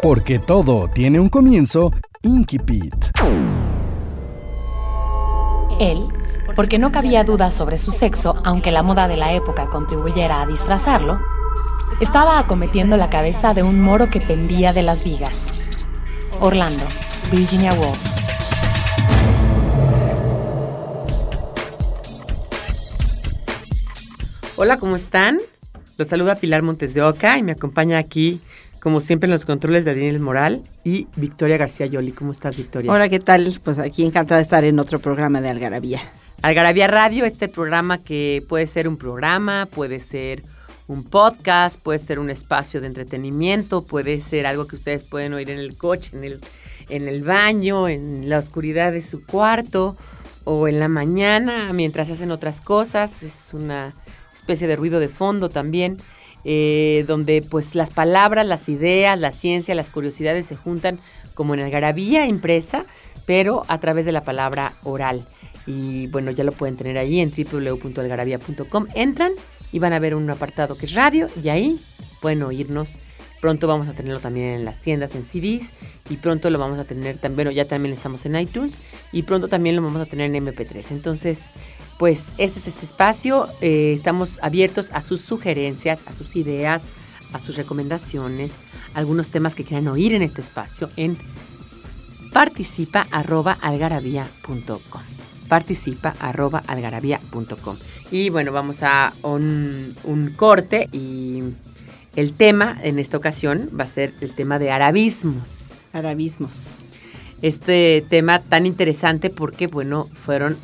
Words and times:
Porque 0.00 0.38
todo 0.38 0.86
tiene 0.86 1.18
un 1.18 1.28
comienzo, 1.28 1.90
Inkipit. 2.22 2.94
Él, 5.80 6.06
porque 6.54 6.78
no 6.78 6.92
cabía 6.92 7.24
duda 7.24 7.50
sobre 7.50 7.78
su 7.78 7.90
sexo, 7.90 8.36
aunque 8.44 8.70
la 8.70 8.84
moda 8.84 9.08
de 9.08 9.16
la 9.16 9.32
época 9.32 9.68
contribuyera 9.70 10.40
a 10.40 10.46
disfrazarlo, 10.46 11.18
estaba 12.00 12.38
acometiendo 12.38 12.96
la 12.96 13.10
cabeza 13.10 13.54
de 13.54 13.64
un 13.64 13.82
moro 13.82 14.08
que 14.08 14.20
pendía 14.20 14.72
de 14.72 14.84
las 14.84 15.02
vigas. 15.02 15.48
Orlando, 16.38 16.84
Virginia 17.32 17.72
Woolf. 17.72 17.98
Hola, 24.56 24.76
¿cómo 24.78 24.94
están? 24.94 25.38
Los 25.96 26.06
saluda 26.06 26.36
Pilar 26.36 26.62
Montes 26.62 26.94
de 26.94 27.02
Oca 27.02 27.36
y 27.38 27.42
me 27.42 27.50
acompaña 27.50 27.98
aquí, 27.98 28.40
como 28.80 29.00
siempre, 29.00 29.26
en 29.26 29.32
los 29.32 29.44
controles 29.44 29.84
de 29.84 29.94
Daniel 29.94 30.20
Moral 30.20 30.64
y 30.84 31.06
Victoria 31.16 31.56
García 31.56 31.86
Yoli. 31.86 32.12
¿Cómo 32.12 32.32
estás, 32.32 32.56
Victoria? 32.56 32.90
Hola, 32.90 33.08
¿qué 33.08 33.18
tal? 33.18 33.52
Pues 33.62 33.78
aquí 33.78 34.04
encantada 34.04 34.36
de 34.38 34.42
estar 34.42 34.64
en 34.64 34.78
otro 34.78 34.98
programa 34.98 35.40
de 35.40 35.48
Algarabía. 35.48 36.00
Algarabía 36.42 36.86
Radio, 36.86 37.24
este 37.24 37.48
programa 37.48 37.98
que 37.98 38.44
puede 38.48 38.66
ser 38.66 38.86
un 38.88 38.96
programa, 38.96 39.66
puede 39.66 39.98
ser 39.98 40.44
un 40.86 41.04
podcast, 41.04 41.80
puede 41.80 41.98
ser 41.98 42.18
un 42.18 42.30
espacio 42.30 42.80
de 42.80 42.86
entretenimiento, 42.86 43.82
puede 43.82 44.20
ser 44.20 44.46
algo 44.46 44.66
que 44.66 44.76
ustedes 44.76 45.04
pueden 45.04 45.34
oír 45.34 45.50
en 45.50 45.58
el 45.58 45.76
coche, 45.76 46.16
en 46.16 46.24
el, 46.24 46.40
en 46.88 47.08
el 47.08 47.22
baño, 47.22 47.88
en 47.88 48.28
la 48.28 48.38
oscuridad 48.38 48.92
de 48.92 49.02
su 49.02 49.26
cuarto 49.26 49.96
o 50.44 50.68
en 50.68 50.78
la 50.80 50.88
mañana 50.88 51.72
mientras 51.72 52.10
hacen 52.10 52.30
otras 52.30 52.60
cosas. 52.60 53.22
Es 53.22 53.50
una 53.52 53.92
especie 54.34 54.66
de 54.66 54.76
ruido 54.76 55.00
de 55.00 55.08
fondo 55.08 55.50
también. 55.50 55.98
Eh, 56.44 57.04
donde 57.06 57.42
pues 57.42 57.74
las 57.74 57.90
palabras, 57.90 58.46
las 58.46 58.68
ideas, 58.68 59.18
la 59.18 59.32
ciencia, 59.32 59.74
las 59.74 59.90
curiosidades 59.90 60.46
se 60.46 60.56
juntan 60.56 61.00
como 61.34 61.54
en 61.54 61.60
algarabía 61.60 62.26
impresa, 62.26 62.86
pero 63.26 63.64
a 63.68 63.78
través 63.80 64.06
de 64.06 64.12
la 64.12 64.24
palabra 64.24 64.74
oral. 64.84 65.26
Y 65.66 66.06
bueno, 66.06 66.30
ya 66.30 66.44
lo 66.44 66.52
pueden 66.52 66.76
tener 66.76 66.96
ahí 66.96 67.20
en 67.20 67.30
www.algarabía.com. 67.30 68.86
Entran 68.94 69.32
y 69.72 69.78
van 69.78 69.92
a 69.92 69.98
ver 69.98 70.14
un 70.14 70.30
apartado 70.30 70.76
que 70.78 70.86
es 70.86 70.94
radio 70.94 71.26
y 71.42 71.48
ahí 71.50 71.78
pueden 72.20 72.42
oírnos. 72.42 72.98
Pronto 73.40 73.68
vamos 73.68 73.86
a 73.86 73.92
tenerlo 73.92 74.18
también 74.18 74.48
en 74.48 74.64
las 74.64 74.80
tiendas, 74.80 75.14
en 75.14 75.24
CDs 75.24 75.70
y 76.10 76.16
pronto 76.16 76.50
lo 76.50 76.58
vamos 76.58 76.78
a 76.78 76.84
tener 76.84 77.18
también, 77.18 77.36
bueno, 77.36 77.50
ya 77.52 77.66
también 77.66 77.92
estamos 77.92 78.26
en 78.26 78.34
iTunes 78.34 78.80
y 79.12 79.22
pronto 79.22 79.46
también 79.46 79.76
lo 79.76 79.82
vamos 79.82 80.00
a 80.02 80.06
tener 80.06 80.34
en 80.34 80.44
MP3. 80.44 80.90
Entonces, 80.90 81.52
pues 81.98 82.28
ese 82.38 82.60
es 82.60 82.68
este 82.68 82.86
espacio. 82.86 83.48
Eh, 83.60 83.92
estamos 83.94 84.38
abiertos 84.42 84.90
a 84.92 85.02
sus 85.02 85.20
sugerencias, 85.20 86.00
a 86.06 86.12
sus 86.12 86.36
ideas, 86.36 86.86
a 87.32 87.38
sus 87.38 87.56
recomendaciones, 87.56 88.54
algunos 88.94 89.28
temas 89.30 89.54
que 89.54 89.64
quieran 89.64 89.88
oír 89.88 90.14
en 90.14 90.22
este 90.22 90.40
espacio 90.40 90.88
en 90.96 91.18
participa.algarabía.com 92.32 95.02
participa 95.48 96.12
arroba 96.20 96.62
algarabía.com. 96.66 97.76
Y 98.10 98.30
bueno, 98.30 98.52
vamos 98.52 98.82
a 98.82 99.14
un, 99.22 99.94
un, 100.04 100.30
corte 100.36 100.88
y 100.92 101.42
el 102.16 102.34
tema 102.34 102.78
en 102.82 102.98
esta 102.98 103.16
ocasión 103.16 103.70
va 103.78 103.84
a 103.84 103.86
ser 103.86 104.14
el 104.20 104.34
tema 104.34 104.58
de 104.58 104.70
arabismos. 104.70 105.86
Arabismos. 105.92 106.84
Este 107.40 108.04
tema 108.08 108.40
tan 108.40 108.66
interesante 108.66 109.30
porque, 109.30 109.68
bueno, 109.68 110.08
fueron 110.12 110.58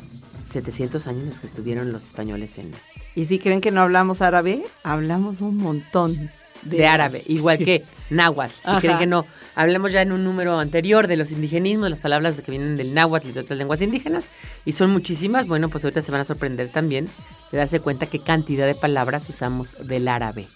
700 0.45 1.07
años 1.07 1.25
los 1.25 1.39
que 1.39 1.47
estuvieron 1.47 1.91
los 1.91 2.05
españoles 2.05 2.57
en... 2.57 2.71
¿Y 3.15 3.25
si 3.25 3.39
creen 3.39 3.61
que 3.61 3.71
no 3.71 3.81
hablamos 3.81 4.21
árabe? 4.21 4.61
Hablamos 4.83 5.41
un 5.41 5.57
montón 5.57 6.29
de, 6.63 6.87
árabe, 6.87 7.23
igual 7.27 7.57
que 7.57 7.83
náhuatl. 8.09 8.53
Si 8.53 8.81
creen 8.81 8.97
que 8.97 9.05
no, 9.05 9.25
hablemos 9.55 9.91
ya 9.91 10.01
en 10.01 10.11
un 10.11 10.23
número 10.23 10.59
anterior 10.59 11.07
de 11.07 11.17
los 11.17 11.31
indigenismos, 11.31 11.89
las 11.89 11.99
palabras 11.99 12.39
que 12.41 12.51
vienen 12.51 12.75
del 12.75 12.93
náhuatl 12.93 13.29
y 13.29 13.31
de 13.31 13.39
otras 13.41 13.57
lenguas 13.57 13.81
indígenas, 13.81 14.27
y 14.65 14.73
son 14.73 14.91
muchísimas. 14.91 15.47
Bueno, 15.47 15.69
pues 15.69 15.83
ahorita 15.83 16.01
se 16.01 16.11
van 16.11 16.21
a 16.21 16.25
sorprender 16.25 16.69
también 16.69 17.07
de 17.51 17.57
darse 17.57 17.79
cuenta 17.79 18.05
qué 18.05 18.19
cantidad 18.19 18.65
de 18.65 18.75
palabras 18.75 19.29
usamos 19.29 19.75
del 19.85 20.07
árabe. 20.07 20.47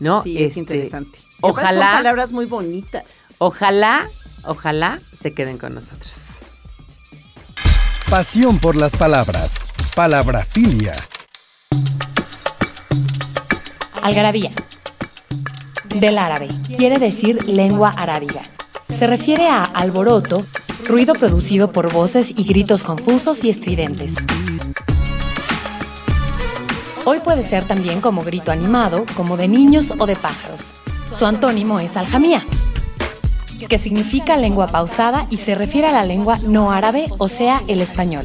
¿No? 0.00 0.22
Sí, 0.22 0.38
es 0.38 0.50
este, 0.50 0.60
interesante. 0.60 1.18
Ojalá. 1.40 1.92
Son 1.92 1.98
palabras 1.98 2.32
muy 2.32 2.46
bonitas. 2.46 3.04
Ojalá, 3.38 4.08
ojalá 4.44 4.98
se 5.16 5.32
queden 5.32 5.58
con 5.58 5.74
nosotros. 5.74 6.37
Pasión 8.10 8.58
por 8.58 8.74
las 8.74 8.96
palabras. 8.96 9.60
Palabrafilia. 9.94 10.92
Algarabía 14.00 14.50
del 15.94 16.16
árabe. 16.16 16.48
Quiere 16.74 16.98
decir 16.98 17.46
lengua 17.46 17.90
arábiga. 17.90 18.40
Se 18.88 19.06
refiere 19.06 19.48
a 19.48 19.62
alboroto, 19.62 20.46
ruido 20.86 21.12
producido 21.12 21.70
por 21.70 21.92
voces 21.92 22.32
y 22.34 22.44
gritos 22.44 22.82
confusos 22.82 23.44
y 23.44 23.50
estridentes. 23.50 24.14
Hoy 27.04 27.20
puede 27.20 27.42
ser 27.42 27.64
también 27.64 28.00
como 28.00 28.24
grito 28.24 28.50
animado, 28.50 29.04
como 29.16 29.36
de 29.36 29.48
niños 29.48 29.92
o 29.98 30.06
de 30.06 30.16
pájaros. 30.16 30.74
Su 31.12 31.26
antónimo 31.26 31.78
es 31.78 31.98
aljamía, 31.98 32.42
que 33.66 33.78
significa 33.78 34.36
lengua 34.36 34.68
pausada 34.68 35.26
y 35.30 35.38
se 35.38 35.54
refiere 35.54 35.88
a 35.88 35.92
la 35.92 36.04
lengua 36.04 36.38
no 36.46 36.72
árabe, 36.72 37.06
o 37.18 37.28
sea, 37.28 37.62
el 37.68 37.80
español. 37.80 38.24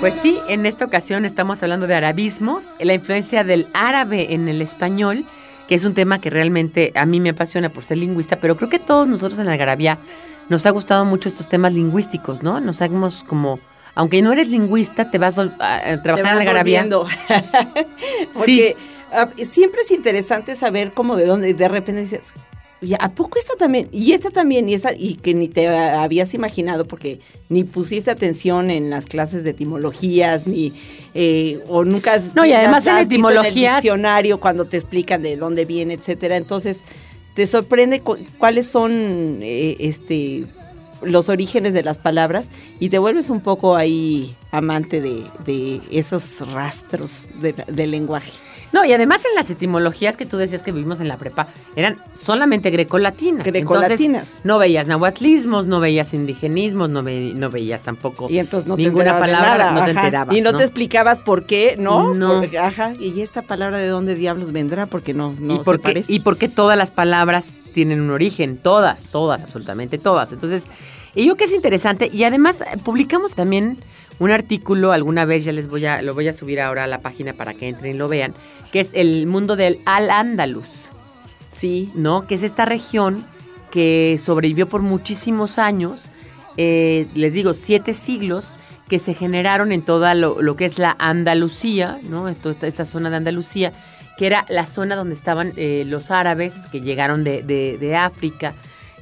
Pues 0.00 0.14
sí, 0.14 0.38
en 0.48 0.64
esta 0.64 0.86
ocasión 0.86 1.26
estamos 1.26 1.62
hablando 1.62 1.86
de 1.86 1.94
arabismos, 1.94 2.76
la 2.80 2.94
influencia 2.94 3.44
del 3.44 3.68
árabe 3.74 4.32
en 4.32 4.48
el 4.48 4.62
español, 4.62 5.26
que 5.68 5.74
es 5.74 5.84
un 5.84 5.92
tema 5.92 6.22
que 6.22 6.30
realmente 6.30 6.90
a 6.94 7.04
mí 7.04 7.20
me 7.20 7.28
apasiona 7.28 7.68
por 7.68 7.84
ser 7.84 7.98
lingüista, 7.98 8.40
pero 8.40 8.56
creo 8.56 8.70
que 8.70 8.78
todos 8.78 9.06
nosotros 9.06 9.38
en 9.38 9.44
la 9.44 9.52
Algarabía 9.52 9.98
nos 10.48 10.64
ha 10.64 10.70
gustado 10.70 11.04
mucho 11.04 11.28
estos 11.28 11.50
temas 11.50 11.74
lingüísticos, 11.74 12.42
¿no? 12.42 12.60
Nos 12.60 12.80
hemos 12.80 13.22
como 13.24 13.60
aunque 13.94 14.22
no 14.22 14.32
eres 14.32 14.48
lingüista, 14.48 15.10
te 15.10 15.18
vas 15.18 15.36
a, 15.36 15.50
trabajar 16.02 16.18
en 16.18 16.24
la 16.24 16.40
Algarabía. 16.40 16.88
Porque 18.32 18.76
siempre 19.44 19.82
es 19.82 19.90
interesante 19.90 20.56
saber 20.56 20.94
cómo 20.94 21.16
de 21.16 21.26
dónde, 21.26 21.52
de 21.52 21.68
repente 21.68 22.00
dices, 22.00 22.32
¿a 22.98 23.08
poco 23.10 23.38
esta 23.38 23.54
también? 23.56 23.88
Y 23.92 24.12
esta 24.12 24.30
también, 24.30 24.68
y 24.68 24.74
esta, 24.74 24.92
y 24.92 25.14
que 25.14 25.34
ni 25.34 25.48
te 25.48 25.68
habías 25.68 26.32
imaginado 26.34 26.86
porque 26.86 27.20
ni 27.48 27.64
pusiste 27.64 28.10
atención 28.10 28.70
en 28.70 28.90
las 28.90 29.06
clases 29.06 29.44
de 29.44 29.50
etimologías, 29.50 30.46
ni, 30.46 30.72
eh, 31.14 31.60
o 31.68 31.84
nunca 31.84 32.14
has, 32.14 32.34
No, 32.34 32.44
y 32.46 32.52
además 32.52 32.86
en 32.86 32.96
etimologías. 32.96 33.54
En 33.54 33.64
el 33.64 33.74
diccionario 33.74 34.40
cuando 34.40 34.64
te 34.64 34.76
explican 34.76 35.22
de 35.22 35.36
dónde 35.36 35.64
viene, 35.64 35.94
etcétera. 35.94 36.36
Entonces, 36.36 36.78
te 37.34 37.46
sorprende 37.46 38.02
cuáles 38.38 38.66
son, 38.66 39.40
eh, 39.42 39.76
este, 39.78 40.46
los 41.02 41.28
orígenes 41.28 41.72
de 41.72 41.82
las 41.82 41.98
palabras 41.98 42.50
y 42.78 42.88
te 42.88 42.98
vuelves 42.98 43.30
un 43.30 43.40
poco 43.40 43.76
ahí 43.76 44.34
amante 44.50 45.00
de, 45.00 45.80
esos 45.90 46.40
rastros 46.52 47.28
del 47.40 47.90
lenguaje. 47.90 48.32
No, 48.72 48.84
y 48.84 48.92
además 48.92 49.24
en 49.24 49.34
las 49.34 49.50
etimologías 49.50 50.16
que 50.16 50.26
tú 50.26 50.36
decías 50.36 50.62
que 50.62 50.72
vivimos 50.72 51.00
en 51.00 51.08
la 51.08 51.16
prepa, 51.16 51.48
eran 51.76 51.96
solamente 52.14 52.70
grecolatinas. 52.70 53.44
Grecolatinas. 53.44 54.40
no 54.44 54.58
veías 54.58 54.86
nahuatlismos, 54.86 55.66
no 55.66 55.80
veías 55.80 56.14
indigenismos, 56.14 56.88
no, 56.90 57.02
no 57.02 57.50
veías 57.50 57.82
tampoco 57.82 58.28
y 58.28 58.38
entonces 58.38 58.68
no 58.68 58.76
ninguna 58.76 59.18
palabra, 59.18 59.72
no 59.72 59.84
te 59.84 59.90
enterabas. 59.90 60.36
Y 60.36 60.40
no, 60.40 60.54
te 60.54 60.62
explicabas 60.62 61.18
por 61.18 61.44
qué, 61.44 61.76
¿no? 61.78 62.14
No. 62.14 62.42
ajá, 62.60 62.92
y 62.98 63.20
esta 63.20 63.42
palabra 63.42 63.78
de 63.78 63.88
dónde 63.88 64.14
diablos 64.14 64.52
vendrá, 64.52 64.86
porque 64.86 65.14
no, 65.14 65.34
no 65.38 65.56
¿Y 65.56 65.58
por 65.58 65.80
qué, 65.80 66.04
Y 66.08 66.20
porque 66.20 66.48
todas 66.48 66.76
las 66.76 66.90
palabras 66.90 67.46
tienen 67.72 68.00
un 68.00 68.10
origen, 68.10 68.56
todas, 68.56 69.02
todas, 69.04 69.42
absolutamente 69.42 69.98
todas. 69.98 70.32
Entonces, 70.32 70.64
y 71.14 71.26
yo 71.26 71.36
que 71.36 71.44
es 71.44 71.52
interesante, 71.52 72.10
y 72.12 72.24
además 72.24 72.58
publicamos 72.84 73.34
también 73.34 73.78
un 74.20 74.30
artículo 74.30 74.92
alguna 74.92 75.24
vez, 75.24 75.44
ya 75.44 75.52
les 75.52 75.66
voy 75.66 75.86
a, 75.86 76.02
lo 76.02 76.14
voy 76.14 76.28
a 76.28 76.34
subir 76.34 76.60
ahora 76.60 76.84
a 76.84 76.86
la 76.86 77.00
página 77.00 77.32
para 77.32 77.54
que 77.54 77.68
entren 77.68 77.94
y 77.94 77.98
lo 77.98 78.06
vean, 78.06 78.34
que 78.70 78.80
es 78.80 78.90
el 78.92 79.26
mundo 79.26 79.56
del 79.56 79.80
Al-Ándalus. 79.86 80.90
Sí. 81.48 81.90
¿No? 81.94 82.26
Que 82.26 82.34
es 82.34 82.42
esta 82.42 82.66
región 82.66 83.24
que 83.70 84.20
sobrevivió 84.22 84.68
por 84.68 84.82
muchísimos 84.82 85.58
años, 85.58 86.02
eh, 86.58 87.06
les 87.14 87.32
digo, 87.32 87.54
siete 87.54 87.94
siglos, 87.94 88.56
que 88.88 88.98
se 88.98 89.14
generaron 89.14 89.72
en 89.72 89.82
toda 89.82 90.14
lo, 90.14 90.56
que 90.56 90.66
es 90.66 90.78
la 90.78 90.96
Andalucía, 90.98 91.98
¿no? 92.02 92.28
Esto, 92.28 92.50
esta, 92.50 92.84
zona 92.84 93.08
de 93.08 93.16
Andalucía, 93.16 93.72
que 94.18 94.26
era 94.26 94.44
la 94.48 94.66
zona 94.66 94.96
donde 94.96 95.14
estaban 95.14 95.52
eh, 95.56 95.84
los 95.86 96.10
árabes 96.10 96.66
que 96.72 96.80
llegaron 96.80 97.24
de, 97.24 97.42
de 97.42 97.96
África 97.96 98.54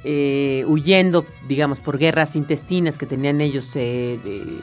eh, 0.05 0.65
huyendo, 0.69 1.27
digamos, 1.49 1.81
por 1.81 1.99
guerras 1.99 2.37
intestinas 2.37 2.97
que 2.97 3.07
tenían 3.07 3.41
ellos, 3.41 3.73
eh, 3.75 4.21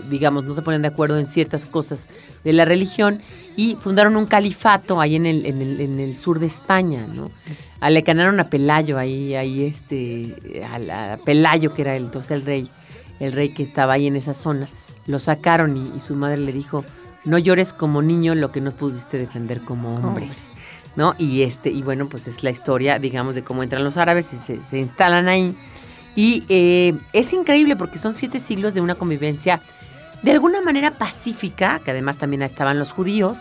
digamos, 0.09 0.45
no 0.45 0.53
se 0.53 0.61
ponen 0.61 0.81
de 0.81 0.87
acuerdo 0.87 1.17
en 1.19 1.27
ciertas 1.27 1.67
cosas 1.67 2.07
de 2.45 2.53
la 2.53 2.63
religión 2.63 3.21
y 3.57 3.75
fundaron 3.75 4.15
un 4.15 4.27
califato 4.27 5.01
ahí 5.01 5.15
en 5.15 5.25
el, 5.25 5.45
en 5.45 5.99
el, 5.99 6.15
sur 6.15 6.39
de 6.39 6.47
España, 6.47 7.05
¿no? 7.05 7.31
Alecanaron 7.81 8.39
a 8.39 8.49
Pelayo 8.49 8.97
ahí, 8.97 9.35
ahí 9.35 9.63
este, 9.65 10.63
a, 10.63 11.17
Pelayo 11.17 11.73
que 11.73 11.81
era 11.81 11.97
entonces 11.97 12.31
el 12.31 12.45
rey, 12.45 12.69
el 13.19 13.33
rey 13.33 13.49
que 13.49 13.63
estaba 13.63 13.93
ahí 13.93 14.07
en 14.07 14.15
esa 14.15 14.33
zona, 14.33 14.69
lo 15.05 15.19
sacaron 15.19 15.95
y, 15.95 15.99
su 15.99 16.15
madre 16.15 16.37
le 16.37 16.53
dijo, 16.53 16.85
no 17.25 17.37
llores 17.37 17.73
como 17.73 18.01
niño 18.01 18.35
lo 18.35 18.51
que 18.53 18.61
no 18.61 18.71
pudiste 18.71 19.17
defender 19.17 19.61
como 19.61 19.95
hombre. 19.95 20.29
¿No? 20.95 21.15
Y 21.17 21.43
este, 21.43 21.69
y 21.69 21.81
bueno, 21.81 22.07
pues 22.09 22.27
es 22.27 22.43
la 22.43 22.51
historia, 22.51 22.99
digamos, 22.99 23.35
de 23.35 23.43
cómo 23.43 23.63
entran 23.63 23.83
los 23.83 23.97
árabes 23.97 24.29
y 24.33 24.63
se, 24.63 24.77
instalan 24.77 25.27
ahí. 25.27 25.55
Y 26.15 26.45
eh, 26.47 26.95
es 27.13 27.33
increíble 27.33 27.75
porque 27.75 27.99
son 27.99 28.15
siete 28.15 28.39
siglos 28.39 28.73
de 28.73 28.81
una 28.81 28.95
convivencia 28.95 29.61
de 30.25 30.31
alguna 30.31 30.61
manera 30.61 30.91
pacífica, 30.91 31.79
que 31.83 31.91
además 31.91 32.17
también 32.17 32.41
estaban 32.41 32.79
los 32.79 32.91
judíos, 32.91 33.39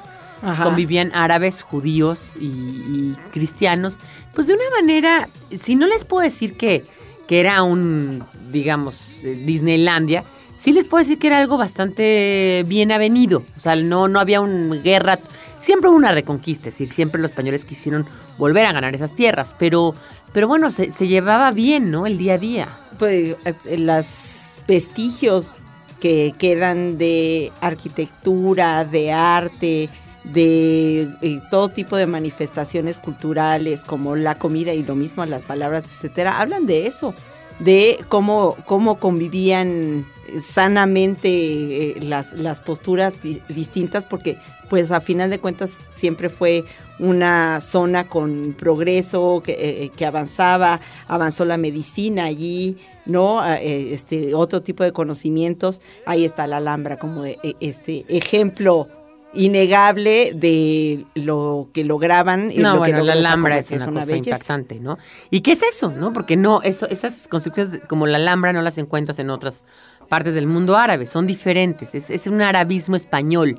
convivían 0.62 1.12
árabes, 1.14 1.62
judíos 1.62 2.34
y, 2.38 3.14
cristianos, 3.32 3.98
pues 4.34 4.46
de 4.46 4.54
una 4.54 4.64
manera, 4.78 5.28
si 5.62 5.76
no 5.76 5.86
les 5.86 6.04
puedo 6.04 6.22
decir 6.22 6.56
que, 6.56 6.84
que 7.26 7.40
era 7.40 7.62
un, 7.62 8.24
digamos, 8.52 9.24
eh, 9.24 9.34
Disneylandia, 9.34 10.24
sí 10.64 10.72
les 10.72 10.86
puedo 10.86 11.02
decir 11.02 11.18
que 11.18 11.26
era 11.26 11.38
algo 11.38 11.58
bastante 11.58 12.64
bien 12.66 12.90
avenido. 12.90 13.44
O 13.54 13.60
sea, 13.60 13.76
no, 13.76 14.08
no 14.08 14.18
había 14.18 14.40
una 14.40 14.76
guerra. 14.76 15.18
Siempre 15.58 15.90
una 15.90 16.12
reconquista, 16.12 16.70
es 16.70 16.74
decir, 16.74 16.88
siempre 16.88 17.20
los 17.20 17.32
españoles 17.32 17.66
quisieron 17.66 18.06
volver 18.38 18.64
a 18.64 18.72
ganar 18.72 18.94
esas 18.94 19.14
tierras. 19.14 19.54
Pero, 19.58 19.94
pero 20.32 20.48
bueno, 20.48 20.70
se, 20.70 20.88
llevaba 21.06 21.50
bien, 21.50 21.90
¿no? 21.90 22.06
El 22.06 22.16
día 22.16 22.34
a 22.34 22.38
día. 22.38 22.78
Pues 22.98 23.36
eh, 23.44 23.76
los 23.76 24.62
vestigios 24.66 25.58
que 26.00 26.34
quedan 26.38 26.96
de 26.96 27.52
arquitectura, 27.60 28.86
de 28.86 29.12
arte, 29.12 29.90
de 30.24 31.02
eh, 31.20 31.40
todo 31.50 31.68
tipo 31.68 31.98
de 31.98 32.06
manifestaciones 32.06 32.98
culturales 32.98 33.82
como 33.82 34.16
la 34.16 34.38
comida 34.38 34.72
y 34.72 34.82
lo 34.82 34.94
mismo 34.94 35.26
las 35.26 35.42
palabras, 35.42 35.84
etcétera, 35.84 36.40
hablan 36.40 36.64
de 36.64 36.86
eso, 36.86 37.14
de 37.58 37.98
cómo, 38.08 38.56
cómo 38.66 38.98
convivían 38.98 40.06
sanamente 40.42 41.28
eh, 41.28 42.00
las, 42.00 42.32
las 42.32 42.60
posturas 42.60 43.14
distintas 43.48 44.04
porque 44.04 44.38
pues 44.68 44.90
a 44.90 45.00
final 45.00 45.30
de 45.30 45.38
cuentas 45.38 45.78
siempre 45.90 46.28
fue 46.28 46.64
una 46.98 47.60
zona 47.60 48.08
con 48.08 48.54
progreso 48.58 49.42
que, 49.44 49.84
eh, 49.84 49.90
que 49.94 50.06
avanzaba, 50.06 50.80
avanzó 51.08 51.44
la 51.44 51.56
medicina 51.56 52.24
allí, 52.24 52.78
¿no? 53.04 53.40
Ah, 53.40 53.56
eh, 53.56 53.92
este, 53.92 54.34
otro 54.34 54.62
tipo 54.62 54.84
de 54.84 54.92
conocimientos, 54.92 55.80
ahí 56.06 56.24
está 56.24 56.46
la 56.46 56.58
Alhambra 56.58 56.96
como 56.96 57.24
este 57.24 58.04
ejemplo 58.08 58.88
innegable 59.34 60.32
de 60.34 61.06
lo 61.14 61.68
que 61.72 61.84
lograban 61.84 62.50
y 62.50 62.58
no, 62.58 62.74
lo 62.74 62.78
bueno, 62.78 62.98
que 62.98 63.04
la 63.04 63.12
Alhambra 63.14 63.58
es 63.58 63.70
una, 63.70 63.86
cosa 63.86 64.16
impactante, 64.16 64.80
¿no? 64.80 64.98
¿Y 65.30 65.40
qué 65.40 65.52
es 65.52 65.62
eso, 65.62 65.90
no? 65.90 66.12
Porque 66.12 66.36
no, 66.36 66.62
eso, 66.62 66.88
esas 66.88 67.28
construcciones 67.28 67.80
como 67.88 68.06
la 68.06 68.18
Alhambra 68.18 68.52
no 68.52 68.62
las 68.62 68.78
encuentras 68.78 69.18
en 69.18 69.30
otras 69.30 69.64
partes 70.08 70.34
del 70.34 70.46
mundo 70.46 70.76
árabe, 70.76 71.06
son 71.06 71.26
diferentes, 71.26 71.94
es, 71.94 72.10
es 72.10 72.26
un 72.26 72.40
arabismo 72.42 72.96
español, 72.96 73.58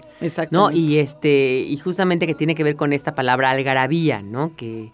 ¿no? 0.52 0.72
Y 0.72 0.98
este, 1.00 1.60
y 1.60 1.78
justamente 1.78 2.28
que 2.28 2.36
tiene 2.36 2.56
que 2.56 2.64
ver 2.64 2.76
con 2.76 2.94
esta 2.94 3.16
palabra 3.16 3.52
algarabía, 3.52 4.22
¿no? 4.22 4.56
Que, 4.56 4.92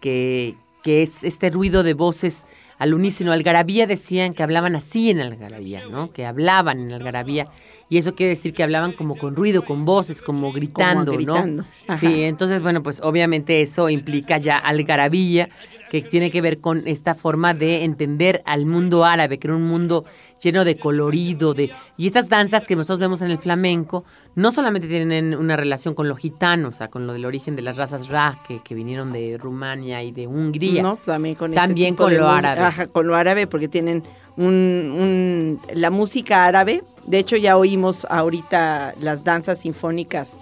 que, 0.00 0.54
que 0.82 1.02
es 1.02 1.24
este 1.24 1.50
ruido 1.50 1.82
de 1.82 1.94
voces 1.94 2.44
al 2.78 2.94
unísono. 2.94 3.32
Algarabía 3.32 3.86
decían 3.86 4.32
que 4.32 4.42
hablaban 4.42 4.76
así 4.76 5.10
en 5.10 5.20
Algarabía, 5.20 5.82
¿no? 5.90 6.10
Que 6.10 6.26
hablaban 6.26 6.80
en 6.80 6.92
Algarabía. 6.92 7.48
Y 7.90 7.98
eso 7.98 8.14
quiere 8.14 8.30
decir 8.30 8.52
que 8.52 8.62
hablaban 8.62 8.92
como 8.92 9.16
con 9.16 9.34
ruido, 9.34 9.64
con 9.64 9.84
voces, 9.84 10.20
como 10.20 10.52
gritando, 10.52 11.12
gritando. 11.12 11.64
¿no? 11.88 11.98
Sí, 11.98 12.22
entonces, 12.24 12.62
bueno, 12.62 12.82
pues 12.82 13.00
obviamente 13.02 13.62
eso 13.62 13.88
implica 13.88 14.36
ya 14.36 14.58
algarabía, 14.58 15.48
que 15.88 16.02
tiene 16.02 16.30
que 16.30 16.40
ver 16.40 16.60
con 16.60 16.86
esta 16.86 17.14
forma 17.14 17.54
de 17.54 17.84
entender 17.84 18.42
al 18.44 18.66
mundo 18.66 19.04
árabe, 19.04 19.38
que 19.38 19.46
era 19.46 19.56
un 19.56 19.64
mundo 19.64 20.04
lleno 20.42 20.64
de 20.64 20.76
colorido, 20.76 21.54
de 21.54 21.70
y 21.96 22.06
estas 22.06 22.28
danzas 22.28 22.64
que 22.64 22.76
nosotros 22.76 23.00
vemos 23.00 23.22
en 23.22 23.30
el 23.30 23.38
flamenco 23.38 24.04
no 24.34 24.52
solamente 24.52 24.86
tienen 24.86 25.34
una 25.34 25.56
relación 25.56 25.94
con 25.94 26.08
lo 26.08 26.14
gitano, 26.14 26.68
o 26.68 26.72
sea, 26.72 26.88
con 26.88 27.06
lo 27.06 27.12
del 27.12 27.24
origen 27.24 27.56
de 27.56 27.62
las 27.62 27.76
razas 27.76 28.08
Ra 28.08 28.38
que, 28.46 28.60
que 28.62 28.74
vinieron 28.74 29.12
de 29.12 29.36
Rumania 29.38 30.02
y 30.02 30.12
de 30.12 30.26
Hungría, 30.26 30.82
no, 30.82 30.96
también 30.96 31.34
con 31.34 31.52
este 31.52 31.60
también 31.60 31.96
con 31.96 32.16
lo 32.16 32.28
árabe, 32.28 32.67
Con 32.92 33.06
lo 33.06 33.16
árabe 33.16 33.46
porque 33.46 33.68
tienen 33.68 34.04
un, 34.36 35.60
la 35.72 35.90
música 35.90 36.44
árabe. 36.44 36.82
De 37.06 37.18
hecho, 37.18 37.36
ya 37.36 37.56
oímos 37.56 38.06
ahorita 38.10 38.94
las 39.00 39.24
danzas 39.24 39.60
sinfónicas 39.60 40.32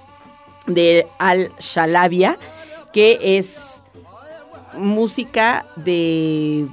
de 0.66 1.06
Al-Shalabia, 1.18 2.36
que 2.92 3.38
es 3.38 3.80
música 4.76 5.64
de 5.76 6.66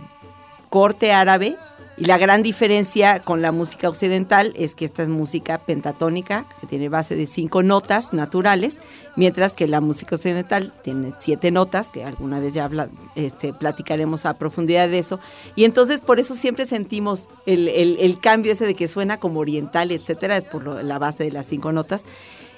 corte 0.69 1.13
árabe 1.13 1.55
y 1.95 2.05
la 2.05 2.17
gran 2.17 2.41
diferencia 2.41 3.19
con 3.19 3.41
la 3.41 3.51
música 3.51 3.87
occidental 3.87 4.53
es 4.55 4.73
que 4.73 4.85
esta 4.85 5.03
es 5.03 5.09
música 5.09 5.59
pentatónica, 5.59 6.45
que 6.59 6.65
tiene 6.65 6.89
base 6.89 7.15
de 7.15 7.27
cinco 7.27 7.61
notas 7.61 8.13
naturales, 8.13 8.79
mientras 9.15 9.53
que 9.53 9.67
la 9.67 9.81
música 9.81 10.15
occidental 10.15 10.73
tiene 10.83 11.13
siete 11.19 11.51
notas, 11.51 11.89
que 11.89 12.03
alguna 12.03 12.39
vez 12.39 12.53
ya 12.53 12.69
este, 13.15 13.53
platicaremos 13.53 14.25
a 14.25 14.37
profundidad 14.37 14.89
de 14.89 14.99
eso. 14.99 15.19
Y 15.55 15.65
entonces 15.65 16.01
por 16.01 16.19
eso 16.19 16.35
siempre 16.35 16.65
sentimos 16.65 17.29
el, 17.45 18.17
cambio 18.21 18.51
ese 18.51 18.65
de 18.65 18.75
que 18.75 18.87
suena 18.87 19.19
como 19.19 19.39
oriental, 19.39 19.91
etcétera, 19.91 20.37
es 20.37 20.45
por 20.45 20.83
la 20.83 20.99
base 20.99 21.23
de 21.23 21.31
las 21.31 21.45
cinco 21.45 21.71
notas. 21.71 22.03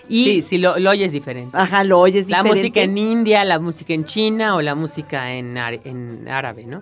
Y, 0.07 0.25
sí, 0.25 0.41
sí, 0.43 0.57
lo, 0.59 0.74
oyes 0.74 1.12
diferente. 1.12 1.57
Ajá, 1.57 1.83
lo 1.83 2.00
oyes 2.00 2.27
diferente. 2.27 2.50
La 2.50 2.55
música 2.55 2.81
en 2.81 2.97
India, 2.97 3.43
la 3.43 3.59
música 3.59 3.93
en 3.93 4.05
China 4.05 4.55
o 4.55 4.62
la 4.62 4.75
música 4.75 5.33
en, 5.33 5.57
en 5.57 6.27
árabe, 6.27 6.65
¿no? 6.65 6.81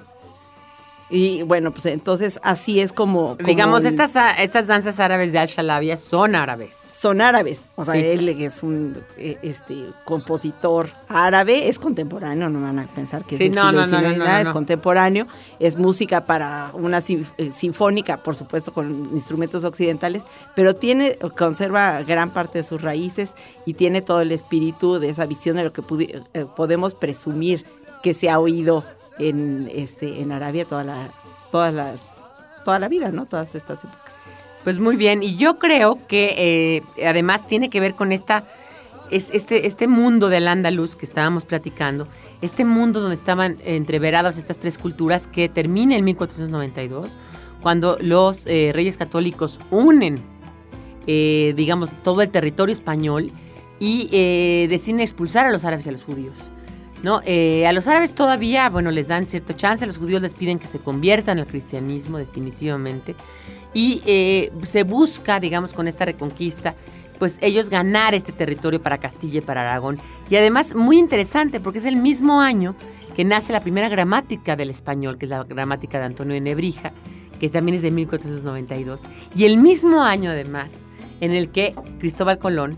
Y 1.13 1.43
bueno, 1.43 1.69
pues 1.69 1.85
entonces 1.85 2.39
así 2.41 2.79
es 2.79 2.91
como... 2.91 3.35
Digamos, 3.35 3.85
estas, 3.85 4.13
estas 4.39 4.65
danzas 4.65 4.99
árabes 4.99 5.31
de 5.31 5.37
Al-Shalabia 5.37 5.95
son 5.95 6.33
árabes. 6.33 6.75
Son 6.75 7.21
árabes. 7.21 7.69
O 7.75 7.85
sea, 7.85 7.95
él 7.95 8.27
es 8.29 8.63
un 8.63 8.97
e, 9.17 9.37
este, 9.43 9.75
compositor 10.05 10.89
árabe, 11.09 11.67
es 11.67 11.77
contemporáneo, 11.77 12.49
no 12.49 12.61
van 12.61 12.79
a 12.79 12.87
pensar 12.87 13.25
que 13.25 13.35
es 13.35 13.51
no, 13.51 13.71
no, 13.71 13.85
no, 13.85 14.37
es 14.37 14.49
contemporáneo, 14.49 15.27
es 15.59 15.77
música 15.77 16.25
para 16.25 16.71
una 16.73 16.97
eh, 16.97 17.51
sinfónica, 17.51 18.17
por 18.17 18.35
supuesto, 18.35 18.73
con 18.73 19.09
instrumentos 19.13 19.63
occidentales, 19.65 20.23
pero 20.55 20.73
tiene, 20.73 21.15
conserva 21.37 22.01
gran 22.01 22.31
parte 22.31 22.57
de 22.57 22.63
sus 22.63 22.81
raíces 22.81 23.35
y 23.67 23.75
tiene 23.75 24.01
todo 24.01 24.21
el 24.21 24.31
espíritu 24.31 24.97
de 24.97 25.09
esa 25.09 25.27
visión 25.27 25.57
de 25.57 25.63
lo 25.63 25.73
que 25.73 25.83
eh, 26.33 26.45
podemos 26.57 26.95
presumir 26.95 27.63
que 28.01 28.15
se 28.15 28.31
ha 28.31 28.39
oído 28.39 28.83
en, 29.19 29.69
este, 29.73 30.21
en 30.21 30.31
Arabia 30.31 30.65
toda 30.65 30.83
la, 30.83 31.09
todas 31.51 31.73
las, 31.73 32.01
toda 32.63 32.79
la 32.79 32.87
vida, 32.87 33.11
¿no? 33.11 33.25
Todas 33.25 33.55
estas 33.55 33.83
épocas. 33.83 34.13
Pues 34.63 34.79
muy 34.79 34.95
bien, 34.95 35.23
y 35.23 35.35
yo 35.35 35.55
creo 35.55 35.97
que 36.07 36.35
eh, 36.97 37.05
además 37.05 37.45
tiene 37.47 37.69
que 37.69 37.79
ver 37.79 37.95
con 37.95 38.11
esta, 38.11 38.43
es, 39.11 39.29
este, 39.33 39.67
este 39.67 39.87
mundo 39.87 40.29
del 40.29 40.47
andaluz 40.47 40.95
que 40.95 41.05
estábamos 41.05 41.43
platicando, 41.43 42.07
este 42.41 42.63
mundo 42.63 43.01
donde 43.01 43.15
estaban 43.15 43.57
entreveradas 43.63 44.37
estas 44.37 44.57
tres 44.57 44.77
culturas 44.77 45.27
que 45.27 45.49
termina 45.49 45.95
en 45.97 46.05
1492, 46.05 47.17
cuando 47.61 47.97
los 47.99 48.45
eh, 48.47 48.71
reyes 48.73 48.97
católicos 48.97 49.59
unen, 49.69 50.15
eh, 51.07 51.53
digamos, 51.57 51.89
todo 52.03 52.21
el 52.21 52.29
territorio 52.29 52.71
español 52.71 53.31
y 53.79 54.07
deciden 54.69 55.01
expulsar 55.01 55.45
a 55.45 55.51
los 55.51 55.65
árabes 55.65 55.85
y 55.85 55.89
a 55.89 55.91
los 55.91 56.03
judíos. 56.03 56.35
¿No? 57.03 57.21
Eh, 57.25 57.67
a 57.67 57.73
los 57.73 57.87
árabes 57.87 58.15
todavía, 58.15 58.69
bueno, 58.69 58.89
les 58.89 59.09
dan 59.09 59.27
cierto 59.27 59.53
chance, 59.53 59.83
a 59.83 59.87
los 59.87 59.97
judíos 59.97 60.21
les 60.21 60.33
piden 60.33 60.57
que 60.57 60.67
se 60.67 60.79
conviertan 60.79 61.37
al 61.37 61.45
cristianismo 61.45 62.17
definitivamente. 62.17 63.15
Y 63.73 64.01
eh, 64.05 64.51
se 64.63 64.83
busca, 64.83 65.39
digamos, 65.39 65.73
con 65.73 65.87
esta 65.87 66.05
reconquista, 66.05 66.75
pues 67.19 67.37
ellos 67.41 67.69
ganar 67.69 68.15
este 68.15 68.31
territorio 68.31 68.81
para 68.81 68.97
Castilla 68.99 69.39
y 69.39 69.41
para 69.41 69.61
Aragón. 69.61 69.99
Y 70.29 70.35
además, 70.37 70.75
muy 70.75 70.97
interesante, 70.97 71.59
porque 71.59 71.79
es 71.79 71.85
el 71.85 71.97
mismo 71.97 72.39
año 72.41 72.75
que 73.15 73.25
nace 73.25 73.51
la 73.51 73.59
primera 73.59 73.89
gramática 73.89 74.55
del 74.55 74.69
español, 74.69 75.17
que 75.17 75.25
es 75.25 75.29
la 75.29 75.43
gramática 75.43 75.99
de 75.99 76.05
Antonio 76.05 76.33
de 76.33 76.41
Nebrija, 76.41 76.93
que 77.39 77.49
también 77.49 77.75
es 77.75 77.81
de 77.81 77.91
1492. 77.91 79.01
Y 79.35 79.43
el 79.45 79.57
mismo 79.57 80.01
año, 80.01 80.31
además, 80.31 80.69
en 81.19 81.31
el 81.31 81.49
que 81.49 81.75
Cristóbal 81.99 82.39
Colón 82.39 82.77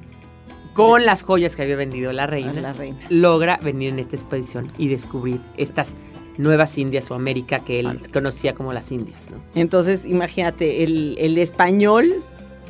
con 0.75 1.05
las 1.05 1.23
joyas 1.23 1.55
que 1.55 1.61
había 1.61 1.77
vendido 1.77 2.11
la 2.11 2.27
reina, 2.27 2.75
logra 3.09 3.57
venir 3.63 3.93
en 3.93 3.99
esta 3.99 4.17
expedición 4.17 4.69
y 4.77 4.89
descubrir 4.89 5.39
estas 5.55 5.93
nuevas 6.37 6.77
Indias 6.77 7.09
o 7.09 7.15
América 7.15 7.59
que 7.59 7.79
él 7.79 8.01
conocía 8.11 8.53
como 8.53 8.73
las 8.73 8.91
Indias. 8.91 9.17
Entonces, 9.55 10.05
imagínate, 10.05 10.83
el, 10.83 11.37
español 11.37 12.21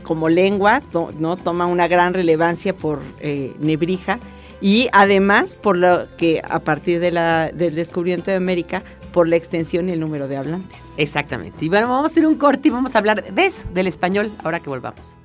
como 0.04 0.30
lengua 0.30 0.84
no 1.18 1.36
toma 1.36 1.66
una 1.66 1.88
gran 1.88 2.14
relevancia 2.14 2.76
por 2.76 3.02
eh, 3.22 3.54
Nebrija 3.60 4.20
y 4.62 4.88
además 4.94 5.56
por 5.56 5.76
lo 5.76 6.06
que 6.16 6.44
a 6.48 6.60
partir 6.60 7.00
de 7.00 7.12
la, 7.12 7.50
del 7.52 7.74
descubrimiento 7.74 8.30
de 8.30 8.38
América 8.38 8.84
por 9.14 9.28
la 9.28 9.36
extensión 9.36 9.90
y 9.90 9.94
el 9.94 10.00
número 10.00 10.28
de 10.28 10.38
hablantes. 10.38 10.80
Exactamente. 10.98 11.66
Y 11.66 11.70
bueno, 11.70 11.90
vamos 11.90 12.12
a 12.12 12.12
hacer 12.12 12.28
un 12.28 12.36
corte 12.36 12.68
y 12.68 12.72
vamos 12.72 12.94
a 12.94 13.00
hablar 13.00 13.34
de 13.34 13.46
eso, 13.46 13.66
del 13.74 13.88
español, 13.88 14.32
ahora 14.44 14.60
que 14.60 14.70
volvamos 14.70 15.18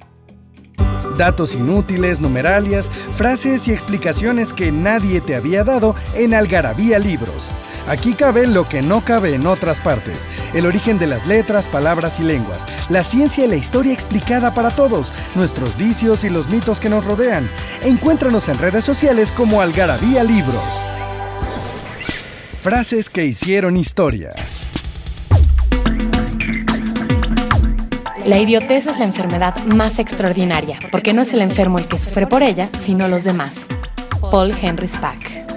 datos 1.20 1.54
inútiles, 1.54 2.22
numeralias, 2.22 2.90
frases 3.14 3.68
y 3.68 3.72
explicaciones 3.72 4.54
que 4.54 4.72
nadie 4.72 5.20
te 5.20 5.36
había 5.36 5.64
dado 5.64 5.94
en 6.14 6.32
Algarabía 6.32 6.98
Libros. 6.98 7.50
Aquí 7.86 8.14
cabe 8.14 8.46
lo 8.46 8.66
que 8.66 8.80
no 8.80 9.04
cabe 9.04 9.34
en 9.34 9.46
otras 9.46 9.80
partes, 9.80 10.30
el 10.54 10.64
origen 10.64 10.98
de 10.98 11.06
las 11.06 11.26
letras, 11.26 11.68
palabras 11.68 12.20
y 12.20 12.22
lenguas, 12.22 12.66
la 12.88 13.02
ciencia 13.02 13.44
y 13.44 13.48
la 13.48 13.56
historia 13.56 13.92
explicada 13.92 14.54
para 14.54 14.70
todos, 14.70 15.12
nuestros 15.34 15.76
vicios 15.76 16.24
y 16.24 16.30
los 16.30 16.48
mitos 16.48 16.80
que 16.80 16.88
nos 16.88 17.04
rodean. 17.04 17.46
Encuéntranos 17.82 18.48
en 18.48 18.58
redes 18.58 18.86
sociales 18.86 19.30
como 19.30 19.60
Algarabía 19.60 20.24
Libros. 20.24 20.74
Frases 22.62 23.10
que 23.10 23.26
hicieron 23.26 23.76
historia. 23.76 24.30
La 28.30 28.38
idiotez 28.38 28.86
es 28.86 29.00
la 29.00 29.06
enfermedad 29.06 29.56
más 29.64 29.98
extraordinaria, 29.98 30.78
porque 30.92 31.12
no 31.12 31.22
es 31.22 31.34
el 31.34 31.40
enfermo 31.40 31.80
el 31.80 31.88
que 31.88 31.98
sufre 31.98 32.28
por 32.28 32.44
ella, 32.44 32.68
sino 32.78 33.08
los 33.08 33.24
demás. 33.24 33.66
Paul 34.30 34.52
Henry 34.62 34.86
Spack. 34.86 35.49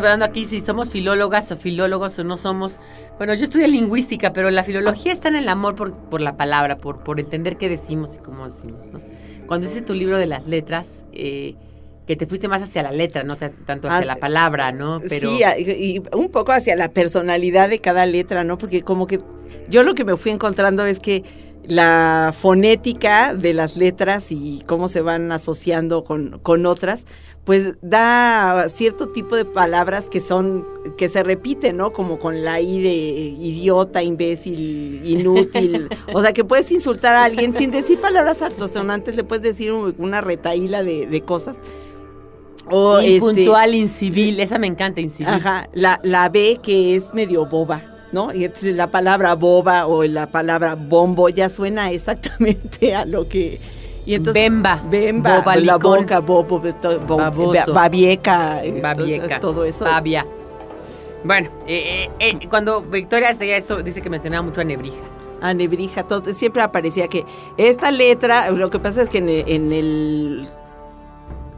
Estamos 0.00 0.14
hablando 0.14 0.32
aquí 0.32 0.46
si 0.46 0.62
somos 0.62 0.88
filólogas 0.88 1.52
o 1.52 1.56
filólogos 1.56 2.18
o 2.18 2.24
no 2.24 2.38
somos. 2.38 2.78
Bueno, 3.18 3.34
yo 3.34 3.44
estudié 3.44 3.68
lingüística, 3.68 4.32
pero 4.32 4.50
la 4.50 4.62
filología 4.62 5.12
está 5.12 5.28
en 5.28 5.36
el 5.36 5.46
amor 5.46 5.74
por, 5.74 5.94
por 5.94 6.22
la 6.22 6.38
palabra, 6.38 6.78
por, 6.78 7.04
por 7.04 7.20
entender 7.20 7.58
qué 7.58 7.68
decimos 7.68 8.14
y 8.14 8.18
cómo 8.18 8.46
decimos, 8.46 8.88
¿no? 8.88 9.02
Cuando 9.46 9.66
hice 9.66 9.82
tu 9.82 9.92
libro 9.92 10.16
de 10.16 10.26
las 10.26 10.46
letras, 10.46 10.86
eh, 11.12 11.54
que 12.06 12.16
te 12.16 12.26
fuiste 12.26 12.48
más 12.48 12.62
hacia 12.62 12.82
la 12.82 12.92
letra, 12.92 13.24
no 13.24 13.36
tanto 13.36 13.88
hacia 13.88 13.98
Ah, 13.98 14.04
la 14.06 14.16
palabra, 14.16 14.72
¿no? 14.72 15.02
Pero 15.06 15.28
Sí, 15.36 15.42
y 15.58 15.96
y 15.96 16.02
un 16.14 16.30
poco 16.30 16.52
hacia 16.52 16.76
la 16.76 16.88
personalidad 16.88 17.68
de 17.68 17.78
cada 17.78 18.06
letra, 18.06 18.42
¿no? 18.42 18.56
Porque 18.56 18.80
como 18.80 19.06
que 19.06 19.20
yo 19.68 19.82
lo 19.82 19.94
que 19.94 20.06
me 20.06 20.16
fui 20.16 20.30
encontrando 20.30 20.86
es 20.86 20.98
que 20.98 21.24
la 21.62 22.34
fonética 22.36 23.34
de 23.34 23.52
las 23.52 23.76
letras 23.76 24.32
y 24.32 24.62
cómo 24.66 24.88
se 24.88 25.02
van 25.02 25.30
asociando 25.30 26.04
con, 26.04 26.38
con 26.42 26.64
otras, 26.64 27.04
pues 27.44 27.74
da 27.82 28.66
cierto 28.68 29.08
tipo 29.08 29.34
de 29.34 29.44
palabras 29.44 30.08
que 30.08 30.20
son, 30.20 30.66
que 30.96 31.08
se 31.08 31.22
repiten, 31.22 31.76
¿no? 31.78 31.92
Como 31.92 32.18
con 32.18 32.44
la 32.44 32.60
I 32.60 32.80
de 32.82 32.92
idiota, 32.92 34.02
imbécil, 34.02 35.00
inútil. 35.04 35.88
o 36.12 36.20
sea, 36.22 36.32
que 36.32 36.44
puedes 36.44 36.70
insultar 36.70 37.16
a 37.16 37.24
alguien 37.24 37.54
sin 37.56 37.70
decir 37.70 37.98
palabras 38.00 38.42
altisonantes, 38.42 39.16
le 39.16 39.24
puedes 39.24 39.42
decir 39.42 39.72
un- 39.72 39.94
una 39.98 40.20
retaíla 40.20 40.82
de, 40.84 41.06
de 41.06 41.20
cosas. 41.22 41.58
O 42.70 42.98
este, 42.98 43.18
incivil, 43.74 44.38
esa 44.38 44.58
me 44.58 44.66
encanta, 44.68 45.00
incivil. 45.00 45.32
Ajá, 45.32 45.68
la, 45.72 45.98
la 46.04 46.28
B 46.28 46.60
que 46.62 46.94
es 46.94 47.12
medio 47.14 47.46
boba, 47.46 47.82
¿no? 48.12 48.32
Y 48.32 48.44
entonces 48.44 48.76
la 48.76 48.90
palabra 48.92 49.34
boba 49.34 49.86
o 49.86 50.04
la 50.04 50.30
palabra 50.30 50.76
bombo 50.76 51.28
ya 51.30 51.48
suena 51.48 51.90
exactamente 51.90 52.94
a 52.94 53.06
lo 53.06 53.28
que... 53.28 53.58
Y 54.06 54.14
entonces, 54.14 54.42
Bemba, 54.42 54.82
Bemba, 54.88 55.56
la 55.56 55.76
boca, 55.76 56.20
bobo, 56.20 56.60
bo- 57.06 57.72
babieca, 57.72 58.64
eh, 58.64 58.80
Babieca. 58.80 59.40
todo 59.40 59.64
eso. 59.64 59.84
Babia. 59.84 60.26
Bueno, 61.22 61.50
eh, 61.66 62.08
eh, 62.18 62.32
eh, 62.40 62.48
cuando 62.48 62.80
Victoria 62.82 63.28
hacía 63.30 63.56
eso, 63.56 63.82
dice 63.82 64.00
que 64.00 64.08
mencionaba 64.08 64.42
mucho 64.42 64.62
a 64.62 64.64
Nebrija. 64.64 64.96
a 65.42 65.52
Nebrija, 65.54 66.02
todo, 66.04 66.32
siempre 66.32 66.62
aparecía 66.62 67.08
que 67.08 67.24
esta 67.58 67.90
letra, 67.90 68.50
lo 68.50 68.70
que 68.70 68.78
pasa 68.78 69.02
es 69.02 69.08
que 69.10 69.18
en 69.18 69.28
el, 69.28 69.44
en, 69.46 69.72
el, 69.72 70.48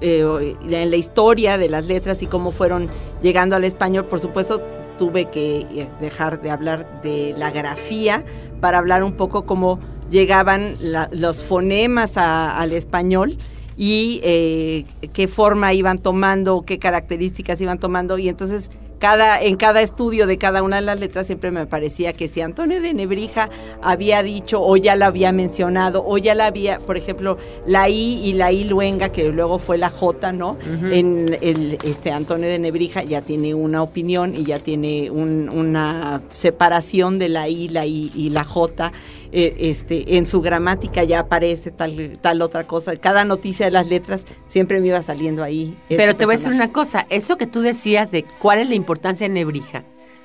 eh, 0.00 0.57
en 0.68 0.90
la 0.90 0.96
historia 0.96 1.59
de 1.59 1.68
las 1.68 1.87
letras 1.87 2.22
y 2.22 2.26
cómo 2.26 2.50
fueron 2.50 2.88
llegando 3.22 3.55
al 3.57 3.64
español, 3.64 4.07
por 4.07 4.18
supuesto 4.20 4.61
tuve 4.98 5.26
que 5.31 5.61
eh, 5.61 5.88
dejar 6.00 6.42
de 6.42 6.50
hablar 6.50 7.00
de 7.02 7.35
la 7.37 7.50
grafía 7.50 8.24
para 8.61 8.78
hablar 8.78 9.02
un 9.05 9.12
poco 9.12 9.42
cómo 9.46 9.78
llegaban 10.12 10.77
la- 10.81 11.09
los 11.12 11.42
fonemas 11.42 12.16
a- 12.16 12.57
al 12.59 12.70
español 12.72 13.37
y 13.77 14.20
eh, 14.22 14.85
qué 15.12 15.27
forma 15.27 15.72
iban 15.72 15.98
tomando, 15.98 16.62
qué 16.64 16.79
características 16.79 17.61
iban 17.61 17.79
tomando 17.81 18.18
y 18.18 18.29
entonces 18.29 18.70
cada, 18.98 19.42
en 19.42 19.57
cada 19.57 19.83
estudio 19.83 20.29
de 20.29 20.38
cada 20.38 20.62
una 20.62 20.77
de 20.77 20.83
las 20.83 21.01
letras 21.01 21.27
siempre 21.27 21.51
me 21.51 21.66
parecía 21.66 22.12
que 22.12 22.29
si 22.29 22.40
Antonio 22.40 22.81
de 22.81 22.94
Nebrija 22.94 23.51
había 23.83 24.22
dicho 24.22 24.62
o 24.62 24.77
ya 24.77 24.94
la 24.94 25.07
había 25.07 25.33
mencionado 25.33 26.05
o 26.07 26.18
ya 26.18 26.37
la 26.37 26.46
había, 26.46 26.79
por 26.79 26.96
ejemplo, 26.96 27.37
la 27.66 27.88
I 27.88 28.20
y 28.22 28.35
la 28.35 28.53
I 28.53 28.62
luenga, 28.62 29.09
que 29.11 29.31
luego 29.31 29.59
fue 29.59 29.77
la 29.77 29.90
J, 29.90 30.31
¿no? 30.31 30.57
En 30.92 31.37
el 31.42 31.79
este 31.83 32.12
Antonio 32.12 32.48
de 32.48 32.61
Nebrija 32.61 33.03
ya 33.03 33.22
tiene 33.22 33.55
una 33.55 33.83
opinión 33.83 34.37
y 34.37 34.44
ya 34.44 34.61
tiene 34.61 35.11
un- 35.11 35.48
una 35.48 36.22
separación 36.29 37.18
de 37.18 37.29
la 37.29 37.48
I, 37.48 37.70
la 37.70 37.85
I 37.87 38.12
y 38.14 38.29
la 38.31 38.44
J. 38.44 38.92
eh, 39.33 39.71
este, 39.71 40.18
en 40.18 40.27
su 40.27 40.42
gramática 40.42 41.05
ya 41.05 41.21
aparece 41.21 41.71
tal, 41.71 42.18
tal 42.21 42.42
otra 42.42 42.66
cosa. 42.66 42.95
Cada 42.97 43.25
noticia 43.25 43.64
de 43.66 43.73
las 43.73 43.88
letras 43.88 44.27
siempre 44.47 44.81
me 44.81 44.88
iba 44.88 45.01
saliendo 45.01 45.42
ahí. 45.42 45.77
este 45.85 45.97
Pero 45.97 46.14
te 46.14 46.27
voy 46.27 46.35
a 46.35 46.37
decir 46.37 46.53
una 46.53 46.71
cosa, 46.71 47.07
eso 47.09 47.38
que 47.38 47.47
tú 47.47 47.62
decías 47.62 48.11
de 48.11 48.25
cuál 48.38 48.59
es 48.59 48.68
la 48.68 48.75
importancia 48.75 49.27
de 49.27 49.33
Nebrija, 49.33 49.85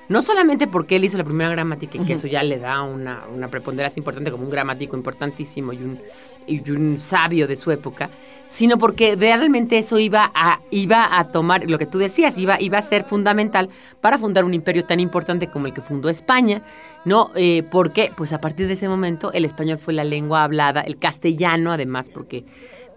no 0.10 0.22
solamente 0.22 0.68
porque 0.68 0.98
él 0.98 1.06
hizo 1.06 1.18
la 1.18 1.24
primera 1.24 1.50
gramática 1.50 1.98
y 1.98 2.06
que 2.06 2.14
eso 2.14 2.28
ya 2.28 2.44
le 2.44 2.60
da 2.60 2.82
una, 2.84 3.20
una 3.34 3.50
preponderancia 3.50 4.00
importante 4.00 4.30
como 4.32 4.44
un 4.44 4.50
gramático 4.50 4.96
importantísimo 4.96 5.74
y 5.74 5.78
un, 5.78 6.00
y 6.48 6.70
un 6.72 6.98
sabio 6.98 7.48
de 7.48 7.56
su 7.56 7.72
época, 7.72 8.10
sino 8.48 8.78
porque 8.78 9.16
realmente 9.16 9.78
eso 9.78 10.00
iba 10.00 10.32
a, 10.34 10.62
iba 10.72 11.20
a 11.20 11.28
tomar, 11.30 11.70
lo 11.70 11.78
que 11.78 11.86
tú 11.86 11.98
decías, 11.98 12.38
iba, 12.38 12.60
iba 12.62 12.78
a 12.78 12.82
ser 12.82 13.04
fundamental 13.04 13.70
para 14.02 14.18
fundar 14.18 14.46
un 14.46 14.54
imperio 14.54 14.84
tan 14.84 15.00
importante 15.00 15.48
como 15.48 15.68
el 15.68 15.74
que 15.74 15.82
fundó 15.82 16.10
España, 16.10 16.62
¿no? 17.06 17.32
Eh, 17.36 17.64
porque, 17.70 18.12
pues 18.16 18.34
a 18.34 18.40
partir 18.40 18.68
de 18.68 18.74
ese 18.74 18.90
momento, 18.90 19.32
el 19.34 19.46
español 19.46 19.78
fue 19.78 19.94
la 19.94 20.04
lengua 20.04 20.44
hablada, 20.44 20.82
el 20.82 20.98
castellano 20.98 21.72
además, 21.72 22.10
porque 22.10 22.46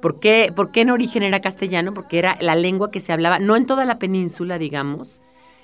¿Por 0.01 0.19
qué, 0.19 0.51
¿Por 0.55 0.71
qué 0.71 0.81
en 0.81 0.91
origen 0.91 1.23
era 1.23 1.41
castellano? 1.41 1.93
Porque 1.93 2.19
era 2.19 2.37
la 2.41 2.55
lengua 2.55 2.91
que 2.91 3.01
se 3.01 3.13
hablaba, 3.13 3.39
no 3.39 3.55
en 3.55 3.67
toda 3.67 3.85
la 3.85 3.99
península, 3.99 4.59
digamos, 4.59 5.21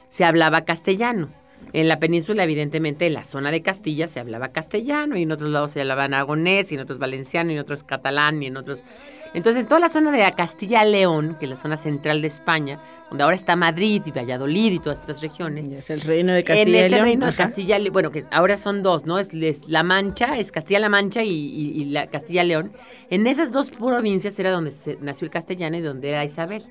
se 0.09 0.25
hablaba 0.25 0.67
castellano. 0.67 1.29
En 1.73 1.89
la 1.89 1.99
península, 1.99 2.45
evidentemente, 2.45 3.07
en 3.07 3.15
la 3.15 3.25
zona 3.25 3.51
de 3.51 3.63
Castilla 3.63 4.07
se 4.07 4.21
hablaba 4.21 4.49
castellano 4.49 5.17
y 5.17 5.23
en 5.23 5.33
otros 5.33 5.51
lados 5.51 5.73
se 5.73 5.81
hablaba 5.81 6.05
aragonés 6.05 6.71
y 6.73 6.77
en 6.77 6.81
otros 6.81 6.99
valenciano 6.99 7.51
y 7.51 7.55
en 7.55 7.61
otros 7.61 7.83
catalán 7.83 8.43
y 8.43 8.47
en 8.47 8.57
otros... 8.57 8.83
Entonces, 9.35 9.63
en 9.63 9.69
toda 9.69 9.81
la 9.81 9.89
zona 9.91 10.13
de 10.13 10.19
la 10.19 10.33
Castilla-León, 10.33 11.37
que 11.39 11.47
es 11.47 11.51
la 11.51 11.57
zona 11.57 11.77
central 11.77 12.23
de 12.23 12.29
España, 12.29 12.79
donde 13.09 13.23
ahora 13.25 13.37
está 13.37 13.55
Madrid 13.57 14.03
y 14.05 14.11
Valladolid 14.11 14.73
y 14.73 14.79
todas 14.81 14.99
estas 14.99 15.21
regiones, 15.21 15.71
Es 15.71 15.91
el 15.91 16.01
reino 16.01 16.33
de 16.33 16.41
en 16.41 16.45
Castilla 16.45 16.71
y 16.79 16.81
ese 16.81 16.89
León. 16.91 17.05
reino 17.05 17.27
de. 17.27 17.33
Castilla, 17.35 17.79
bueno, 17.93 18.11
que 18.11 18.25
ahora 18.33 18.57
son 18.57 18.83
dos, 18.83 19.07
¿no? 19.07 19.19
Es, 19.19 19.33
es 19.33 19.69
La 19.69 19.83
Mancha, 19.83 20.39
es 20.39 20.51
Castilla-La 20.51 20.89
Mancha 20.89 21.23
y, 21.23 21.31
y- 21.31 21.83
y 21.83 21.85
la 21.87 22.09
Castilla-León. 22.09 22.73
En 23.11 23.27
esas 23.29 23.53
dos 23.53 23.71
provincias 23.71 24.37
era 24.41 24.51
donde 24.51 24.73
se- 24.73 24.99
nació 25.01 25.27
el 25.27 25.31
castellano 25.31 25.77
y 25.77 25.81
donde 25.83 26.11
era 26.11 26.25
Isabel. 26.25 26.63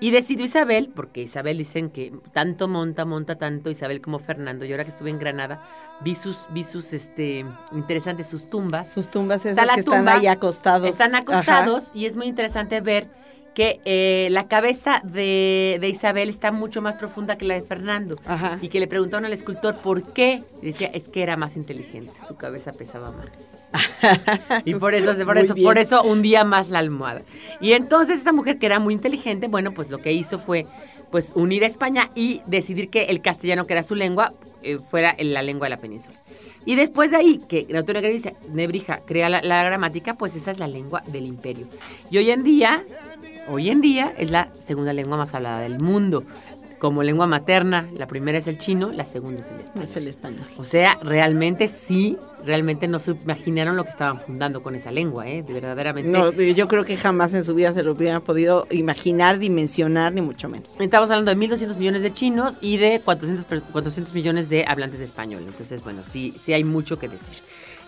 Y 0.00 0.10
decidió 0.10 0.44
Isabel, 0.44 0.90
porque 0.94 1.22
Isabel 1.22 1.58
dicen 1.58 1.90
que 1.90 2.12
tanto 2.32 2.66
monta, 2.66 3.04
monta 3.04 3.36
tanto 3.36 3.70
Isabel 3.70 4.00
como 4.00 4.18
Fernando. 4.18 4.64
Y 4.64 4.72
ahora 4.72 4.84
que 4.84 4.90
estuve 4.90 5.10
en 5.10 5.18
Granada, 5.18 5.62
vi 6.02 6.14
sus, 6.16 6.38
vi 6.50 6.64
sus, 6.64 6.92
este, 6.92 7.44
interesantes, 7.72 8.26
sus 8.26 8.50
tumbas. 8.50 8.92
Sus 8.92 9.08
tumbas 9.08 9.40
esas 9.40 9.52
Está 9.52 9.66
la 9.66 9.74
que 9.74 9.80
están 9.80 10.08
ahí 10.08 10.26
acostados. 10.26 10.88
Están 10.88 11.14
Ajá. 11.14 11.22
acostados 11.22 11.84
y 11.94 12.06
es 12.06 12.16
muy 12.16 12.26
interesante 12.26 12.80
ver 12.80 13.06
que 13.60 13.78
eh, 13.84 14.28
la 14.30 14.48
cabeza 14.48 15.02
de, 15.04 15.76
de 15.82 15.88
Isabel 15.90 16.30
está 16.30 16.50
mucho 16.50 16.80
más 16.80 16.94
profunda 16.94 17.36
que 17.36 17.44
la 17.44 17.52
de 17.52 17.60
Fernando. 17.60 18.16
Ajá. 18.24 18.58
Y 18.62 18.68
que 18.68 18.80
le 18.80 18.86
preguntaron 18.86 19.26
al 19.26 19.34
escultor 19.34 19.76
por 19.76 20.14
qué. 20.14 20.42
Y 20.62 20.66
decía, 20.68 20.88
es 20.94 21.08
que 21.08 21.22
era 21.22 21.36
más 21.36 21.56
inteligente, 21.56 22.10
su 22.26 22.36
cabeza 22.36 22.72
pesaba 22.72 23.12
más. 23.12 23.68
y 24.64 24.74
por 24.76 24.94
eso, 24.94 25.14
por 25.26 25.36
eso, 25.36 25.54
por 25.54 25.76
eso 25.76 26.02
hundía 26.02 26.42
más 26.42 26.70
la 26.70 26.78
almohada. 26.78 27.20
Y 27.60 27.72
entonces 27.72 28.20
esta 28.20 28.32
mujer 28.32 28.58
que 28.58 28.64
era 28.64 28.78
muy 28.78 28.94
inteligente, 28.94 29.46
bueno, 29.46 29.72
pues 29.72 29.90
lo 29.90 29.98
que 29.98 30.12
hizo 30.12 30.38
fue 30.38 30.64
pues 31.10 31.32
unir 31.34 31.64
a 31.64 31.66
España 31.66 32.10
y 32.14 32.40
decidir 32.46 32.90
que 32.90 33.04
el 33.04 33.20
castellano, 33.20 33.66
que 33.66 33.74
era 33.74 33.82
su 33.82 33.94
lengua, 33.94 34.32
eh, 34.62 34.78
fuera 34.78 35.16
la 35.18 35.42
lengua 35.42 35.66
de 35.66 35.70
la 35.70 35.76
península. 35.78 36.16
Y 36.66 36.74
después 36.74 37.10
de 37.10 37.16
ahí, 37.16 37.38
que 37.38 37.66
Antonio 37.74 38.02
Nebrija, 38.02 38.32
Nebrija 38.52 39.00
crea 39.06 39.28
la 39.28 39.64
gramática, 39.64 40.14
pues 40.14 40.36
esa 40.36 40.50
es 40.50 40.58
la 40.58 40.68
lengua 40.68 41.02
del 41.06 41.24
imperio. 41.26 41.66
Y 42.10 42.18
hoy 42.18 42.30
en 42.30 42.42
día, 42.42 42.84
hoy 43.48 43.70
en 43.70 43.80
día 43.80 44.12
es 44.18 44.30
la 44.30 44.50
segunda 44.58 44.92
lengua 44.92 45.16
más 45.16 45.32
hablada 45.34 45.60
del 45.60 45.80
mundo. 45.80 46.22
Como 46.80 47.02
lengua 47.02 47.26
materna, 47.26 47.86
la 47.94 48.06
primera 48.06 48.38
es 48.38 48.46
el 48.46 48.58
chino, 48.58 48.90
la 48.90 49.04
segunda 49.04 49.40
es 49.42 49.48
el 49.52 49.60
español. 49.60 49.84
Es 49.84 49.96
el 49.96 50.08
español. 50.08 50.46
O 50.56 50.64
sea, 50.64 50.96
realmente 51.02 51.68
sí, 51.68 52.16
realmente 52.44 52.88
no 52.88 52.98
se 52.98 53.10
imaginaron 53.12 53.76
lo 53.76 53.84
que 53.84 53.90
estaban 53.90 54.18
fundando 54.18 54.62
con 54.62 54.74
esa 54.74 54.90
lengua, 54.90 55.28
¿eh? 55.28 55.42
De 55.42 55.52
verdaderamente. 55.52 56.10
No, 56.10 56.32
yo 56.32 56.68
creo 56.68 56.84
que 56.86 56.96
jamás 56.96 57.34
en 57.34 57.44
su 57.44 57.54
vida 57.54 57.72
se 57.74 57.82
lo 57.82 57.92
hubieran 57.92 58.22
podido 58.22 58.66
imaginar, 58.70 59.38
dimensionar, 59.38 60.14
ni 60.14 60.22
mucho 60.22 60.48
menos. 60.48 60.74
Estamos 60.80 61.10
hablando 61.10 61.30
de 61.34 61.36
1.200 61.36 61.76
millones 61.76 62.00
de 62.00 62.12
chinos 62.14 62.56
y 62.62 62.78
de 62.78 63.00
400, 63.04 63.44
per- 63.44 63.60
400 63.62 64.14
millones 64.14 64.48
de 64.48 64.64
hablantes 64.66 65.00
de 65.00 65.04
español. 65.04 65.44
Entonces, 65.46 65.84
bueno, 65.84 66.02
sí, 66.06 66.34
sí 66.40 66.54
hay 66.54 66.64
mucho 66.64 66.98
que 66.98 67.08
decir. 67.08 67.36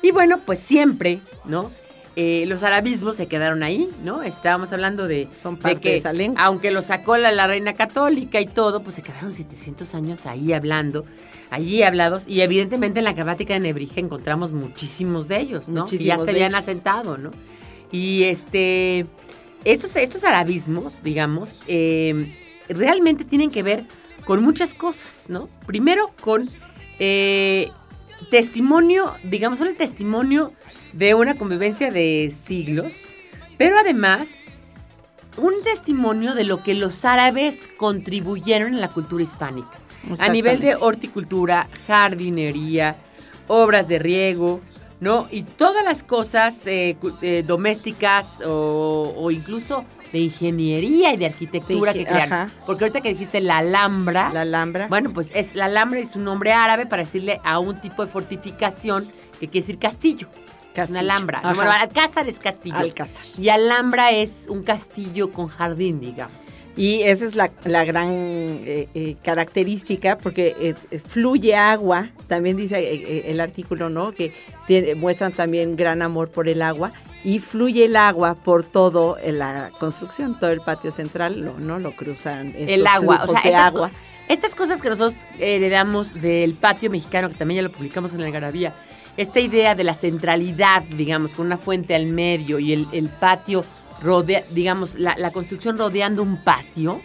Y 0.02 0.10
bueno, 0.10 0.40
pues 0.44 0.58
siempre, 0.58 1.20
¿no? 1.46 1.70
Eh, 2.14 2.44
los 2.46 2.62
arabismos 2.62 3.16
se 3.16 3.26
quedaron 3.26 3.62
ahí, 3.62 3.88
¿no? 4.04 4.22
Estábamos 4.22 4.70
hablando 4.72 5.08
de, 5.08 5.28
Son 5.36 5.56
de 5.56 5.62
parte 5.62 5.80
que, 5.80 5.90
de 5.92 5.96
esa 5.96 6.12
lengua. 6.12 6.42
aunque 6.44 6.70
lo 6.70 6.82
sacó 6.82 7.16
la, 7.16 7.32
la 7.32 7.46
reina 7.46 7.72
católica 7.72 8.38
y 8.40 8.46
todo, 8.46 8.82
pues 8.82 8.96
se 8.96 9.02
quedaron 9.02 9.32
700 9.32 9.94
años 9.94 10.26
ahí 10.26 10.52
hablando, 10.52 11.06
allí 11.50 11.82
hablados. 11.82 12.26
Y 12.28 12.42
evidentemente 12.42 12.98
en 13.00 13.04
la 13.04 13.14
gramática 13.14 13.54
de 13.54 13.60
Nebrija 13.60 13.98
encontramos 14.00 14.52
muchísimos 14.52 15.26
de 15.28 15.40
ellos, 15.40 15.68
¿no? 15.68 15.86
Que 15.86 15.96
ya 15.98 16.16
Muchísimos 16.16 16.20
se 16.20 16.24
de 16.26 16.30
habían 16.32 16.50
ellos. 16.50 16.62
asentado, 16.62 17.16
¿no? 17.16 17.30
Y 17.90 18.24
este, 18.24 19.06
estos, 19.64 19.96
estos 19.96 20.22
arabismos, 20.24 20.92
digamos, 21.02 21.60
eh, 21.66 22.30
realmente 22.68 23.24
tienen 23.24 23.50
que 23.50 23.62
ver 23.62 23.84
con 24.26 24.42
muchas 24.42 24.74
cosas, 24.74 25.30
¿no? 25.30 25.48
Primero 25.66 26.10
con 26.20 26.46
eh, 26.98 27.70
testimonio, 28.30 29.12
digamos, 29.24 29.58
son 29.58 29.68
el 29.68 29.76
testimonio 29.76 30.52
de 30.92 31.14
una 31.14 31.34
convivencia 31.34 31.90
de 31.90 32.32
siglos, 32.44 32.92
pero 33.58 33.78
además 33.78 34.40
un 35.38 35.54
testimonio 35.64 36.34
de 36.34 36.44
lo 36.44 36.62
que 36.62 36.74
los 36.74 37.04
árabes 37.04 37.68
contribuyeron 37.78 38.74
en 38.74 38.80
la 38.80 38.88
cultura 38.88 39.24
hispánica. 39.24 39.70
A 40.18 40.28
nivel 40.28 40.60
de 40.60 40.74
horticultura, 40.74 41.68
jardinería, 41.86 42.96
obras 43.48 43.88
de 43.88 43.98
riego, 43.98 44.60
¿no? 45.00 45.28
Y 45.30 45.44
todas 45.44 45.84
las 45.84 46.02
cosas 46.02 46.66
eh, 46.66 46.96
eh, 47.22 47.44
domésticas 47.46 48.40
o, 48.44 49.14
o 49.16 49.30
incluso 49.30 49.84
de 50.12 50.18
ingeniería 50.18 51.14
y 51.14 51.16
de 51.16 51.26
arquitectura 51.26 51.92
De 51.92 52.00
que 52.00 52.04
crean. 52.04 52.32
ajá. 52.32 52.50
Porque 52.66 52.84
ahorita 52.84 53.00
que 53.00 53.08
dijiste 53.10 53.40
la 53.40 53.58
Alhambra, 53.58 54.30
La 54.34 54.42
Alhambra. 54.42 54.88
bueno, 54.88 55.12
pues 55.14 55.30
es 55.34 55.54
la 55.54 55.64
Alhambra 55.66 56.00
es 56.00 56.14
un 56.16 56.24
nombre 56.24 56.52
árabe 56.52 56.84
para 56.84 57.04
decirle 57.04 57.40
a 57.44 57.58
un 57.60 57.80
tipo 57.80 58.04
de 58.04 58.10
fortificación 58.10 59.04
que 59.40 59.48
quiere 59.48 59.60
decir 59.66 59.78
castillo. 59.78 60.28
Castillo. 60.72 61.00
Una 61.00 61.00
Alhambra. 61.14 61.38
Ajá. 61.40 61.54
Bueno, 61.54 61.70
Alcázar 61.72 62.28
es 62.28 62.38
castillo. 62.38 62.76
Alcázar. 62.76 63.24
Y 63.38 63.48
Alhambra 63.48 64.10
es 64.12 64.46
un 64.48 64.62
castillo 64.62 65.32
con 65.32 65.48
jardín, 65.48 66.00
digamos. 66.00 66.34
Y 66.74 67.02
esa 67.02 67.26
es 67.26 67.34
la, 67.36 67.50
la 67.64 67.84
gran 67.84 68.08
eh, 68.10 68.88
eh, 68.94 69.16
característica, 69.22 70.16
porque 70.16 70.56
eh, 70.90 70.98
fluye 71.06 71.54
agua, 71.54 72.08
también 72.28 72.56
dice 72.56 73.24
el 73.30 73.40
artículo, 73.40 73.90
¿no? 73.90 74.12
Que 74.12 74.32
tiene- 74.66 74.94
muestran 74.94 75.32
también 75.32 75.76
gran 75.76 76.00
amor 76.00 76.30
por 76.30 76.48
el 76.48 76.62
agua, 76.62 76.92
y 77.24 77.40
fluye 77.40 77.84
el 77.84 77.94
agua 77.96 78.36
por 78.36 78.64
todo 78.64 79.18
en 79.22 79.38
la 79.38 79.70
construcción, 79.78 80.38
todo 80.40 80.50
el 80.50 80.62
patio 80.62 80.90
central, 80.90 81.40
lo, 81.42 81.58
¿no? 81.58 81.78
Lo 81.78 81.94
cruzan 81.94 82.54
el 82.56 82.86
agua, 82.86 83.24
o 83.28 83.32
sea, 83.32 83.42
de 83.42 83.48
estas, 83.50 83.66
agua. 83.66 83.88
co- 83.90 83.94
estas 84.28 84.54
cosas 84.54 84.80
que 84.80 84.88
nosotros 84.88 85.16
heredamos 85.38 86.14
del 86.22 86.54
patio 86.54 86.88
mexicano, 86.90 87.28
que 87.28 87.34
también 87.34 87.56
ya 87.62 87.68
lo 87.68 87.72
publicamos 87.72 88.14
en 88.14 88.22
el 88.22 88.32
Garabía, 88.32 88.74
esta 89.16 89.40
idea 89.40 89.74
de 89.74 89.84
la 89.84 89.94
centralidad, 89.94 90.82
digamos, 90.82 91.34
con 91.34 91.46
una 91.46 91.56
fuente 91.56 91.94
al 91.94 92.06
medio 92.06 92.58
y 92.58 92.72
el, 92.72 93.08
patio 93.08 93.64
rodea, 94.00 94.44
digamos, 94.50 94.98
la, 94.98 95.14
la 95.16 95.30
construcción 95.32 95.76
rodeando 95.76 96.22
un 96.22 96.38
patio, 96.38 97.00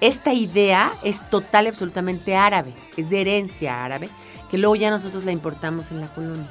esta 0.00 0.34
idea 0.34 0.94
es 1.02 1.28
total 1.30 1.64
y 1.64 1.68
absolutamente 1.68 2.36
árabe, 2.36 2.74
es 2.96 3.08
de 3.08 3.22
herencia 3.22 3.84
árabe, 3.84 4.10
que 4.50 4.58
luego 4.58 4.76
ya 4.76 4.90
nosotros 4.90 5.24
la 5.24 5.32
importamos 5.32 5.90
en 5.90 6.00
la 6.00 6.08
colonia. 6.08 6.48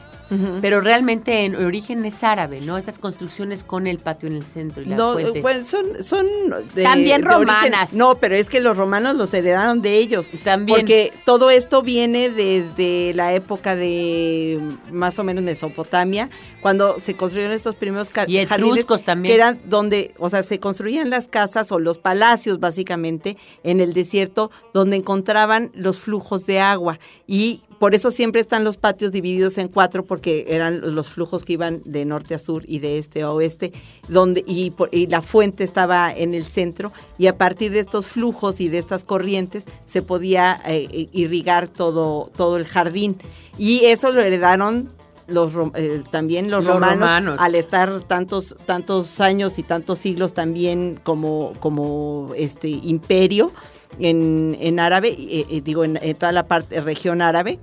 Pero 0.62 0.82
realmente 0.82 1.46
en 1.46 1.56
origen 1.56 2.04
es 2.06 2.24
árabe, 2.24 2.60
¿no? 2.62 2.78
Estas 2.78 3.00
construcciones 3.00 3.64
con 3.64 3.86
el 3.88 4.00
patio 4.00 4.28
en 4.28 4.36
el 4.36 4.44
centro 4.44 4.82
y 4.84 4.88
la 4.88 4.96
No, 4.96 5.14
fuente. 5.14 5.42
bueno, 5.42 5.64
son, 5.64 5.86
son 6.04 6.26
de, 6.74 6.84
También 6.84 7.22
de 7.22 7.28
origen- 7.28 7.40
romanas. 7.48 7.94
no, 7.94 8.16
pero 8.16 8.36
es 8.36 8.50
que 8.50 8.60
los 8.60 8.76
romanos 8.78 9.16
los 9.16 9.34
heredaron 9.34 9.82
de 9.82 9.98
ellos. 9.98 10.30
También. 10.44 10.78
Porque 10.80 11.14
todo 11.26 11.50
esto 11.52 11.82
viene 11.84 12.30
desde 12.30 13.14
la 13.14 13.34
época 13.34 13.76
de 13.76 14.60
más 14.92 15.20
o 15.20 15.24
menos 15.24 15.44
Mesopotamia, 15.44 16.30
cuando 16.62 17.00
se 17.00 17.16
construyeron 17.16 17.54
estos 17.54 17.76
primeros 17.76 18.10
Y 18.28 18.46
jardines 18.46 18.86
también. 19.06 19.32
que 19.32 19.36
eran 19.36 19.60
donde, 19.66 20.14
o 20.18 20.30
sea, 20.30 20.42
se 20.44 20.60
construían 20.60 21.10
las 21.10 21.28
casas 21.28 21.72
o 21.72 21.80
los 21.80 22.00
palacios 22.00 22.60
básicamente 22.60 23.38
en 23.64 23.80
el 23.80 23.94
desierto 23.94 24.50
donde 24.74 24.96
encontraban 24.98 25.72
los 25.76 26.00
flujos 26.00 26.46
de 26.48 26.60
agua 26.60 27.00
y 27.28 27.62
por 27.86 27.94
eso 27.94 28.10
siempre 28.10 28.42
están 28.42 28.64
los 28.64 28.78
patios 28.78 29.12
divididos 29.12 29.60
en 29.60 29.68
cuatro 29.68 30.04
porque 30.04 30.46
eran 30.50 30.96
los 30.96 31.08
flujos 31.08 31.44
que 31.46 31.54
iban 31.54 31.84
de 31.86 32.04
norte 32.04 32.34
a 32.34 32.40
sur 32.40 32.64
y 32.66 32.80
de 32.80 32.98
este 32.98 33.22
a 33.22 33.30
oeste 33.32 33.74
donde 34.08 34.44
y, 34.48 34.72
por- 34.72 34.90
y 34.92 35.06
la 35.06 35.22
fuente 35.22 35.64
estaba 35.64 36.12
en 36.12 36.34
el 36.34 36.46
centro 36.46 36.92
y 37.20 37.28
a 37.28 37.38
partir 37.38 37.72
de 37.72 37.82
estos 37.82 38.08
flujos 38.08 38.60
y 38.60 38.70
de 38.70 38.80
estas 38.80 39.04
corrientes 39.04 39.66
se 39.86 40.02
podía 40.02 40.60
eh, 40.66 40.88
eh, 40.90 41.10
irrigar 41.12 41.68
todo 41.68 42.32
todo 42.36 42.58
el 42.58 42.66
jardín 42.66 43.18
y 43.56 43.86
eso 43.86 44.12
lo 44.12 44.20
heredaron 44.24 44.90
los 45.28 45.52
eh, 45.76 46.02
también 46.10 46.50
los, 46.50 46.64
Los 46.64 46.74
romanos, 46.74 47.02
romanos. 47.08 47.36
al 47.40 47.54
estar 47.54 48.00
tantos 48.06 48.56
tantos 48.66 49.22
años 49.22 49.60
y 49.60 49.64
tantos 49.64 50.00
siglos 50.00 50.34
también 50.34 51.00
como 51.04 51.54
como 51.60 52.32
este 52.36 52.68
imperio 52.70 53.52
en, 54.00 54.58
en 54.60 54.80
árabe 54.80 55.10
eh, 55.10 55.46
eh, 55.52 55.62
digo 55.62 55.84
en, 55.84 56.00
en 56.02 56.16
toda 56.16 56.32
la 56.32 56.48
parte 56.48 56.82
región 56.82 57.22
árabe 57.22 57.60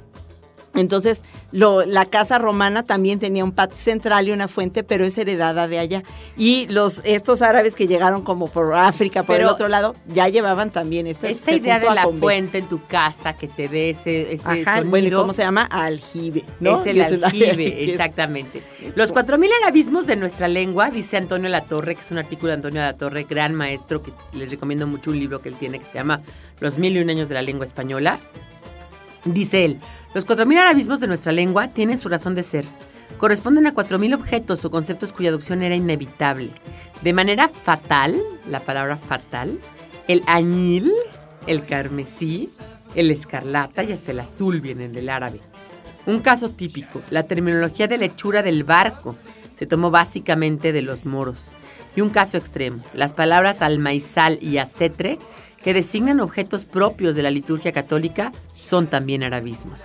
entonces, 0.75 1.23
lo, 1.51 1.85
la 1.85 2.07
casa 2.07 2.39
romana 2.39 2.83
también 2.85 3.19
tenía 3.19 3.45
un 3.45 3.53
patio 3.53 3.77
central 3.77 4.29
y 4.29 4.33
una 4.33 4.49
fuente, 4.49 4.83
pero 4.83 5.05
es 5.05 5.17
heredada 5.19 5.69
de 5.69 5.79
allá. 5.79 6.03
Y 6.37 6.67
los 6.69 7.01
estos 7.05 7.43
árabes 7.43 7.75
que 7.75 7.87
llegaron 7.87 8.23
como 8.23 8.49
por 8.49 8.75
África, 8.75 9.23
por 9.23 9.37
Pero- 9.37 9.49
el 9.49 9.55
otro 9.55 9.69
lado, 9.69 9.95
ya 10.07 10.29
llevaban 10.29 10.71
también 10.73 11.07
esto. 11.07 11.27
Esta 11.27 11.53
idea 11.53 11.79
de 11.79 11.91
la 11.95 12.07
fuente 12.09 12.59
en 12.59 12.69
tu 12.69 12.85
casa 12.87 13.35
que 13.37 13.49
te 13.49 13.69
dé 13.69 13.91
ese, 13.91 14.33
ese 14.35 14.43
Ajá, 14.49 14.77
sonido. 14.79 14.91
bueno, 14.91 15.09
¿y 15.09 15.11
cómo 15.11 15.33
se 15.33 15.43
llama? 15.43 15.63
Aljibe, 15.65 16.45
¿no? 16.61 16.81
Es 16.81 16.87
el 16.87 17.03
aljibe, 17.03 17.85
exactamente. 17.91 18.63
Los 18.95 19.13
4.000 19.13 19.49
arabismos 19.63 20.07
de 20.07 20.17
nuestra 20.17 20.49
lengua, 20.49 20.91
dice 20.91 21.17
Antonio 21.17 21.49
Latorre, 21.49 21.95
que 21.95 22.01
es 22.01 22.11
un 22.11 22.19
artículo 22.19 22.49
de 22.49 22.55
Antonio 22.55 22.81
Latorre, 22.81 23.25
gran 23.25 23.55
maestro, 23.55 24.03
que 24.03 24.13
les 24.33 24.51
recomiendo 24.51 24.87
mucho 24.87 25.11
un 25.11 25.19
libro 25.19 25.41
que 25.43 25.49
él 25.51 25.57
tiene 25.57 25.79
que 25.79 25.85
se 25.85 25.95
llama 25.95 26.23
Los 26.61 26.79
mil 26.79 26.97
y 26.97 27.01
un 27.01 27.11
años 27.11 27.29
de 27.29 27.35
la 27.35 27.43
lengua 27.43 27.67
española. 27.67 28.19
Dice 29.25 29.65
él, 29.65 29.79
los 30.15 30.27
4.000 30.27 30.59
arabismos 30.59 31.01
de 31.01 31.07
nuestra 31.07 31.33
lengua 31.33 31.69
tienen 31.69 31.99
su 31.99 32.09
razón 32.09 32.35
de 32.35 32.43
ser. 32.43 32.65
Corresponden 33.19 33.67
a 33.67 33.75
4.000 33.75 34.15
objetos 34.15 34.65
o 34.65 34.71
conceptos 34.71 35.13
cuya 35.13 35.29
adopción 35.29 35.63
era 35.63 35.77
inevitable. 35.77 36.51
De 37.03 37.13
manera 37.13 37.49
fatal, 37.49 38.21
la 38.49 38.61
palabra 38.61 38.97
fatal, 38.97 39.61
el 40.09 40.23
añil, 40.27 40.91
el 41.47 41.65
carmesí, 41.65 42.49
el 42.95 43.11
escarlata 43.11 43.83
y 43.85 43.93
hasta 43.93 44.13
el 44.13 44.21
azul 44.21 44.61
vienen 44.61 44.93
del 44.93 45.09
árabe. 45.09 45.41
Un 46.05 46.21
caso 46.21 46.51
típico, 46.51 47.01
la 47.11 47.25
terminología 47.25 47.87
de 47.87 47.99
lechura 47.99 48.43
del 48.43 48.65
barco 48.65 49.17
se 49.57 49.67
tomó 49.67 49.91
básicamente 49.91 50.73
de 50.73 50.83
los 50.83 51.05
moros. 51.05 51.53
Y 51.95 52.01
un 52.01 52.11
caso 52.11 52.39
extremo, 52.39 52.83
las 52.95 53.13
palabras 53.13 53.63
almaizal 53.63 54.39
y 54.43 54.59
acetre, 54.59 55.19
que 55.62 55.75
designan 55.75 56.20
objetos 56.20 56.64
propios 56.64 57.14
de 57.16 57.22
la 57.22 57.31
liturgia 57.31 57.72
católica, 57.72 58.33
son 58.55 58.87
también 58.88 59.22
arabismos. 59.22 59.83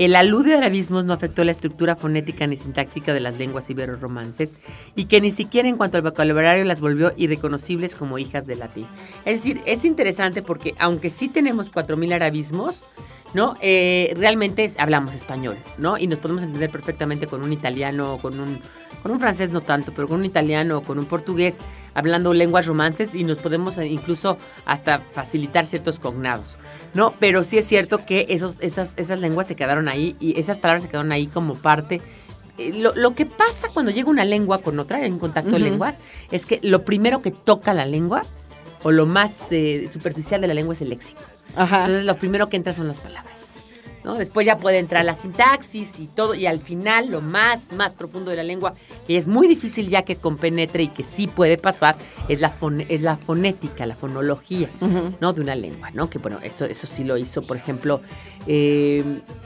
El 0.00 0.16
alude 0.16 0.50
de 0.50 0.56
arabismos 0.56 1.04
no 1.04 1.12
afectó 1.12 1.44
la 1.44 1.52
estructura 1.52 1.94
fonética 1.94 2.48
ni 2.48 2.56
sintáctica 2.56 3.12
de 3.14 3.20
las 3.20 3.34
lenguas 3.38 3.70
ibero-romances 3.70 4.56
y 4.96 5.04
que 5.04 5.20
ni 5.20 5.30
siquiera 5.30 5.68
en 5.68 5.76
cuanto 5.76 5.98
al 5.98 6.02
vocabulario 6.02 6.64
las 6.64 6.80
volvió 6.80 7.12
irreconocibles 7.16 7.94
como 7.94 8.18
hijas 8.18 8.48
del 8.48 8.58
latín. 8.58 8.86
Es 9.24 9.38
decir, 9.40 9.60
es 9.66 9.84
interesante 9.84 10.42
porque 10.42 10.74
aunque 10.80 11.10
sí 11.10 11.28
tenemos 11.28 11.70
4.000 11.70 12.12
arabismos, 12.12 12.86
¿no? 13.34 13.54
Eh, 13.60 14.14
realmente 14.16 14.64
es- 14.64 14.76
hablamos 14.80 15.14
español, 15.14 15.56
¿no? 15.78 15.96
Y 15.96 16.08
nos 16.08 16.18
podemos 16.18 16.42
entender 16.42 16.70
perfectamente 16.70 17.28
con 17.28 17.44
un 17.44 17.52
italiano 17.52 18.14
o 18.14 18.18
con 18.20 18.40
un, 18.40 18.58
con 19.04 19.12
un 19.12 19.20
francés 19.20 19.50
no 19.50 19.60
tanto, 19.60 19.92
pero 19.94 20.08
con 20.08 20.20
un 20.20 20.24
italiano 20.24 20.78
o 20.78 20.82
con 20.82 20.98
un 20.98 21.04
portugués 21.04 21.58
hablando 21.92 22.32
lenguas 22.32 22.64
romances 22.64 23.14
y 23.14 23.22
nos 23.22 23.36
podemos 23.36 23.76
eh, 23.76 23.86
incluso 23.86 24.38
hasta 24.64 25.00
facilitar 25.12 25.66
ciertos 25.66 26.00
cognados, 26.00 26.56
¿no? 26.94 27.12
Pero 27.20 27.42
sí 27.42 27.58
es 27.58 27.66
cierto 27.66 28.06
que 28.06 28.24
esos, 28.30 28.56
esas, 28.62 28.94
esas 28.96 29.20
lenguas 29.20 29.46
se 29.46 29.56
quedaron 29.56 29.88
ahí 29.88 30.16
y 30.20 30.40
esas 30.40 30.58
palabras 30.58 30.84
se 30.84 30.88
quedaron 30.88 31.12
ahí 31.12 31.26
como 31.26 31.54
parte 31.54 32.00
eh, 32.56 32.72
lo, 32.72 32.94
lo 32.94 33.14
que 33.14 33.26
pasa 33.26 33.68
cuando 33.74 33.92
llega 33.92 34.08
una 34.08 34.24
lengua 34.24 34.62
con 34.62 34.78
otra, 34.78 35.04
en 35.04 35.18
contacto 35.18 35.50
de 35.50 35.58
lenguas, 35.58 35.96
es 36.30 36.46
que 36.46 36.58
lo 36.62 36.86
primero 36.86 37.20
que 37.20 37.30
toca 37.30 37.74
la 37.74 37.84
lengua, 37.84 38.22
o 38.84 38.90
lo 38.90 39.04
más 39.04 39.50
eh, 39.50 39.88
superficial 39.90 40.40
de 40.40 40.46
la 40.46 40.54
lengua, 40.54 40.72
es 40.72 40.80
el 40.80 40.88
léxico. 40.88 41.20
Ajá. 41.56 41.80
Entonces 41.80 42.06
lo 42.06 42.16
primero 42.16 42.48
que 42.48 42.56
entra 42.56 42.72
son 42.72 42.88
las 42.88 43.00
palabras. 43.00 43.53
¿No? 44.04 44.14
Después 44.14 44.46
ya 44.46 44.58
puede 44.58 44.78
entrar 44.78 45.04
la 45.04 45.14
sintaxis 45.14 45.98
y 45.98 46.06
todo, 46.06 46.34
y 46.34 46.46
al 46.46 46.60
final 46.60 47.10
lo 47.10 47.20
más, 47.20 47.72
más 47.72 47.94
profundo 47.94 48.30
de 48.30 48.36
la 48.36 48.42
lengua, 48.42 48.74
que 49.06 49.16
es 49.16 49.28
muy 49.28 49.48
difícil 49.48 49.88
ya 49.88 50.02
que 50.02 50.16
compenetre 50.16 50.84
y 50.84 50.88
que 50.88 51.04
sí 51.04 51.26
puede 51.26 51.58
pasar, 51.58 51.96
es 52.28 52.40
la, 52.40 52.52
es 52.88 53.02
la 53.02 53.16
fonética, 53.16 53.86
la 53.86 53.96
fonología. 53.96 54.68
¿no? 55.20 55.32
De 55.32 55.40
una 55.40 55.54
lengua, 55.54 55.90
¿no? 55.92 56.10
Que 56.10 56.18
bueno, 56.18 56.38
eso, 56.42 56.66
eso 56.66 56.86
sí 56.86 57.04
lo 57.04 57.16
hizo, 57.16 57.42
por 57.42 57.56
ejemplo, 57.56 58.00
eh, 58.46 59.02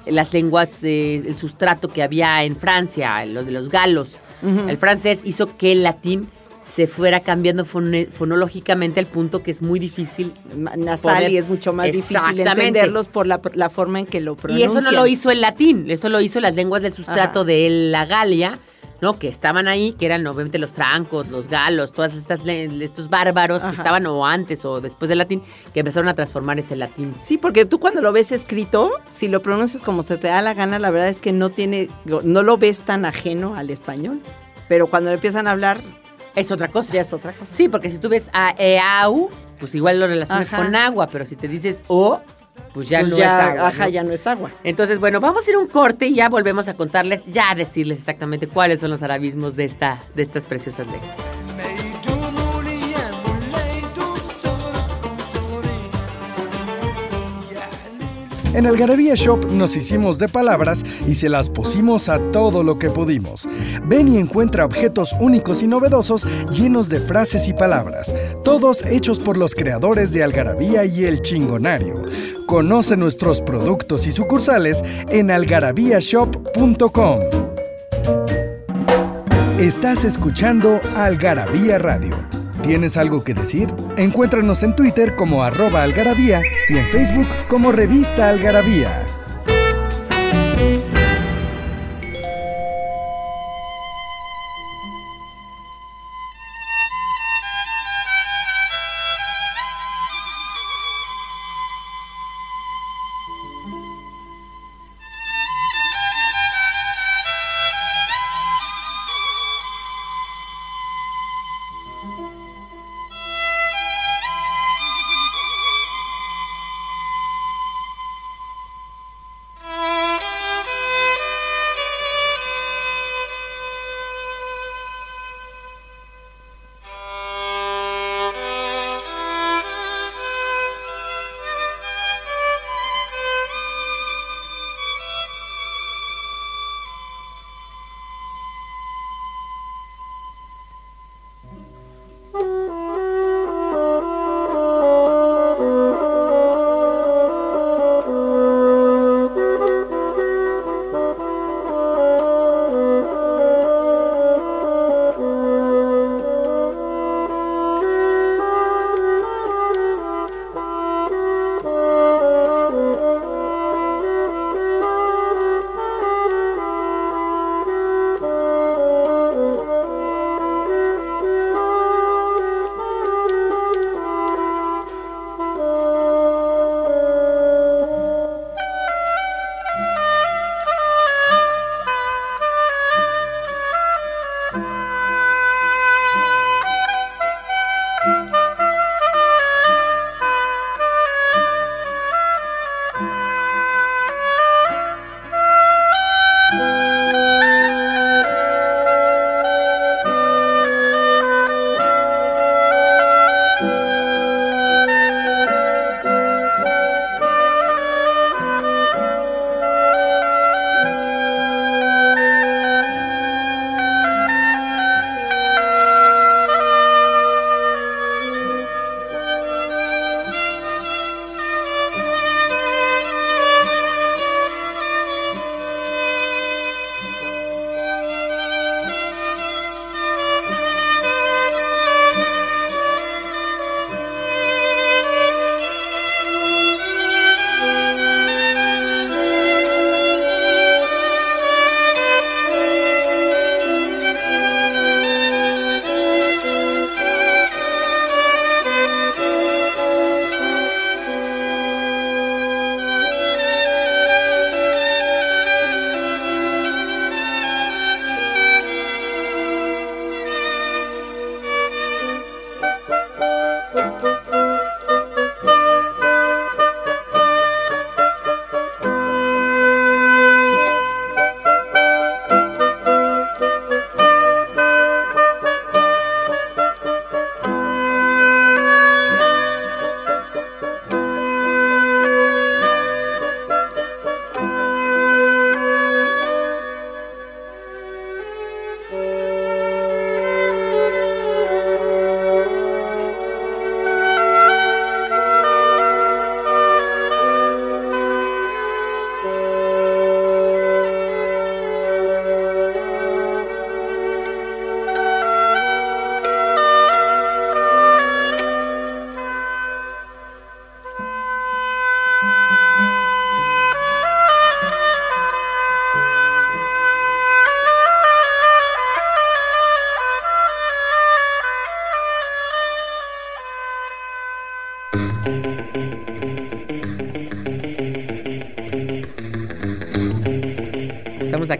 las 0.06 0.32
lenguas, 0.32 0.82
eh, 0.82 1.22
el 1.24 1.36
sustrato 1.36 1.88
que 1.88 2.02
había 2.02 2.42
en 2.44 2.56
Francia, 2.56 3.24
lo 3.26 3.44
de 3.44 3.52
los 3.52 3.68
galos. 3.68 4.18
El 4.42 4.76
francés 4.76 5.20
hizo 5.24 5.56
que 5.56 5.72
el 5.72 5.82
latín 5.82 6.28
se 6.74 6.86
fuera 6.86 7.20
cambiando 7.20 7.64
fonológicamente 7.64 9.00
al 9.00 9.06
punto 9.06 9.42
que 9.42 9.50
es 9.50 9.62
muy 9.62 9.78
difícil. 9.80 10.32
Nasal 10.54 11.16
poder- 11.16 11.30
y 11.30 11.36
es 11.38 11.48
mucho 11.48 11.72
más 11.72 11.86
difícil 11.86 12.40
entenderlos 12.40 13.08
por 13.08 13.26
la, 13.26 13.40
la 13.54 13.68
forma 13.70 14.00
en 14.00 14.06
que 14.06 14.20
lo 14.20 14.32
Y 14.32 14.36
pronuncian. 14.36 14.70
eso 14.70 14.80
no 14.80 14.92
lo 14.92 15.06
hizo 15.06 15.30
el 15.30 15.40
latín, 15.40 15.90
eso 15.90 16.08
lo 16.08 16.20
hizo 16.20 16.40
las 16.40 16.54
lenguas 16.54 16.82
del 16.82 16.92
sustrato 16.92 17.40
Ajá. 17.40 17.44
de 17.44 17.68
la 17.90 18.04
Galia, 18.06 18.58
¿no? 19.00 19.18
Que 19.18 19.28
estaban 19.28 19.68
ahí, 19.68 19.92
que 19.92 20.06
eran 20.06 20.26
obviamente 20.26 20.58
los 20.58 20.72
francos, 20.72 21.28
los 21.28 21.48
galos, 21.48 21.92
todas 21.92 22.14
estas 22.14 22.40
estos 22.46 23.08
bárbaros 23.08 23.62
que 23.62 23.70
estaban 23.70 24.06
o 24.06 24.26
antes 24.26 24.64
o 24.64 24.80
después 24.80 25.08
del 25.08 25.18
latín, 25.18 25.42
que 25.72 25.80
empezaron 25.80 26.08
a 26.08 26.14
transformar 26.14 26.58
ese 26.58 26.74
latín. 26.76 27.14
Sí, 27.20 27.38
porque 27.38 27.64
tú 27.64 27.78
cuando 27.80 28.00
lo 28.00 28.12
ves 28.12 28.32
escrito, 28.32 28.90
si 29.10 29.28
lo 29.28 29.40
pronuncias 29.40 29.82
como 29.82 30.02
se 30.02 30.16
te 30.16 30.26
da 30.28 30.42
la 30.42 30.54
gana, 30.54 30.78
la 30.78 30.90
verdad 30.90 31.08
es 31.08 31.18
que 31.18 31.32
no 31.32 31.48
tiene, 31.48 31.88
no 32.04 32.42
lo 32.42 32.58
ves 32.58 32.80
tan 32.80 33.04
ajeno 33.04 33.54
al 33.54 33.70
español. 33.70 34.20
Pero 34.68 34.88
cuando 34.88 35.10
empiezan 35.12 35.46
a 35.46 35.52
hablar, 35.52 35.80
Es 36.38 36.50
otra 36.52 36.68
cosa. 36.68 36.92
ya 36.92 37.00
es 37.02 37.12
otra 37.12 37.32
cosa. 37.32 37.54
Sí, 37.54 37.68
porque 37.68 37.90
si 37.90 37.98
tú 37.98 38.08
ves 38.08 38.30
a 38.32 38.54
eau, 38.58 39.30
pues 39.60 39.74
igual 39.74 40.00
lo 40.00 40.06
relacionas 40.06 40.52
Ajá. 40.52 40.64
con 40.64 40.74
agua, 40.76 41.08
pero 41.10 41.24
si 41.24 41.36
te 41.36 41.48
dices 41.48 41.82
o, 41.88 42.20
pues 42.74 42.88
ya 42.88 43.00
Pues 43.00 43.10
no 43.10 43.16
ya, 43.18 43.24
es 43.24 43.56
agua. 43.56 43.68
Ajá, 43.68 43.84
¿no? 43.84 43.90
ya 43.90 44.02
no 44.04 44.12
es 44.12 44.26
agua. 44.26 44.50
Entonces, 44.64 44.98
bueno, 45.00 45.20
vamos 45.20 45.46
a 45.46 45.50
ir 45.50 45.56
a 45.56 45.58
un 45.58 45.66
corte 45.68 46.06
y 46.06 46.14
ya 46.14 46.28
volvemos 46.28 46.68
a 46.68 46.74
contarles, 46.74 47.24
ya 47.26 47.50
a 47.50 47.54
decirles 47.54 47.98
exactamente 47.98 48.46
cuáles 48.46 48.80
son 48.80 48.90
los 48.90 49.02
arabismos 49.02 49.56
de, 49.56 49.64
esta, 49.64 50.00
de 50.14 50.22
estas 50.22 50.46
preciosas 50.46 50.86
lenguas. 50.86 51.16
En 58.54 58.66
Algarabía 58.66 59.14
Shop 59.14 59.44
nos 59.50 59.76
hicimos 59.76 60.18
de 60.18 60.28
palabras 60.28 60.84
y 61.06 61.14
se 61.14 61.28
las 61.28 61.50
pusimos 61.50 62.08
a 62.08 62.18
todo 62.30 62.62
lo 62.62 62.78
que 62.78 62.90
pudimos. 62.90 63.48
Ven 63.84 64.08
y 64.08 64.16
encuentra 64.16 64.64
objetos 64.64 65.14
únicos 65.20 65.62
y 65.62 65.66
novedosos 65.66 66.26
llenos 66.50 66.88
de 66.88 67.00
frases 67.00 67.46
y 67.48 67.52
palabras, 67.52 68.14
todos 68.44 68.84
hechos 68.86 69.18
por 69.18 69.36
los 69.36 69.54
creadores 69.54 70.12
de 70.12 70.24
Algarabía 70.24 70.84
y 70.84 71.04
El 71.04 71.20
Chingonario. 71.22 72.02
Conoce 72.46 72.96
nuestros 72.96 73.42
productos 73.42 74.06
y 74.06 74.12
sucursales 74.12 74.82
en 75.10 75.30
algarabíashop.com. 75.30 77.20
Estás 79.58 80.04
escuchando 80.04 80.80
Algarabía 80.96 81.78
Radio. 81.78 82.37
¿Tienes 82.68 82.98
algo 82.98 83.24
que 83.24 83.32
decir? 83.32 83.72
Encuéntranos 83.96 84.62
en 84.62 84.76
Twitter 84.76 85.16
como 85.16 85.42
arroba 85.42 85.82
algarabía 85.82 86.42
y 86.68 86.76
en 86.76 86.84
Facebook 86.88 87.26
como 87.48 87.72
revista 87.72 88.28
algarabía. 88.28 89.06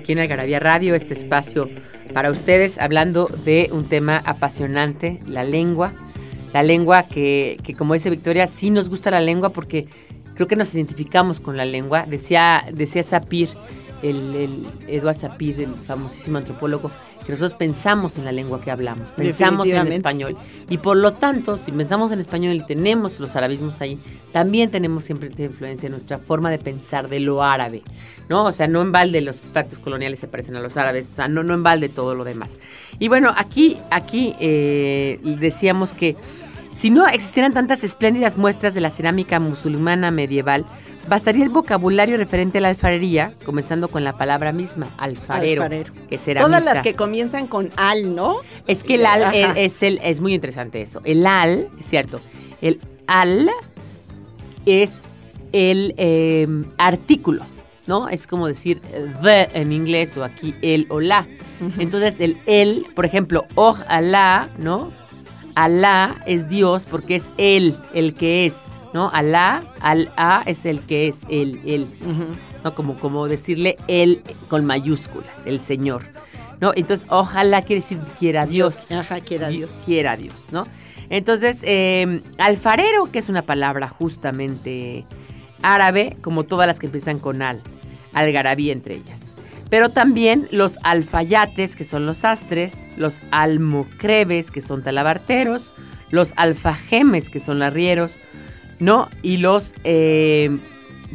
Aquí 0.08 0.14
en 0.14 0.20
Algarabía 0.20 0.58
Radio, 0.58 0.94
este 0.94 1.12
espacio 1.12 1.68
para 2.14 2.30
ustedes, 2.30 2.78
hablando 2.78 3.26
de 3.44 3.68
un 3.72 3.84
tema 3.84 4.22
apasionante, 4.24 5.20
la 5.26 5.44
lengua. 5.44 5.92
La 6.54 6.62
lengua 6.62 7.02
que, 7.02 7.58
que, 7.62 7.74
como 7.74 7.92
dice 7.92 8.08
Victoria, 8.08 8.46
sí 8.46 8.70
nos 8.70 8.88
gusta 8.88 9.10
la 9.10 9.20
lengua 9.20 9.50
porque 9.50 9.86
creo 10.34 10.48
que 10.48 10.56
nos 10.56 10.72
identificamos 10.72 11.40
con 11.40 11.58
la 11.58 11.66
lengua. 11.66 12.06
Decía, 12.06 12.64
decía 12.72 13.02
Sapir 13.02 13.50
el, 14.02 14.34
el 14.34 14.66
Edward 14.88 15.18
Sapir, 15.18 15.60
el 15.60 15.74
famosísimo 15.74 16.38
antropólogo, 16.38 16.90
que 17.26 17.32
nosotros 17.32 17.54
pensamos 17.54 18.16
en 18.16 18.24
la 18.24 18.32
lengua 18.32 18.60
que 18.60 18.70
hablamos, 18.70 19.10
pensamos 19.10 19.66
en 19.66 19.92
español. 19.92 20.36
Y 20.70 20.78
por 20.78 20.96
lo 20.96 21.12
tanto, 21.12 21.56
si 21.56 21.72
pensamos 21.72 22.12
en 22.12 22.20
español 22.20 22.56
y 22.56 22.60
tenemos 22.66 23.20
los 23.20 23.36
arabismos 23.36 23.80
ahí, 23.80 23.98
también 24.32 24.70
tenemos 24.70 25.04
siempre 25.04 25.28
esta 25.28 25.42
influencia 25.42 25.86
en 25.86 25.92
nuestra 25.92 26.18
forma 26.18 26.50
de 26.50 26.58
pensar 26.58 27.08
de 27.08 27.20
lo 27.20 27.42
árabe, 27.42 27.82
¿no? 28.28 28.44
O 28.44 28.52
sea, 28.52 28.66
no 28.66 28.82
en 28.82 28.92
balde 28.92 29.20
los 29.20 29.42
prácticos 29.52 29.82
coloniales 29.82 30.20
se 30.20 30.28
parecen 30.28 30.56
a 30.56 30.60
los 30.60 30.76
árabes, 30.76 31.08
o 31.10 31.12
sea, 31.12 31.28
no, 31.28 31.42
no 31.42 31.54
en 31.54 31.62
balde 31.62 31.88
todo 31.88 32.14
lo 32.14 32.24
demás. 32.24 32.58
Y 32.98 33.08
bueno, 33.08 33.32
aquí, 33.36 33.78
aquí 33.90 34.34
eh, 34.40 35.18
decíamos 35.22 35.92
que 35.94 36.16
si 36.72 36.90
no 36.90 37.06
existieran 37.06 37.54
tantas 37.54 37.82
espléndidas 37.84 38.36
muestras 38.36 38.74
de 38.74 38.80
la 38.80 38.90
cerámica 38.90 39.40
musulmana 39.40 40.10
medieval, 40.10 40.64
bastaría 41.08 41.42
el 41.42 41.50
vocabulario 41.50 42.16
referente 42.16 42.58
a 42.58 42.60
la 42.60 42.68
alfarería, 42.68 43.32
comenzando 43.44 43.88
con 43.88 44.04
la 44.04 44.12
palabra 44.12 44.52
misma, 44.52 44.88
alfarero, 44.98 45.62
Alfarero. 45.62 45.92
que 46.08 46.18
será 46.18 46.42
Todas 46.42 46.64
las 46.64 46.82
que 46.82 46.94
comienzan 46.94 47.46
con 47.46 47.70
al, 47.76 48.14
¿no? 48.14 48.36
es 48.66 48.84
que 48.84 48.94
el 48.96 49.06
al 49.06 49.34
es, 49.34 49.48
es 49.56 49.82
el, 49.82 49.98
es 50.02 50.20
muy 50.20 50.34
interesante 50.34 50.82
eso. 50.82 51.00
El 51.04 51.26
al, 51.26 51.68
cierto, 51.80 52.20
el 52.60 52.80
al 53.06 53.50
es 54.66 55.00
el 55.52 55.94
eh, 55.96 56.46
artículo, 56.76 57.44
¿no? 57.88 58.08
Es 58.08 58.28
como 58.28 58.46
decir 58.46 58.80
the 59.22 59.48
en 59.54 59.72
inglés 59.72 60.16
o 60.16 60.22
aquí 60.22 60.54
el 60.62 60.86
o 60.90 61.00
la. 61.00 61.26
Entonces 61.78 62.20
el 62.20 62.36
el, 62.46 62.86
por 62.94 63.04
ejemplo, 63.04 63.46
oh 63.56 63.76
Alá, 63.88 64.48
¿no? 64.58 64.92
Alá 65.56 66.16
es 66.26 66.48
Dios 66.48 66.86
porque 66.88 67.16
es 67.16 67.26
él, 67.36 67.76
el 67.94 68.14
que 68.14 68.46
es, 68.46 68.58
¿no? 68.94 69.10
Alá, 69.12 69.64
al-a 69.80 70.44
es 70.46 70.64
el 70.66 70.82
que 70.82 71.08
es, 71.08 71.16
él, 71.28 71.60
él. 71.64 71.88
¿no? 72.62 72.74
Como, 72.74 72.96
como 73.00 73.26
decirle 73.26 73.76
él 73.88 74.22
con 74.48 74.64
mayúsculas, 74.64 75.46
el 75.46 75.58
Señor, 75.58 76.04
¿no? 76.60 76.72
Entonces, 76.76 77.06
ojalá 77.10 77.62
quiere 77.62 77.82
decir 77.82 77.98
quiera 78.20 78.46
Dios. 78.46 78.92
Ajá, 78.92 79.20
quiera 79.20 79.48
Dios. 79.48 79.72
Quiera 79.84 80.16
Dios, 80.16 80.34
¿no? 80.52 80.64
Entonces, 81.10 81.60
eh, 81.62 82.20
alfarero, 82.36 83.10
que 83.10 83.18
es 83.18 83.28
una 83.28 83.42
palabra 83.42 83.88
justamente 83.88 85.06
árabe, 85.62 86.16
como 86.20 86.44
todas 86.44 86.66
las 86.66 86.78
que 86.78 86.86
empiezan 86.86 87.18
con 87.18 87.42
al, 87.42 87.62
algarabí 88.18 88.70
entre 88.70 88.96
ellas. 88.96 89.34
Pero 89.70 89.90
también 89.90 90.48
los 90.50 90.78
alfayates, 90.82 91.76
que 91.76 91.84
son 91.84 92.06
los 92.06 92.24
astres, 92.24 92.82
los 92.96 93.20
almocreves, 93.30 94.50
que 94.50 94.62
son 94.62 94.82
talabarteros, 94.82 95.74
los 96.10 96.32
alfajemes, 96.36 97.28
que 97.28 97.38
son 97.40 97.62
arrieros, 97.62 98.16
¿no? 98.78 99.08
Y 99.22 99.36
los 99.36 99.74
eh, 99.84 100.56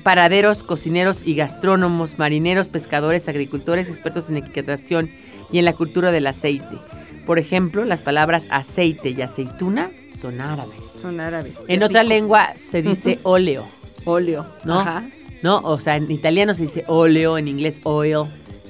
paraderos, 0.04 0.62
cocineros 0.62 1.24
y 1.26 1.34
gastrónomos, 1.36 2.20
marineros, 2.20 2.68
pescadores, 2.70 3.28
agricultores, 3.28 3.90
expertos 3.90 4.30
en 4.30 4.38
equitación 4.38 5.10
y 5.52 5.58
en 5.58 5.66
la 5.66 5.74
cultura 5.74 6.12
del 6.12 6.28
aceite. 6.28 6.78
Por 7.26 7.40
ejemplo, 7.40 7.86
las 7.86 8.02
palabras 8.04 8.46
aceite 8.52 9.10
y 9.10 9.22
aceituna 9.22 9.90
son 10.20 10.42
árabes. 10.42 10.80
Son 11.02 11.20
árabes. 11.20 11.58
En 11.68 11.82
otra 11.82 12.02
rico. 12.04 12.14
lengua 12.14 12.52
se 12.56 12.82
dice 12.82 13.20
óleo, 13.24 13.66
Óleo. 14.06 14.46
¿no? 14.64 14.80
Ajá. 14.80 15.06
¿No? 15.44 15.60
O 15.60 15.78
sea, 15.80 15.98
en 15.98 16.10
italiano 16.10 16.54
se 16.56 16.64
dice 16.64 16.84
óleo, 16.88 17.38
en 17.38 17.48
inglés 17.48 17.82
oil, 17.84 18.24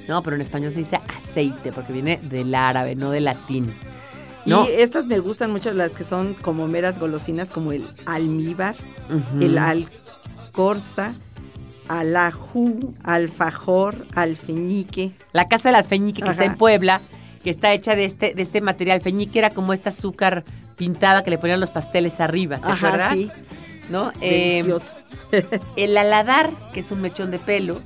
¿no? 0.08 0.22
Pero 0.22 0.36
en 0.36 0.42
español 0.42 0.72
se 0.72 0.80
dice 0.80 1.00
aceite 1.16 1.72
porque 1.72 1.92
viene 1.92 2.18
del 2.22 2.54
árabe, 2.54 2.94
no 2.96 3.10
del 3.10 3.24
latín. 3.24 3.72
¿no? 4.44 4.66
Y 4.68 4.72
estas 4.72 5.06
me 5.06 5.20
gustan 5.20 5.50
mucho 5.50 5.72
las 5.72 5.92
que 5.92 6.04
son 6.04 6.34
como 6.34 6.68
meras 6.68 6.98
golosinas, 6.98 7.48
como 7.48 7.72
el 7.72 7.86
almíbar, 8.04 8.74
Ujú. 9.08 9.42
el 9.42 9.56
alcorza, 9.56 11.14
alajú, 11.88 12.94
alfajor, 13.02 14.06
alfeñique. 14.14 15.12
La 15.32 15.48
casa 15.48 15.70
del 15.70 15.76
alfeñique 15.76 16.22
que 16.22 16.30
está 16.30 16.44
en 16.44 16.56
Puebla, 16.56 17.00
que 17.42 17.50
está 17.50 17.72
hecha 17.72 17.94
de 17.96 18.04
este, 18.04 18.34
de 18.34 18.42
este 18.42 18.60
material. 18.60 18.96
Alfeñique 18.98 19.38
era 19.38 19.50
como 19.50 19.72
esta 19.72 19.90
azúcar 19.90 20.44
pintada 20.76 21.22
que 21.22 21.30
le 21.30 21.38
ponían 21.38 21.60
los 21.60 21.70
pasteles 21.70 22.20
arriba, 22.20 22.58
¿te 22.58 22.66
Ajá, 22.68 22.86
acuerdas? 22.88 23.12
sí. 23.14 23.30
¿No? 23.90 24.12
Eh, 24.20 24.62
Delicioso. 24.62 24.94
el 25.76 25.96
aladar, 25.96 26.50
que 26.72 26.80
es 26.80 26.90
un 26.90 27.00
mechón 27.00 27.30
de 27.30 27.38
pelo, 27.38 27.80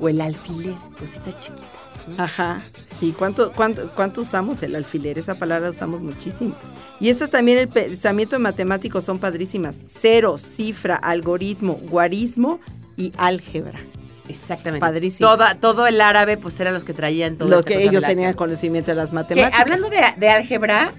o 0.00 0.08
el 0.08 0.20
alfiler, 0.20 0.74
cositas 0.98 1.40
chiquitas. 1.40 1.68
¿no? 2.08 2.22
Ajá. 2.22 2.62
¿Y 3.00 3.12
cuánto, 3.12 3.52
cuánto, 3.52 3.90
cuánto 3.94 4.20
usamos 4.22 4.62
el 4.62 4.74
alfiler? 4.76 5.18
Esa 5.18 5.34
palabra 5.34 5.66
la 5.66 5.70
usamos 5.70 6.00
muchísimo. 6.02 6.54
Y 7.00 7.08
estas 7.08 7.30
también, 7.30 7.58
el 7.58 7.68
pensamiento 7.68 8.38
matemático 8.38 9.00
son 9.00 9.18
padrísimas. 9.18 9.78
Cero, 9.88 10.38
cifra, 10.38 10.96
algoritmo, 10.96 11.74
guarismo 11.74 12.60
y 12.96 13.12
álgebra. 13.18 13.80
Exactamente. 14.28 14.80
Padrísimo. 14.80 15.28
Todo 15.60 15.86
el 15.88 16.00
árabe, 16.00 16.36
pues 16.36 16.58
eran 16.60 16.72
los 16.74 16.84
que 16.84 16.94
traían 16.94 17.36
todo 17.36 17.48
Lo 17.48 17.62
que 17.64 17.82
ellos 17.82 18.04
tenían 18.04 18.34
conocimiento 18.34 18.92
de 18.92 18.94
las 18.94 19.10
Que 19.10 19.16
matemáticas. 19.16 19.60
hablando 19.60 19.90
de, 19.90 20.00
de 20.16 20.28
álgebra, 20.28 20.92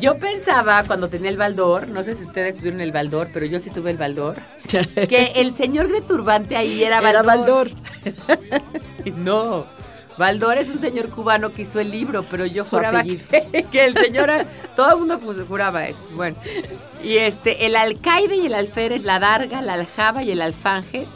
yo 0.00 0.18
pensaba 0.18 0.84
cuando 0.84 1.08
tenía 1.08 1.30
el 1.30 1.36
baldor, 1.36 1.88
no 1.88 2.02
sé 2.02 2.14
si 2.14 2.24
ustedes 2.24 2.56
tuvieron 2.56 2.80
el 2.80 2.92
baldor, 2.92 3.28
pero 3.32 3.46
yo 3.46 3.60
sí 3.60 3.70
tuve 3.70 3.90
el 3.90 3.98
baldor, 3.98 4.36
que 5.08 5.32
el 5.36 5.54
señor 5.54 5.88
de 5.90 6.00
turbante 6.00 6.56
ahí 6.56 6.82
era 6.82 6.98
Era 6.98 7.22
baldor. 7.22 7.70
Baldor. 8.04 8.62
No, 9.16 9.66
Baldor 10.16 10.58
es 10.58 10.68
un 10.68 10.78
señor 10.78 11.08
cubano 11.08 11.52
que 11.52 11.62
hizo 11.62 11.80
el 11.80 11.90
libro, 11.90 12.24
pero 12.30 12.46
yo 12.46 12.64
Su 12.64 12.76
juraba 12.76 13.02
que 13.02 13.24
el 13.84 13.96
señor, 13.96 14.30
todo 14.76 14.92
el 14.92 14.98
mundo 14.98 15.18
pues, 15.18 15.38
juraba 15.46 15.86
eso. 15.86 16.08
Bueno, 16.14 16.36
y 17.02 17.16
este, 17.16 17.66
el 17.66 17.76
alcaide 17.76 18.36
y 18.36 18.46
el 18.46 18.54
alférez, 18.54 19.04
la 19.04 19.18
darga, 19.18 19.62
la 19.62 19.74
aljaba 19.74 20.22
y 20.22 20.30
el 20.30 20.42
alfanje, 20.42 21.06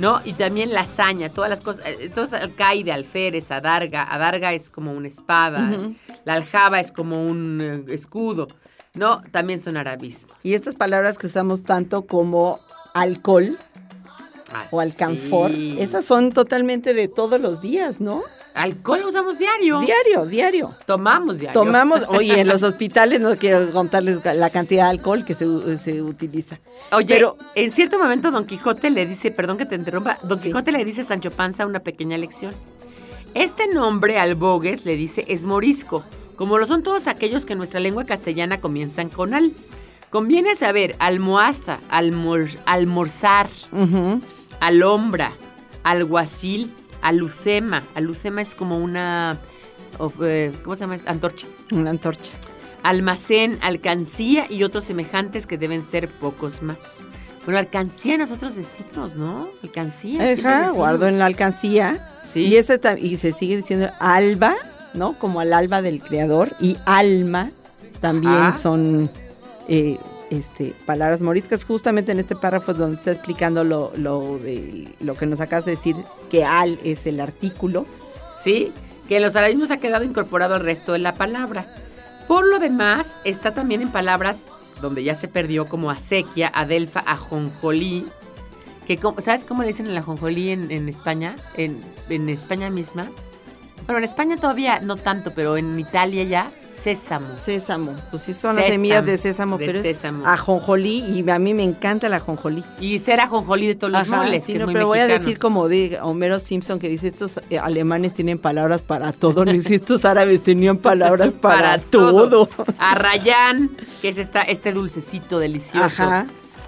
¿no? 0.00 0.22
Y 0.24 0.32
también 0.32 0.72
la 0.72 0.80
hazaña, 0.80 1.28
todas 1.28 1.50
las 1.50 1.60
cosas, 1.60 1.84
eh, 1.86 2.10
todos 2.12 2.32
alcaide, 2.32 2.90
alférez, 2.90 3.50
adarga, 3.50 4.02
adarga 4.02 4.54
es 4.54 4.70
como 4.70 4.92
una 4.92 5.08
espada, 5.08 5.78
la 6.24 6.34
aljaba 6.34 6.80
es 6.80 6.90
como 6.90 7.24
un 7.24 7.60
eh, 7.60 7.94
escudo, 7.94 8.48
¿no? 8.94 9.22
También 9.30 9.60
son 9.60 9.76
arabismos. 9.76 10.34
Y 10.42 10.54
estas 10.54 10.74
palabras 10.74 11.18
que 11.18 11.26
usamos 11.26 11.62
tanto 11.62 12.06
como 12.06 12.60
alcohol 12.94 13.58
o 14.70 14.80
alcanfor, 14.80 15.52
esas 15.52 16.06
son 16.06 16.32
totalmente 16.32 16.94
de 16.94 17.06
todos 17.06 17.38
los 17.38 17.60
días, 17.60 18.00
¿no? 18.00 18.22
Alcohol 18.54 19.00
lo 19.02 19.08
usamos 19.08 19.38
diario. 19.38 19.80
Diario, 19.80 20.26
diario. 20.26 20.74
Tomamos 20.86 21.38
diario. 21.38 21.58
Tomamos, 21.60 22.02
oye, 22.08 22.40
en 22.40 22.48
los 22.48 22.62
hospitales 22.62 23.20
no 23.20 23.36
quiero 23.36 23.70
contarles 23.72 24.24
la 24.24 24.50
cantidad 24.50 24.84
de 24.84 24.90
alcohol 24.90 25.24
que 25.24 25.34
se, 25.34 25.76
se 25.78 26.02
utiliza. 26.02 26.58
Oye, 26.92 27.06
Pero- 27.14 27.36
en 27.54 27.70
cierto 27.70 27.98
momento 27.98 28.30
Don 28.30 28.46
Quijote 28.46 28.90
le 28.90 29.06
dice, 29.06 29.30
perdón 29.30 29.56
que 29.56 29.66
te 29.66 29.76
interrumpa, 29.76 30.18
Don 30.24 30.38
Sí. 30.38 30.48
Quijote 30.48 30.72
le 30.72 30.84
dice 30.84 31.02
a 31.02 31.04
Sancho 31.04 31.30
Panza 31.30 31.64
una 31.66 31.80
pequeña 31.80 32.18
lección. 32.18 32.52
Este 33.34 33.68
nombre 33.72 34.18
albogues 34.18 34.84
le 34.84 34.96
dice 34.96 35.24
es 35.28 35.44
morisco, 35.44 36.02
como 36.34 36.58
lo 36.58 36.66
son 36.66 36.82
todos 36.82 37.06
aquellos 37.06 37.46
que 37.46 37.52
en 37.52 37.58
nuestra 37.58 37.78
lengua 37.78 38.04
castellana 38.04 38.60
comienzan 38.60 39.08
con 39.10 39.34
al. 39.34 39.52
Conviene 40.10 40.56
saber 40.56 40.96
almohaza, 40.98 41.78
almor- 41.88 42.58
almorzar, 42.66 43.48
Ujú. 43.70 44.20
alombra, 44.58 45.34
alguacil, 45.84 46.72
alucema. 47.02 47.82
Alucema 47.94 48.42
es 48.42 48.54
como 48.54 48.78
una, 48.78 49.38
of- 49.98 50.20
eh, 50.22 50.52
¿cómo 50.62 50.76
se 50.76 50.80
llama? 50.82 50.98
Antorcha 51.06 51.46
Una 51.72 51.90
antorcha. 51.90 52.32
almacén, 52.82 53.58
alcancía 53.62 54.46
y 54.48 54.62
otros 54.62 54.84
semejantes 54.84 55.46
que 55.46 55.58
deben 55.58 55.84
ser 55.84 56.08
pocos 56.08 56.62
más. 56.62 57.04
Bueno, 57.44 57.58
alcancía 57.58 58.18
nosotros 58.18 58.54
decimos, 58.54 59.14
¿no? 59.16 59.48
Alcancía. 59.62 60.32
Ajá, 60.32 60.70
guardo 60.70 61.08
en 61.08 61.18
la 61.18 61.26
alcancía. 61.26 62.08
Sí. 62.24 62.40
Y, 62.40 62.56
este, 62.56 62.78
y 63.00 63.16
se 63.16 63.32
sigue 63.32 63.56
diciendo 63.56 63.90
alba, 63.98 64.54
¿no? 64.94 65.18
Como 65.18 65.40
al 65.40 65.52
alba 65.52 65.82
del 65.82 66.02
creador. 66.02 66.54
Y 66.60 66.76
alma 66.84 67.50
también 68.00 68.32
Ajá. 68.34 68.56
son 68.56 69.10
eh, 69.68 69.98
este, 70.30 70.74
palabras 70.86 71.22
moriscas. 71.22 71.64
Justamente 71.64 72.12
en 72.12 72.18
este 72.18 72.36
párrafo 72.36 72.72
donde 72.74 72.96
está 72.96 73.12
explicando 73.12 73.64
lo, 73.64 73.92
lo, 73.96 74.38
de, 74.38 74.88
lo 75.00 75.14
que 75.14 75.26
nos 75.26 75.40
acabas 75.40 75.64
de 75.64 75.72
decir, 75.72 75.96
que 76.30 76.44
al 76.44 76.78
es 76.84 77.06
el 77.06 77.20
artículo. 77.20 77.86
Sí, 78.42 78.72
que 79.08 79.16
en 79.16 79.22
los 79.22 79.36
arabismos 79.36 79.70
ha 79.70 79.78
quedado 79.78 80.04
incorporado 80.04 80.54
al 80.54 80.60
resto 80.60 80.92
de 80.92 81.00
la 81.00 81.14
palabra. 81.14 81.74
Por 82.26 82.46
lo 82.46 82.58
demás, 82.58 83.16
está 83.24 83.52
también 83.52 83.82
en 83.82 83.90
palabras 83.90 84.44
donde 84.80 85.02
ya 85.02 85.14
se 85.14 85.28
perdió 85.28 85.66
como 85.68 85.90
acequia, 85.90 86.50
adelfa, 86.54 87.00
ajonjolí. 87.00 88.06
¿Sabes 89.22 89.44
cómo 89.44 89.62
le 89.62 89.68
dicen 89.68 89.86
el 89.86 89.96
ajonjolí 89.96 90.50
en, 90.50 90.70
en 90.70 90.88
España? 90.88 91.36
En, 91.54 91.80
en 92.08 92.28
España 92.28 92.70
misma. 92.70 93.10
Bueno, 93.86 93.98
en 93.98 94.04
España 94.04 94.36
todavía 94.36 94.80
no 94.80 94.96
tanto, 94.96 95.32
pero 95.34 95.56
en 95.56 95.78
Italia 95.78 96.24
ya, 96.24 96.50
sésamo. 96.70 97.28
Sésamo. 97.40 97.94
Pues 98.10 98.22
sí, 98.22 98.34
son 98.34 98.56
las 98.56 98.66
semillas 98.66 99.04
de 99.04 99.18
sésamo, 99.18 99.58
de 99.58 99.66
pero 99.66 99.82
sésamo. 99.82 100.22
es 100.22 100.28
ajonjolí 100.28 100.98
y 100.98 101.28
a 101.30 101.38
mí 101.38 101.54
me 101.54 101.62
encanta 101.62 102.06
el 102.06 102.14
ajonjolí. 102.14 102.64
Y 102.80 102.98
ser 102.98 103.20
ajonjolí 103.20 103.66
de 103.66 103.74
todos 103.74 103.92
los 103.92 104.02
Ajá, 104.02 104.24
moles, 104.24 104.44
sí, 104.44 104.52
que 104.52 104.58
no, 104.58 104.64
es 104.64 104.66
muy 104.66 104.74
pero 104.74 104.86
voy 104.86 104.98
a 105.00 105.06
decir 105.06 105.38
como 105.38 105.68
de 105.68 105.98
Homero 106.02 106.38
Simpson 106.38 106.78
que 106.78 106.88
dice 106.88 107.08
estos 107.08 107.40
eh, 107.50 107.58
alemanes 107.58 108.14
tienen 108.14 108.38
palabras 108.38 108.82
para 108.82 109.12
todo, 109.12 109.44
ni 109.44 109.62
si 109.62 109.74
estos 109.74 110.04
árabes 110.04 110.42
tenían 110.42 110.78
palabras 110.78 111.32
para, 111.40 111.78
todo. 111.78 112.48
A 112.78 112.94
Rayán, 112.94 113.70
que 114.00 114.08
es 114.08 114.18
esta, 114.18 114.42
este 114.42 114.72
dulcecito 114.72 115.38
delicioso. 115.38 115.84
Ajá. 115.84 116.26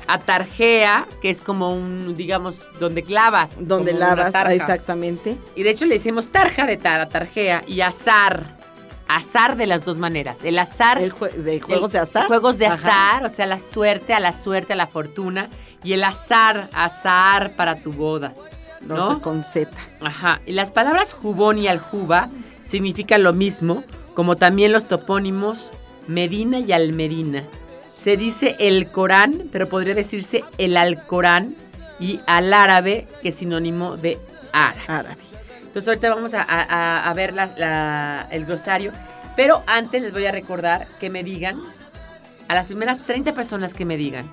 Atarjea, 0.08 1.06
que 1.20 1.30
es 1.30 1.40
como 1.40 1.72
un, 1.72 2.14
digamos, 2.16 2.58
donde 2.80 3.02
clavas. 3.02 3.66
Donde 3.66 3.92
lavas, 3.92 4.34
exactamente. 4.50 5.38
Y 5.54 5.62
de 5.62 5.70
hecho 5.70 5.86
le 5.86 5.94
decimos 5.94 6.26
tarja 6.26 6.66
de 6.66 6.76
tar, 6.76 7.08
tarjea 7.08 7.64
y 7.66 7.80
azar. 7.80 8.61
Azar 9.16 9.56
de 9.56 9.66
las 9.66 9.84
dos 9.84 9.98
maneras. 9.98 10.38
El 10.44 10.58
azar. 10.58 11.00
El 11.00 11.12
jue- 11.14 11.32
de 11.32 11.60
juegos 11.60 11.90
el- 11.90 11.92
de 11.92 11.98
azar. 11.98 12.26
Juegos 12.26 12.58
de 12.58 12.66
Ajá. 12.66 12.74
azar, 13.18 13.26
o 13.26 13.28
sea, 13.28 13.46
la 13.46 13.58
suerte, 13.58 14.14
a 14.14 14.20
la 14.20 14.32
suerte, 14.32 14.72
a 14.72 14.76
la 14.76 14.86
fortuna. 14.86 15.48
Y 15.84 15.92
el 15.92 16.04
azar, 16.04 16.70
azar 16.72 17.52
para 17.56 17.76
tu 17.76 17.92
boda. 17.92 18.34
No, 18.80 19.20
con 19.22 19.42
Z. 19.42 19.70
Ajá. 20.00 20.40
Y 20.46 20.52
las 20.52 20.70
palabras 20.72 21.14
jubón 21.14 21.58
y 21.58 21.68
aljuba 21.68 22.30
significan 22.64 23.22
lo 23.22 23.32
mismo, 23.32 23.84
como 24.14 24.36
también 24.36 24.72
los 24.72 24.86
topónimos 24.88 25.72
Medina 26.08 26.58
y 26.58 26.72
Almedina. 26.72 27.44
Se 27.96 28.16
dice 28.16 28.56
el 28.58 28.88
Corán, 28.90 29.44
pero 29.52 29.68
podría 29.68 29.94
decirse 29.94 30.42
el 30.58 30.76
Alcorán 30.76 31.54
y 32.00 32.20
al 32.26 32.52
árabe, 32.52 33.06
que 33.22 33.28
es 33.28 33.36
sinónimo 33.36 33.96
de 33.96 34.18
árabe. 34.52 34.82
Árabe. 34.88 35.16
Entonces 35.72 35.88
ahorita 35.88 36.14
vamos 36.14 36.34
a, 36.34 36.42
a- 36.42 37.14
ver 37.14 37.32
la- 37.32 38.26
el 38.30 38.44
glosario, 38.44 38.92
pero 39.36 39.62
antes 39.66 40.02
les 40.02 40.12
voy 40.12 40.26
a 40.26 40.30
recordar 40.30 40.86
que 41.00 41.08
me 41.08 41.24
digan, 41.24 41.58
a 42.48 42.54
las 42.54 42.66
primeras 42.66 42.98
30 43.00 43.32
personas 43.32 43.72
que 43.72 43.86
me 43.86 43.96
digan, 43.96 44.30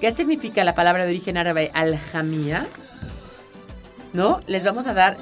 ¿qué 0.00 0.12
significa 0.12 0.62
la 0.62 0.76
palabra 0.76 1.04
de 1.04 1.10
origen 1.10 1.36
árabe 1.38 1.72
aljamía? 1.74 2.66
¿No? 4.12 4.40
Les 4.46 4.62
vamos 4.62 4.86
a 4.86 4.94
dar 4.94 5.16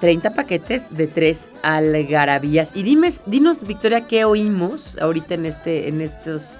30 0.00 0.30
paquetes 0.32 0.86
de 0.90 1.06
tres 1.06 1.48
algarabías. 1.62 2.72
Y 2.74 2.82
dime, 2.82 3.12
dinos, 3.26 3.64
Victoria, 3.64 4.08
¿qué 4.08 4.24
oímos 4.24 4.98
ahorita 5.00 5.34
en, 5.34 5.46
este, 5.46 5.88
en 5.88 6.00
estos 6.00 6.58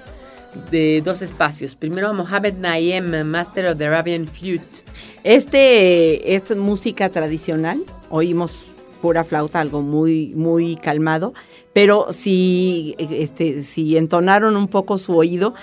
de 0.71 1.01
dos 1.01 1.21
espacios? 1.21 1.75
Primero 1.75 2.13
Mohamed 2.13 2.55
Naem, 2.55 3.23
Master 3.23 3.67
of 3.67 3.77
the 3.77 3.85
Arabian 3.85 4.27
Flute. 4.27 4.83
Este 5.23 6.35
es 6.35 6.55
música 6.55 7.09
tradicional. 7.09 7.83
Oímos 8.09 8.67
pura 9.01 9.23
flauta, 9.23 9.59
algo 9.59 9.81
muy, 9.81 10.33
muy 10.35 10.75
calmado. 10.77 11.33
Pero 11.73 12.07
si, 12.13 12.95
este, 12.97 13.61
si 13.63 13.97
entonaron 13.97 14.55
un 14.55 14.67
poco 14.67 14.97
su 14.97 15.17
oído, 15.17 15.53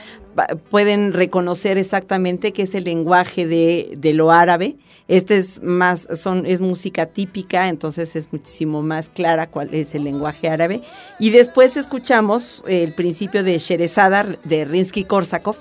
pueden 0.71 1.13
reconocer 1.13 1.79
exactamente 1.79 2.53
qué 2.53 2.63
es 2.63 2.75
el 2.75 2.85
lenguaje 2.85 3.47
de, 3.47 3.95
de 3.97 4.13
lo 4.13 4.31
árabe. 4.31 4.77
Este 5.11 5.39
es 5.39 5.61
más, 5.61 6.07
son, 6.15 6.47
es 6.47 6.61
música 6.61 7.05
típica, 7.05 7.67
entonces 7.69 8.15
es 8.15 8.33
muchísimo 8.33 8.81
más 8.81 9.09
clara 9.09 9.49
cuál 9.51 9.75
es 9.75 9.97
el 9.97 10.05
lenguaje 10.05 10.49
árabe. 10.49 10.83
Y 11.19 11.31
después 11.31 11.77
escuchamos 11.77 12.63
el 12.69 12.95
principio 12.95 13.43
de 13.43 13.59
Sherezada 13.59 14.23
de 14.45 14.65
Rinsky-Korsakov, 14.65 15.57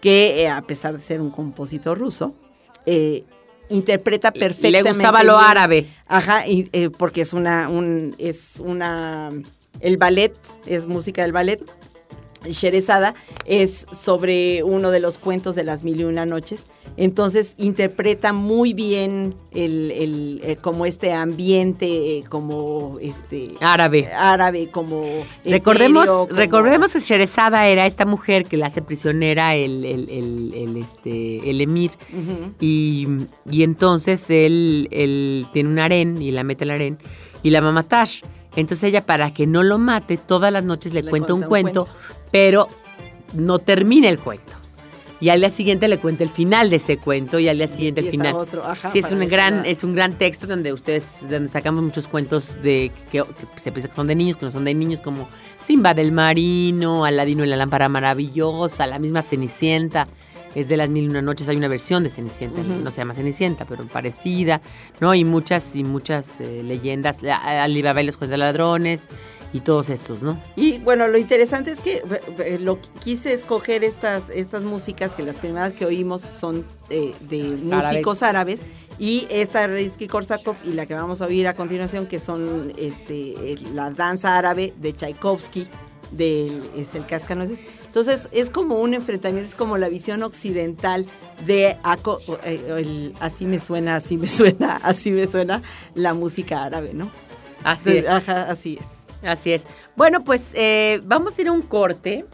que 0.00 0.42
eh, 0.42 0.48
a 0.48 0.62
pesar 0.62 0.94
de 0.96 1.00
ser 1.00 1.20
un 1.20 1.30
compositor 1.30 1.98
ruso, 1.98 2.34
eh, 2.86 3.24
interpreta 3.68 4.32
perfectamente. 4.32 4.82
Le 4.82 4.88
gustaba 4.94 5.22
lo 5.22 5.36
bien. 5.36 5.50
árabe. 5.50 5.86
Ajá, 6.06 6.46
y, 6.46 6.70
eh, 6.72 6.88
porque 6.88 7.20
es 7.20 7.34
una, 7.34 7.68
un, 7.68 8.14
es 8.16 8.54
una, 8.64 9.32
el 9.80 9.98
ballet, 9.98 10.34
es 10.64 10.86
música 10.86 11.20
del 11.20 11.32
ballet. 11.32 11.62
Sherezada 12.44 13.14
es 13.46 13.86
sobre 13.92 14.62
uno 14.62 14.90
de 14.90 15.00
los 15.00 15.18
cuentos 15.18 15.54
de 15.54 15.64
las 15.64 15.84
mil 15.84 16.00
y 16.00 16.04
una 16.04 16.26
noches. 16.26 16.66
Entonces 16.96 17.54
interpreta 17.58 18.32
muy 18.32 18.72
bien 18.72 19.34
el, 19.52 19.90
el, 19.90 20.40
eh, 20.44 20.56
como 20.56 20.86
este 20.86 21.12
ambiente, 21.12 22.18
eh, 22.18 22.24
como 22.28 22.98
este 23.00 23.44
Árabe. 23.60 24.08
árabe, 24.12 24.68
como 24.70 25.02
Recordemos, 25.44 26.04
etéreo, 26.04 26.26
como- 26.28 26.38
recordemos 26.38 26.92
que 26.92 27.00
Sherezada 27.00 27.66
era 27.66 27.86
esta 27.86 28.04
mujer 28.06 28.44
que 28.44 28.56
la 28.56 28.66
hace 28.66 28.80
prisionera 28.82 29.56
el, 29.56 29.84
el, 29.84 30.08
el, 30.08 30.54
el, 30.54 30.76
este, 30.76 31.50
el 31.50 31.60
emir. 31.60 31.92
Y, 32.60 33.08
y 33.50 33.62
entonces 33.64 34.30
él, 34.30 34.88
él 34.92 35.46
tiene 35.52 35.70
un 35.70 35.78
harén 35.80 36.20
y 36.22 36.30
la 36.30 36.44
mete 36.44 36.64
al 36.64 36.70
harén 36.70 36.98
y 37.42 37.50
la 37.50 37.60
va 37.60 37.70
a 37.70 37.72
matar. 37.72 38.08
Entonces 38.56 38.84
ella, 38.88 39.04
para 39.04 39.34
que 39.34 39.48
no 39.48 39.64
lo 39.64 39.78
mate, 39.78 40.16
todas 40.16 40.52
las 40.52 40.62
noches 40.62 40.94
le, 40.94 41.02
Le 41.02 41.10
cuenta 41.10 41.34
un 41.34 41.42
cuenta 41.42 41.80
un 41.80 41.86
cuento, 41.86 41.92
pero 42.34 42.66
no 43.32 43.60
termina 43.60 44.08
el 44.08 44.18
cuento. 44.18 44.54
Y 45.20 45.28
al 45.28 45.38
día 45.38 45.50
siguiente 45.50 45.86
le 45.86 45.98
cuenta 45.98 46.24
el 46.24 46.30
final 46.30 46.68
de 46.68 46.76
ese 46.76 46.96
cuento 46.96 47.38
y 47.38 47.46
al 47.46 47.58
día 47.58 47.68
siguiente 47.68 48.00
el 48.00 48.08
final. 48.08 48.34
otro, 48.34 48.64
ajá, 48.64 48.90
sí, 48.90 48.98
es 48.98 49.12
un 49.12 49.20
gran, 49.28 49.64
es 49.64 49.84
un 49.84 49.94
gran 49.94 50.18
texto 50.18 50.48
donde 50.48 50.72
ustedes, 50.72 51.20
donde 51.30 51.48
sacamos 51.48 51.84
muchos 51.84 52.08
cuentos 52.08 52.60
de 52.60 52.90
que, 53.12 53.22
que 53.22 53.60
se 53.60 53.70
piensa 53.70 53.88
que 53.88 53.94
son 53.94 54.08
de 54.08 54.16
niños, 54.16 54.36
que 54.36 54.46
no 54.46 54.50
son 54.50 54.64
de 54.64 54.74
niños, 54.74 55.00
como 55.00 55.28
Simba 55.64 55.94
del 55.94 56.10
Marino, 56.10 57.04
Aladino 57.04 57.44
y 57.44 57.46
la 57.46 57.56
lámpara 57.56 57.88
maravillosa, 57.88 58.84
la 58.88 58.98
misma 58.98 59.22
Cenicienta. 59.22 60.08
Es 60.56 60.68
de 60.68 60.76
las 60.76 60.88
mil 60.88 61.04
y 61.04 61.08
una 61.08 61.22
noches, 61.22 61.48
hay 61.48 61.56
una 61.56 61.68
versión 61.68 62.02
de 62.02 62.10
Cenicienta, 62.10 62.62
no 62.62 62.90
se 62.90 62.98
llama 62.98 63.14
Cenicienta, 63.14 63.64
pero 63.64 63.86
parecida, 63.86 64.60
¿no? 65.00 65.12
Y 65.14 65.24
muchas, 65.24 65.74
y 65.74 65.82
muchas 65.82 66.40
eh, 66.40 66.62
leyendas, 66.64 67.18
Alibaba 67.24 68.02
y 68.02 68.06
los 68.06 68.16
cuentos 68.16 68.32
de 68.32 68.38
ladrones, 68.38 69.08
y 69.54 69.60
todos 69.60 69.88
estos, 69.88 70.22
¿no? 70.22 70.36
Y 70.56 70.78
bueno, 70.78 71.08
lo 71.08 71.16
interesante 71.16 71.70
es 71.70 71.78
que 71.80 72.02
eh, 72.40 72.58
lo 72.60 72.78
quise 73.02 73.32
escoger 73.32 73.84
estas, 73.84 74.28
estas 74.28 74.62
músicas 74.64 75.12
que 75.12 75.22
las 75.22 75.36
primeras 75.36 75.72
que 75.72 75.86
oímos 75.86 76.20
son 76.20 76.66
eh, 76.90 77.14
de 77.20 77.44
músicos 77.62 78.22
árabes 78.22 78.60
y 78.98 79.26
esta 79.30 79.66
Rizky 79.66 80.08
Korsakov 80.08 80.56
y 80.64 80.72
la 80.72 80.86
que 80.86 80.94
vamos 80.94 81.22
a 81.22 81.26
oír 81.26 81.46
a 81.48 81.54
continuación 81.54 82.06
que 82.06 82.18
son 82.18 82.72
este 82.76 83.52
eh, 83.52 83.56
la 83.72 83.90
danza 83.90 84.36
árabe 84.36 84.74
de 84.76 84.92
Tchaikovsky 84.92 85.66
del 86.10 86.62
es 86.76 86.94
el 86.96 87.06
cascanueces. 87.06 87.60
Entonces 87.86 88.28
es 88.32 88.50
como 88.50 88.80
un 88.80 88.92
enfrentamiento, 88.94 89.48
es 89.48 89.54
como 89.54 89.78
la 89.78 89.88
visión 89.88 90.22
occidental 90.24 91.06
de 91.46 91.76
aco- 91.84 92.18
eh, 92.44 92.60
el- 92.76 93.14
así 93.20 93.46
me 93.46 93.58
suena, 93.60 93.96
así 93.96 94.16
me 94.16 94.26
suena, 94.26 94.76
así 94.82 95.10
me 95.12 95.26
suena 95.28 95.62
la 95.94 96.12
música 96.12 96.64
árabe, 96.64 96.90
¿no? 96.92 97.10
Así 97.62 97.82
es. 97.98 98.08
Ajá, 98.08 98.42
así 98.50 98.78
es. 98.80 99.03
Así 99.24 99.52
es. 99.52 99.66
Bueno, 99.96 100.22
pues 100.24 100.50
eh, 100.54 101.00
vamos 101.04 101.36
a 101.38 101.42
ir 101.42 101.48
a 101.48 101.52
un 101.52 101.62
corte. 101.62 102.24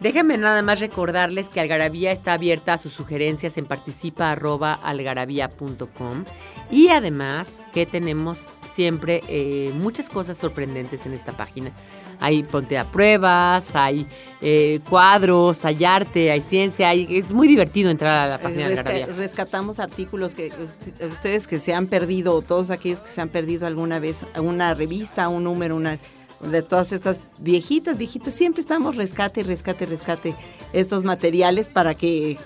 Déjenme 0.00 0.36
nada 0.36 0.62
más 0.62 0.80
recordarles 0.80 1.48
que 1.48 1.60
Algarabía 1.60 2.10
está 2.10 2.32
abierta 2.32 2.72
a 2.74 2.78
sus 2.78 2.92
sugerencias 2.92 3.56
en 3.56 3.66
participa.algarabía.com 3.66 6.24
y 6.70 6.88
además 6.88 7.62
que 7.72 7.86
tenemos 7.86 8.48
siempre 8.74 9.22
eh, 9.28 9.70
muchas 9.76 10.08
cosas 10.08 10.38
sorprendentes 10.38 11.06
en 11.06 11.12
esta 11.12 11.32
página. 11.32 11.70
Hay 12.18 12.42
ponte 12.44 12.78
a 12.78 12.84
pruebas, 12.84 13.74
hay 13.74 14.06
eh, 14.40 14.80
cuadros, 14.88 15.64
hay 15.64 15.84
arte, 15.84 16.30
hay 16.30 16.40
ciencia, 16.40 16.88
hay- 16.88 17.06
es 17.16 17.32
muy 17.32 17.46
divertido 17.48 17.90
entrar 17.90 18.14
a 18.14 18.26
la 18.26 18.38
página 18.40 18.68
de 18.68 18.78
Algarabía. 18.78 19.06
rescatamos 19.06 19.78
artículos 19.80 20.34
que 20.34 20.50
ust- 20.52 21.10
ustedes 21.10 21.46
que 21.46 21.58
se 21.58 21.74
han 21.74 21.86
perdido, 21.88 22.34
o 22.34 22.42
todos 22.42 22.70
aquellos 22.70 23.02
que 23.02 23.10
se 23.10 23.20
han 23.20 23.28
perdido 23.28 23.66
alguna 23.66 23.98
vez, 23.98 24.24
una 24.36 24.72
revista, 24.74 25.28
un 25.28 25.44
número, 25.44 25.76
una 25.76 25.98
de 26.42 26.62
todas 26.62 26.92
estas 26.92 27.18
viejitas, 27.38 27.96
viejitas, 27.96 28.34
siempre 28.34 28.60
estamos 28.60 28.96
rescate, 28.96 29.42
rescate, 29.42 29.86
rescate 29.86 30.36
estos 30.72 31.04
materiales 31.04 31.68
para 31.68 31.94
que 31.94 32.38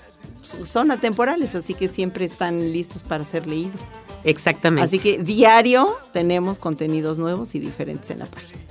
son 0.63 0.91
atemporales, 0.91 1.55
así 1.55 1.73
que 1.73 1.87
siempre 1.87 2.25
están 2.25 2.71
listos 2.71 3.03
para 3.03 3.23
ser 3.23 3.47
leídos. 3.47 3.87
Exactamente. 4.23 4.83
Así 4.83 4.99
que 4.99 5.17
diario 5.17 5.95
tenemos 6.13 6.59
contenidos 6.59 7.17
nuevos 7.17 7.55
y 7.55 7.59
diferentes 7.59 8.09
en 8.09 8.19
la 8.19 8.25
página. 8.25 8.61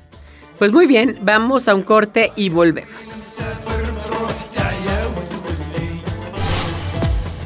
Pues 0.59 0.72
muy 0.72 0.87
bien, 0.87 1.18
vamos 1.22 1.68
a 1.68 1.74
un 1.74 1.83
corte 1.83 2.33
y 2.37 2.49
volvemos. 2.49 2.91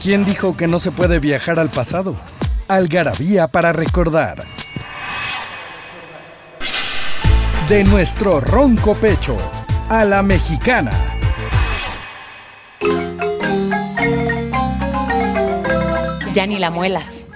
¿Quién 0.02 0.24
dijo 0.24 0.56
que 0.56 0.66
no 0.66 0.78
se 0.78 0.92
puede 0.92 1.18
viajar 1.18 1.58
al 1.58 1.70
pasado? 1.70 2.16
Algarabía 2.68 3.48
para 3.48 3.72
recordar. 3.72 4.46
De 7.70 7.84
nuestro 7.84 8.40
ronco 8.40 8.96
pecho 8.96 9.36
a 9.88 10.04
la 10.04 10.24
mexicana. 10.24 10.90
Ya 16.32 16.46
ni 16.46 16.58
la 16.58 16.72
muelas. 16.72 17.26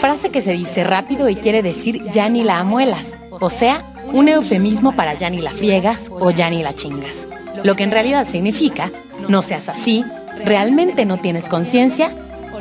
Frase 0.00 0.30
que 0.30 0.40
se 0.40 0.52
dice 0.52 0.82
rápido 0.82 1.28
y 1.28 1.36
quiere 1.36 1.62
decir 1.62 2.00
ya 2.10 2.30
ni 2.30 2.42
la 2.42 2.60
amuelas, 2.60 3.18
o 3.28 3.50
sea, 3.50 3.84
un 4.14 4.30
eufemismo 4.30 4.96
para 4.96 5.12
ya 5.12 5.28
ni 5.28 5.42
la 5.42 5.50
friegas 5.50 6.10
o 6.10 6.30
ya 6.30 6.48
ni 6.48 6.62
la 6.62 6.72
chingas. 6.72 7.28
Lo 7.62 7.76
que 7.76 7.82
en 7.82 7.90
realidad 7.90 8.26
significa, 8.26 8.90
no 9.28 9.42
seas 9.42 9.68
así, 9.68 10.06
realmente 10.42 11.04
no 11.04 11.18
tienes 11.18 11.50
conciencia, 11.50 12.12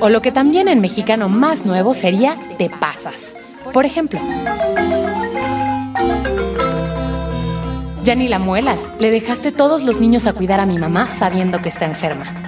o 0.01 0.09
lo 0.09 0.21
que 0.21 0.33
también 0.33 0.67
en 0.67 0.81
mexicano 0.81 1.29
más 1.29 1.65
nuevo 1.65 1.93
sería 1.93 2.35
te 2.57 2.69
pasas. 2.69 3.37
Por 3.71 3.85
ejemplo, 3.85 4.19
ya 8.05 8.13
ni 8.13 8.27
la 8.27 8.37
muelas, 8.37 8.87
le 8.99 9.09
dejaste 9.09 9.51
todos 9.51 9.81
los 9.83 9.99
niños 9.99 10.27
a 10.27 10.33
cuidar 10.33 10.59
a 10.59 10.67
mi 10.67 10.77
mamá 10.77 11.07
sabiendo 11.07 11.59
que 11.59 11.69
está 11.69 11.85
enferma. 11.85 12.44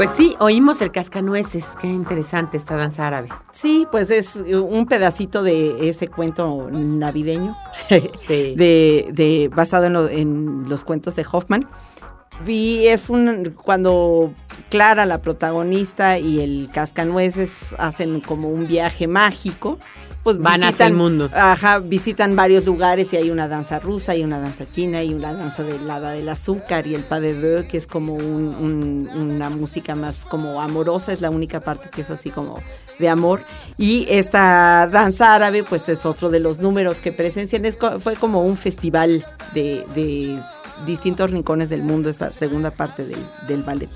Pues 0.00 0.12
sí, 0.16 0.34
oímos 0.38 0.80
el 0.80 0.90
cascanueces. 0.92 1.66
Qué 1.78 1.86
interesante 1.86 2.56
esta 2.56 2.74
danza 2.74 3.06
árabe. 3.06 3.28
Sí, 3.52 3.86
pues 3.92 4.08
es 4.10 4.34
un 4.36 4.86
pedacito 4.86 5.42
de 5.42 5.90
ese 5.90 6.08
cuento 6.08 6.68
navideño, 6.72 7.54
Sí. 8.14 8.54
de, 8.56 9.10
de, 9.12 9.50
basado 9.54 9.84
en, 9.84 9.92
lo- 9.92 10.08
en 10.08 10.68
los 10.70 10.84
cuentos 10.84 11.16
de 11.16 11.26
Hoffman. 11.30 11.68
Y 12.46 12.86
es 12.86 13.10
un 13.10 13.54
cuando 13.62 14.32
Clara, 14.70 15.04
la 15.04 15.20
protagonista, 15.20 16.18
y 16.18 16.40
el 16.40 16.70
cascanueces 16.72 17.74
hacen 17.78 18.22
como 18.22 18.48
un 18.48 18.66
viaje 18.66 19.06
mágico. 19.06 19.78
Pues 20.22 20.36
Van 20.38 20.62
hacia 20.62 20.86
el 20.86 20.92
mundo. 20.92 21.30
Ajá, 21.32 21.78
visitan 21.78 22.36
varios 22.36 22.66
lugares 22.66 23.10
y 23.12 23.16
hay 23.16 23.30
una 23.30 23.48
danza 23.48 23.78
rusa, 23.78 24.14
y 24.14 24.22
una 24.22 24.38
danza 24.38 24.68
china, 24.70 25.02
y 25.02 25.14
una 25.14 25.32
danza 25.32 25.62
de 25.62 25.76
helada 25.76 26.10
del 26.10 26.28
azúcar, 26.28 26.86
y 26.86 26.94
el 26.94 27.02
pas 27.04 27.22
de 27.22 27.32
deux, 27.32 27.66
que 27.66 27.78
es 27.78 27.86
como 27.86 28.12
un- 28.14 28.54
un- 28.60 29.08
una 29.18 29.48
música 29.48 29.94
más 29.94 30.26
como 30.26 30.60
amorosa, 30.60 31.12
es 31.14 31.22
la 31.22 31.30
única 31.30 31.60
parte 31.60 31.88
que 31.88 32.02
es 32.02 32.10
así 32.10 32.28
como 32.30 32.58
de 32.98 33.08
amor. 33.08 33.42
Y 33.78 34.06
esta 34.10 34.86
danza 34.92 35.34
árabe, 35.34 35.64
pues 35.64 35.88
es 35.88 36.04
otro 36.04 36.28
de 36.28 36.38
los 36.40 36.58
números 36.58 36.98
que 36.98 37.12
presencian. 37.12 37.64
Es 37.64 37.78
fue 38.02 38.14
como 38.16 38.44
un 38.44 38.58
festival 38.58 39.24
de, 39.54 39.86
de 39.94 40.38
distintos 40.84 41.30
rincones 41.30 41.70
del 41.70 41.82
mundo, 41.82 42.10
esta 42.10 42.28
segunda 42.30 42.70
parte 42.70 43.06
del, 43.06 43.24
del 43.48 43.62
ballet. 43.62 43.88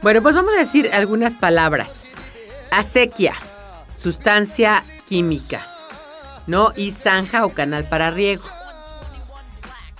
Bueno, 0.00 0.22
pues 0.22 0.36
vamos 0.36 0.52
a 0.56 0.60
decir 0.60 0.88
algunas 0.92 1.34
palabras. 1.34 2.04
Acequia, 2.70 3.34
sustancia 3.96 4.84
química, 5.10 5.66
¿no? 6.46 6.72
Y 6.76 6.92
zanja 6.92 7.44
o 7.44 7.52
canal 7.52 7.88
para 7.88 8.12
riego. 8.12 8.44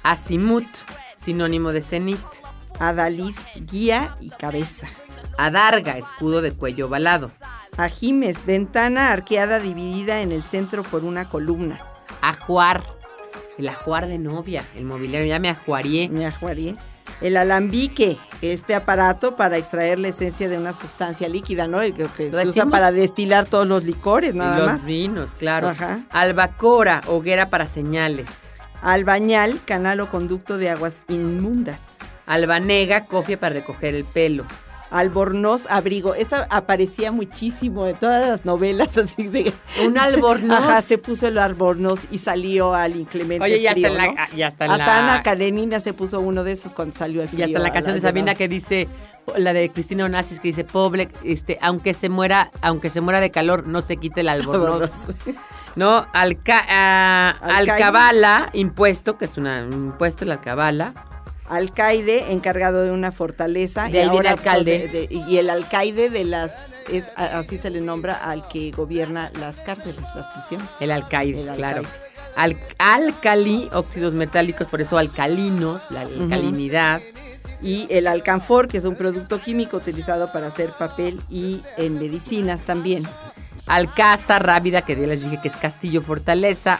Azimut, 0.05 0.69
sinónimo 1.17 1.73
de 1.73 1.83
cenit. 1.83 2.21
Adalid, 2.79 3.35
guía 3.57 4.17
y 4.21 4.31
cabeza. 4.31 4.87
Adarga, 5.37 5.99
escudo 5.99 6.43
de 6.43 6.53
cuello 6.53 6.87
ovalado. 6.87 7.33
Ajimes, 7.77 8.47
ventana 8.47 9.11
arqueada 9.11 9.59
dividida 9.59 10.23
en 10.23 10.31
el 10.31 10.45
centro 10.45 10.85
por 10.85 11.03
una 11.05 11.29
columna. 11.29 11.81
Ajuar, 12.21 12.85
el 13.59 13.69
ajuar 13.69 14.07
de 14.07 14.19
novia, 14.19 14.65
el 14.77 14.85
mobiliario, 14.85 15.27
ya 15.27 15.41
me 15.41 15.51
ajuarié. 15.51 16.09
Me 16.09 16.25
ajuaré. 16.25 16.77
El 17.21 17.37
alambique, 17.37 18.19
este 18.41 18.75
aparato 18.75 19.37
para 19.37 19.59
extraer 19.59 19.99
la 19.99 20.09
esencia 20.09 20.49
de 20.49 20.57
una 20.57 20.73
sustancia 20.73 21.29
líquida, 21.29 21.67
¿no? 21.67 21.83
El 21.83 21.93
que, 21.93 22.09
se 22.31 22.49
usa 22.49 22.67
para 22.67 22.93
destilar 22.93 23.45
todos 23.45 23.67
los 23.67 23.85
licores, 23.85 24.35
nada 24.35 24.59
los 24.59 24.67
más. 24.67 24.85
vinos, 24.87 25.35
claro. 25.35 25.69
Ajá. 25.69 26.01
Albacora, 26.11 27.03
hoguera 27.07 27.51
para 27.51 27.67
señales. 27.67 28.29
Albañal, 28.83 29.61
canal 29.67 30.01
o 30.01 30.11
conducto 30.11 30.57
de 30.57 30.71
aguas 30.71 31.03
inmundas. 31.09 31.83
Albanega, 32.27 33.07
cofia 33.07 33.39
para 33.39 33.55
recoger 33.55 33.95
el 33.95 34.05
pelo. 34.05 34.45
Albornoz, 34.91 35.67
abrigo. 35.71 36.15
Esta 36.15 36.47
aparecía 36.51 37.13
muchísimo 37.13 37.87
en 37.87 37.97
todas 37.97 38.29
las 38.29 38.45
novelas, 38.45 38.99
así 38.99 39.29
de... 39.29 39.53
Un 39.87 39.99
albornoz. 39.99 40.59
Ajá, 40.59 40.83
se 40.83 40.99
puso 40.99 41.29
el 41.29 41.39
albornoz 41.39 42.01
y 42.11 42.19
salió 42.19 42.75
al 42.75 42.97
inclemente 42.97 43.45
Oye, 43.45 43.61
ya 43.63 43.73
frío, 43.73 43.87
está 43.89 44.03
en 44.03 44.07
la, 44.07 44.13
¿no? 44.13 44.15
ah, 44.19 44.29
ya 44.37 44.47
en 44.49 44.71
Hasta 44.71 44.87
la- 44.87 44.99
Ana 44.99 45.23
Karenina 45.23 45.81
se 45.81 45.93
puso 45.93 46.21
uno 46.21 46.45
de 46.45 46.53
esos 46.53 46.75
cuando 46.75 46.95
salió 46.97 47.23
el 47.23 47.29
Y 47.29 47.31
frío. 47.31 47.47
hasta 47.47 47.59
la 47.61 47.73
canción 47.73 47.95
de 47.95 48.01
Sabina 48.01 48.35
que 48.35 48.49
dice, 48.49 48.89
la 49.37 49.53
de 49.53 49.69
Cristina 49.71 50.05
Onassis 50.07 50.41
que 50.41 50.49
dice, 50.49 50.65
pobre, 50.65 51.09
este, 51.25 51.59
aunque 51.63 51.95
se 51.95 52.09
muera, 52.09 52.51
aunque 52.61 52.91
se 52.91 53.01
muera 53.01 53.21
de 53.21 53.31
calor, 53.31 53.67
no 53.69 53.81
se 53.83 53.97
quite 53.97 54.23
el 54.23 54.29
albornoz. 54.31 54.93
¿No? 55.77 56.05
Alca, 56.13 57.31
Alcaide. 57.31 57.71
alcabala, 57.73 58.51
impuesto, 58.55 59.17
que 59.17 59.27
es 59.27 59.37
una, 59.37 59.63
un 59.65 59.73
impuesto, 59.87 60.25
la 60.25 60.35
alcabala. 60.35 60.95
Alcaide, 61.51 62.33
encargado 62.33 62.83
de 62.85 62.91
una 62.93 63.13
fortaleza. 63.13 63.89
De 63.89 64.01
ahí 64.01 64.09
viene 64.09 64.29
ahora, 64.29 64.37
pues, 64.37 64.47
alcalde. 64.47 64.89
de- 64.89 65.07
de- 65.09 65.15
y 65.29 65.37
el 65.39 65.51
alcaide 65.51 66.09
de 66.09 66.25
las, 66.25 66.53
es 66.89 67.05
así 67.17 67.59
se 67.59 67.71
le 67.71 67.81
nombra 67.81 68.15
al 68.15 68.47
que 68.49 68.71
gobierna 68.71 69.31
las 69.39 69.57
cárceles, 69.57 69.99
las 70.15 70.27
prisiones. 70.29 70.69
El 70.81 70.91
alcaide, 70.93 71.41
El 71.41 71.49
claro. 71.57 71.83
Al, 72.37 72.57
alcali, 72.79 73.69
óxidos 73.73 74.15
metálicos, 74.15 74.69
por 74.69 74.81
eso 74.81 74.97
alcalinos, 74.97 75.83
la 75.91 76.03
alcalinidad. 76.03 77.01
Y 77.61 77.87
el 77.91 78.07
alcanfor, 78.07 78.69
que 78.69 78.79
es 78.79 78.85
un 78.85 78.95
producto 78.95 79.41
químico 79.41 79.77
utilizado 79.77 80.33
para 80.33 80.47
hacer 80.47 80.71
papel 80.79 81.21
y 81.29 81.63
en 81.77 81.99
medicinas 81.99 82.63
también. 82.63 83.03
Alcázar, 83.67 84.47
rábida, 84.47 84.83
que 84.83 84.97
ya 84.99 85.07
les 85.07 85.23
dije 85.23 85.39
que 85.43 85.49
es 85.49 85.57
castillo, 85.57 86.01
fortaleza. 86.01 86.79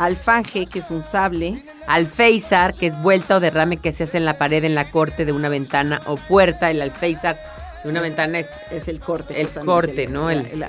Alfanje, 0.00 0.66
que 0.66 0.78
es 0.80 0.90
un 0.90 1.02
sable. 1.02 1.62
Alféizar, 1.86 2.74
que 2.74 2.86
es 2.86 3.00
vuelta 3.02 3.36
o 3.36 3.40
derrame 3.40 3.76
que 3.76 3.92
se 3.92 4.04
hace 4.04 4.16
en 4.16 4.24
la 4.24 4.38
pared, 4.38 4.64
en 4.64 4.74
la 4.74 4.90
corte 4.90 5.24
de 5.24 5.32
una 5.32 5.48
ventana 5.48 6.00
o 6.06 6.16
puerta. 6.16 6.70
El 6.70 6.80
alféizar 6.82 7.38
de 7.84 7.90
una 7.90 7.98
Es- 8.00 8.04
ventana 8.04 8.38
es, 8.38 8.48
Es 8.72 8.88
el 8.88 8.98
corte. 9.00 9.40
El 9.40 9.48
corte, 9.48 10.06
¿no? 10.06 10.30
El- 10.30 10.64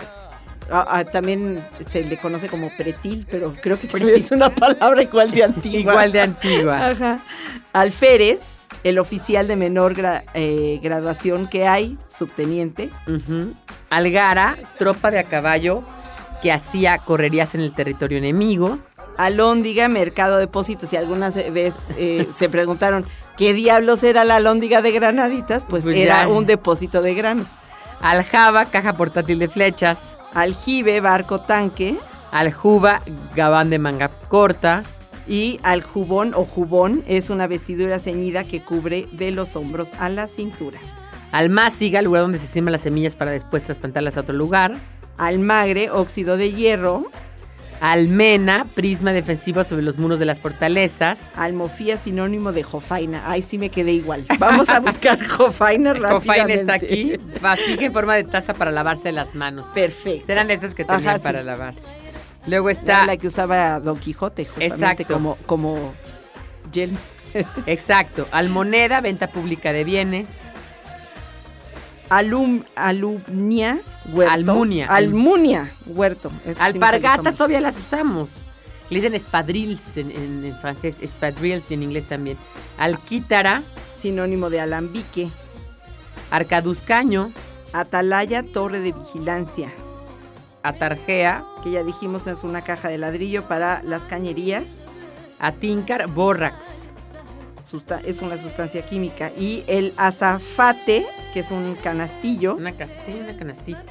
también 1.11 1.61
se 1.88 2.03
le 2.03 2.17
conoce 2.17 2.47
como 2.47 2.69
pretil, 2.77 3.25
pero 3.29 3.53
creo 3.61 3.77
que 3.79 3.88
también 3.88 4.15
es 4.15 4.32
una 4.32 4.49
palabra 4.49 5.01
igual 5.01 5.32
de 5.32 5.43
antigua. 5.43 5.79
igual 5.93 6.11
de 6.11 6.21
antigua. 6.21 6.88
Ajá. 6.91 7.19
Alférez, 7.73 8.41
el 8.84 8.99
oficial 8.99 9.47
de 9.47 9.55
menor 9.55 9.95
gra- 9.95 10.23
eh, 10.34 10.79
graduación 10.82 11.47
que 11.47 11.67
hay, 11.67 11.97
subteniente. 12.07 12.89
Ujú. 13.07 13.53
Algara, 13.89 14.57
tropa 14.77 15.11
de 15.11 15.19
a 15.19 15.23
caballo 15.23 15.84
que 16.41 16.51
hacía 16.51 16.97
correrías 16.99 17.53
en 17.53 17.61
el 17.61 17.73
territorio 17.73 18.17
enemigo. 18.17 18.79
Alóndiga, 19.22 19.88
mercado 19.88 20.38
depósito. 20.38 20.88
Si 20.88 20.97
algunas 20.97 21.36
vez 21.36 21.76
eh, 21.95 22.28
se 22.36 22.49
preguntaron 22.49 23.05
qué 23.38 23.53
diablos 23.53 24.03
era 24.03 24.24
la 24.24 24.38
alóndiga 24.38 24.82
de 24.82 24.91
granaditas, 24.91 25.63
pues, 25.63 25.84
Pues 25.84 25.95
era 25.95 26.24
ya. 26.24 26.28
un 26.28 26.47
depósito 26.47 27.03
de 27.03 27.13
granos. 27.13 27.49
Aljaba, 28.01 28.65
caja 28.65 28.93
portátil 28.93 29.38
de 29.38 29.47
flechas. 29.47 30.17
Aljibe, 30.34 31.01
barco 31.01 31.39
tanque. 31.39 31.97
Aljuba, 32.32 33.03
gabán 33.36 33.69
de 33.69 33.78
manga 33.78 34.09
corta. 34.28 34.82
Y 35.28 35.59
aljubón 35.61 36.34
o 36.34 36.43
jubón 36.43 37.03
es 37.05 37.30
una 37.30 37.45
vestidura 37.45 37.99
ceñida 37.99 38.43
que 38.43 38.63
cubre 38.63 39.07
de 39.11 39.30
los 39.30 39.55
hombros 39.55 39.91
a 39.99 40.09
la 40.09 40.26
cintura. 40.26 40.80
Almáciga, 41.32 42.01
lugar 42.01 42.24
donde 42.24 42.39
se 42.39 42.47
siembran 42.47 42.72
las 42.72 42.82
semillas 42.82 43.15
para 43.15 43.30
después 43.30 43.63
trasplantarlas 43.63 44.17
a 44.17 44.22
otro 44.22 44.34
lugar. 44.34 44.74
Almagre, 45.19 45.91
óxido 45.91 46.38
de 46.38 46.51
hierro. 46.53 47.05
Almena, 47.82 48.65
prisma 48.75 49.11
defensivo 49.11 49.63
sobre 49.63 49.82
los 49.82 49.97
muros 49.97 50.19
de 50.19 50.25
las 50.25 50.39
fortalezas. 50.39 51.32
Almofía, 51.36 51.97
sinónimo 51.97 52.51
de 52.51 52.61
jofaina. 52.61 53.23
Ay, 53.25 53.41
sí 53.41 53.57
me 53.57 53.69
quedé 53.69 53.91
igual. 53.91 54.23
Vamos 54.38 54.69
a 54.69 54.79
buscar 54.79 55.19
jofaina 55.27 55.93
rápidamente. 55.93 56.27
Cofain 56.27 56.49
está 56.51 56.73
aquí. 56.75 57.13
Vasija 57.41 57.84
en 57.86 57.91
forma 57.91 58.13
de 58.15 58.23
taza 58.23 58.53
para 58.53 58.69
lavarse 58.71 59.11
las 59.11 59.34
manos. 59.34 59.65
Perfecto. 59.73 60.27
Serán 60.27 60.51
estas 60.51 60.75
que 60.75 60.86
tenían 60.86 61.07
Ajá, 61.07 61.17
sí. 61.17 61.23
para 61.23 61.41
lavarse. 61.41 61.95
Luego 62.45 62.69
está, 62.69 63.05
la 63.07 63.17
que 63.17 63.25
usaba 63.27 63.79
Don 63.79 63.97
Quijote, 63.97 64.45
justamente 64.45 65.01
Exacto. 65.03 65.13
como, 65.15 65.36
como 65.47 65.93
yelmo. 66.71 66.99
exacto, 67.65 68.27
almoneda, 68.32 69.01
venta 69.01 69.25
pública 69.27 69.73
de 69.73 69.84
bienes. 69.86 70.29
Alum, 72.12 72.64
alumnia, 72.76 73.80
huerto. 74.12 74.34
Almunia. 74.34 74.86
Almunia, 74.88 75.72
huerto. 75.86 76.30
Este 76.39 76.55
sí 76.55 76.59
Alpargatas 76.59 77.18
famoso. 77.18 77.38
todavía 77.38 77.62
las 77.62 77.80
usamos. 77.80 78.47
Le 78.89 78.97
dicen 78.97 79.14
espadrilles 79.16 79.95
en, 79.95 80.12
en- 80.12 80.43
en 80.43 80.59
francés, 80.59 80.97
espadrilles 80.99 81.72
en 81.72 81.84
inglés 81.84 82.05
también. 82.09 82.38
Alquítara, 82.78 83.64
Sinónimo 83.97 84.49
de 84.49 84.59
alambique. 84.59 85.30
arcaduzcaño, 86.32 87.32
Atalaya, 87.74 88.43
torre 88.43 88.82
de 88.82 88.91
vigilancia. 88.91 89.72
atarjea, 90.64 91.43
Que 91.64 91.72
ya 91.72 91.84
dijimos 91.84 92.28
es 92.28 92.43
una 92.43 92.62
caja 92.64 92.89
de 92.89 92.97
ladrillo 92.97 93.43
para 93.47 93.82
las 93.84 94.01
cañerías. 94.01 94.66
atincar, 95.39 96.07
bórrax. 96.07 96.89
Es 98.05 98.22
una 98.22 98.38
sustancia 98.38 98.82
química. 98.84 99.32
Y 99.38 99.63
el 99.67 99.93
azafate, 99.97 101.05
que 101.34 101.39
es 101.39 101.51
un 101.51 101.76
canastillo. 101.76 102.55
Una, 102.55 102.72
sí, 102.72 103.19
una 103.22 103.38
canastita. 103.38 103.84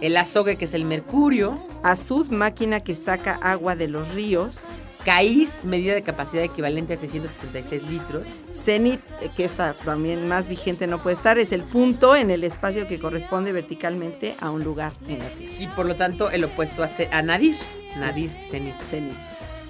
El 0.00 0.16
azogue, 0.16 0.56
que 0.56 0.64
es 0.64 0.74
el 0.74 0.84
mercurio. 0.84 1.58
Azud, 1.82 2.30
máquina 2.30 2.80
que 2.80 2.94
saca 2.94 3.34
agua 3.34 3.76
de 3.76 3.88
los 3.88 4.14
ríos. 4.14 4.66
Caís, 5.04 5.64
medida 5.64 5.94
de 5.94 6.02
capacidad 6.02 6.44
equivalente 6.44 6.94
a 6.94 6.96
666 6.96 7.82
litros. 7.90 8.28
Cenit, 8.52 9.00
que 9.36 9.44
está 9.44 9.74
también 9.74 10.28
más 10.28 10.48
vigente 10.48 10.86
no 10.86 10.98
puede 10.98 11.16
estar, 11.16 11.38
es 11.38 11.50
el 11.50 11.62
punto 11.62 12.14
en 12.14 12.30
el 12.30 12.44
espacio 12.44 12.86
que 12.86 13.00
corresponde 13.00 13.50
verticalmente 13.50 14.36
a 14.40 14.50
un 14.50 14.62
lugar 14.62 14.92
en 15.08 15.18
la 15.18 15.28
Tierra. 15.30 15.54
Y 15.58 15.66
por 15.68 15.86
lo 15.86 15.96
tanto, 15.96 16.30
el 16.30 16.44
opuesto 16.44 16.84
a, 16.84 16.90
a 17.10 17.22
nadir. 17.22 17.56
Nadir, 17.98 18.30
cenit. 18.48 18.80
Cenit. 18.80 19.16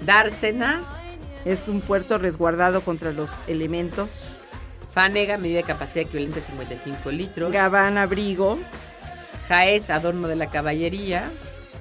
Dársena, 0.05 0.83
Es 1.45 1.67
un 1.67 1.81
puerto 1.81 2.17
resguardado 2.17 2.81
contra 2.81 3.11
los 3.11 3.31
elementos. 3.47 4.21
fanega, 4.93 5.37
medida 5.37 5.57
de 5.57 5.63
capacidad 5.63 6.05
equivalente 6.05 6.39
a 6.39 6.43
55 6.43 7.11
litros. 7.11 7.51
Gabán, 7.51 7.97
abrigo. 7.97 8.59
Jaez, 9.47 9.89
adorno 9.89 10.27
de 10.27 10.35
la 10.35 10.49
caballería. 10.49 11.31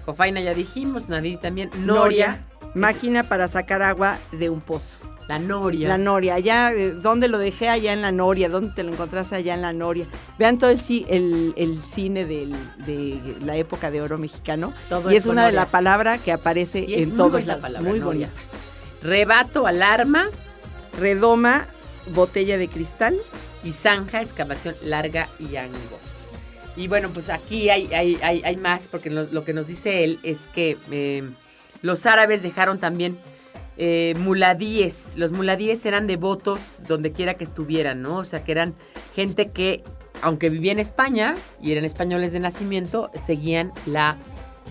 Cofaina 0.06 0.40
ya 0.40 0.54
dijimos, 0.54 1.08
nadir 1.08 1.38
también. 1.38 1.70
Noria, 1.78 1.86
Noria, 2.28 2.46
máquina 2.74 3.22
para 3.22 3.46
sacar 3.48 3.82
agua 3.82 4.18
de 4.32 4.50
un 4.50 4.60
pozo. 4.60 4.98
La 5.28 5.38
Noria. 5.38 5.88
La 5.88 5.98
Noria, 5.98 6.34
allá, 6.34 6.72
eh, 6.72 6.90
¿dónde 6.90 7.28
lo 7.28 7.38
dejé? 7.38 7.68
Allá 7.68 7.92
en 7.92 8.02
la 8.02 8.10
Noria, 8.10 8.48
¿dónde 8.48 8.72
te 8.74 8.82
lo 8.82 8.90
encontraste? 8.92 9.36
Allá 9.36 9.54
en 9.54 9.62
la 9.62 9.72
Noria. 9.72 10.08
Vean 10.38 10.58
todo 10.58 10.70
el, 10.70 10.80
ci- 10.80 11.06
el, 11.08 11.54
el 11.56 11.80
cine 11.84 12.24
del- 12.24 12.56
de 12.84 13.36
la 13.44 13.54
época 13.56 13.90
de 13.92 14.02
oro 14.02 14.18
mexicano. 14.18 14.72
Todo 14.88 15.12
y 15.12 15.16
es 15.16 15.26
una 15.26 15.46
de 15.46 15.52
las 15.52 15.66
palabras 15.66 16.20
que 16.20 16.32
aparece 16.32 16.80
Y 16.80 16.94
en 17.00 17.14
todos 17.14 17.46
lados. 17.46 17.62
palabra, 17.62 17.88
muy 17.88 18.00
Noria. 18.00 18.30
bonita. 18.32 18.58
Rebato, 19.02 19.66
alarma 19.66 20.28
Redoma, 20.98 21.66
botella 22.14 22.58
de 22.58 22.68
cristal. 22.68 23.18
y 23.64 23.72
zanja, 23.72 24.20
excavación 24.20 24.74
larga 24.82 25.28
y 25.38 25.56
angosta. 25.56 26.10
Y 26.76 26.88
bueno, 26.88 27.10
pues 27.10 27.28
aquí 27.28 27.70
hay, 27.70 27.92
hay, 27.92 28.18
hay, 28.22 28.42
hay 28.44 28.56
más, 28.56 28.88
porque 28.90 29.10
lo, 29.10 29.24
lo 29.24 29.44
que 29.44 29.52
nos 29.52 29.66
dice 29.66 30.04
él 30.04 30.18
es 30.22 30.48
que 30.52 30.78
eh, 30.90 31.30
los 31.82 32.06
árabes 32.06 32.42
dejaron 32.42 32.78
también 32.78 33.18
eh, 33.76 34.14
muladíes. 34.18 35.14
Los 35.16 35.32
muladíes 35.32 35.84
eran 35.86 36.06
devotos 36.06 36.60
donde 36.88 37.12
quiera 37.12 37.34
que 37.34 37.44
estuvieran, 37.44 38.02
¿no? 38.02 38.18
O 38.18 38.24
sea, 38.24 38.44
que 38.44 38.52
eran 38.52 38.74
gente 39.14 39.50
que, 39.50 39.82
aunque 40.22 40.50
vivía 40.50 40.72
en 40.72 40.78
España 40.78 41.34
y 41.60 41.72
eran 41.72 41.84
españoles 41.84 42.32
de 42.32 42.40
nacimiento, 42.40 43.10
seguían 43.14 43.72
la 43.86 44.16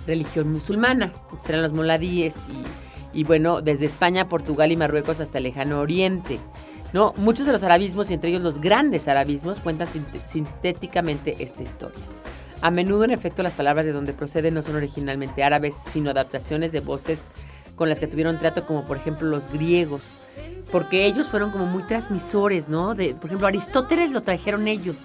religión 0.07 0.51
musulmana. 0.51 1.11
Entonces 1.23 1.49
eran 1.49 1.61
los 1.61 1.73
muladíes 1.73 2.47
y, 2.49 2.63
y 3.13 3.23
bueno, 3.23 3.61
desde 3.61 3.85
España, 3.85 4.29
Portugal 4.29 4.71
y 4.71 4.77
Marruecos 4.77 5.19
hasta 5.19 5.37
el 5.37 5.45
lejano 5.45 5.79
oriente. 5.79 6.39
¿no? 6.93 7.13
Muchos 7.17 7.45
de 7.45 7.53
los 7.53 7.63
arabismos, 7.63 8.11
y 8.11 8.15
entre 8.15 8.29
ellos 8.31 8.41
los 8.41 8.59
grandes 8.59 9.07
arabismos, 9.07 9.59
cuentan 9.59 9.87
sint- 9.87 10.25
sintéticamente 10.25 11.35
esta 11.39 11.63
historia. 11.63 12.03
A 12.61 12.69
menudo, 12.69 13.05
en 13.05 13.11
efecto, 13.11 13.43
las 13.43 13.53
palabras 13.53 13.85
de 13.85 13.91
donde 13.91 14.13
proceden 14.13 14.53
no 14.53 14.61
son 14.61 14.75
originalmente 14.75 15.43
árabes, 15.43 15.75
sino 15.75 16.11
adaptaciones 16.11 16.71
de 16.71 16.81
voces 16.81 17.25
con 17.75 17.89
las 17.89 17.99
que 17.99 18.07
tuvieron 18.07 18.37
trato, 18.37 18.65
como 18.67 18.83
por 18.83 18.97
ejemplo 18.97 19.27
los 19.27 19.51
griegos, 19.51 20.01
porque 20.71 21.05
ellos 21.05 21.27
fueron 21.29 21.51
como 21.51 21.65
muy 21.65 21.83
transmisores, 21.83 22.67
¿no? 22.67 22.93
De, 22.93 23.15
por 23.15 23.27
ejemplo, 23.27 23.47
Aristóteles 23.47 24.11
lo 24.11 24.21
trajeron 24.21 24.67
ellos 24.67 24.97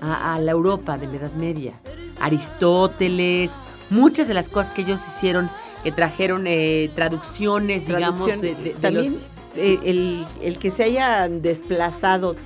a 0.00 0.38
la 0.40 0.50
Europa 0.50 0.96
de 0.96 1.06
la 1.06 1.16
Edad 1.16 1.32
Media. 1.34 1.74
Aristóteles, 2.20 3.52
muchas 3.90 4.26
de 4.26 4.34
las 4.34 4.48
cosas 4.48 4.72
que 4.72 4.82
ellos 4.82 5.06
hicieron, 5.06 5.48
que 5.82 5.92
trajeron 5.92 6.46
eh, 6.46 6.90
traducciones, 6.94 7.86
digamos, 7.86 8.26
de, 8.26 8.36
de- 8.36 8.54
de 8.54 8.70
También 8.80 9.12
los- 9.14 9.22
eh, 9.56 9.78
el, 9.84 10.24
el 10.42 10.58
que 10.58 10.70
se 10.70 10.84
hayan 10.84 11.42
desplazado, 11.42 12.36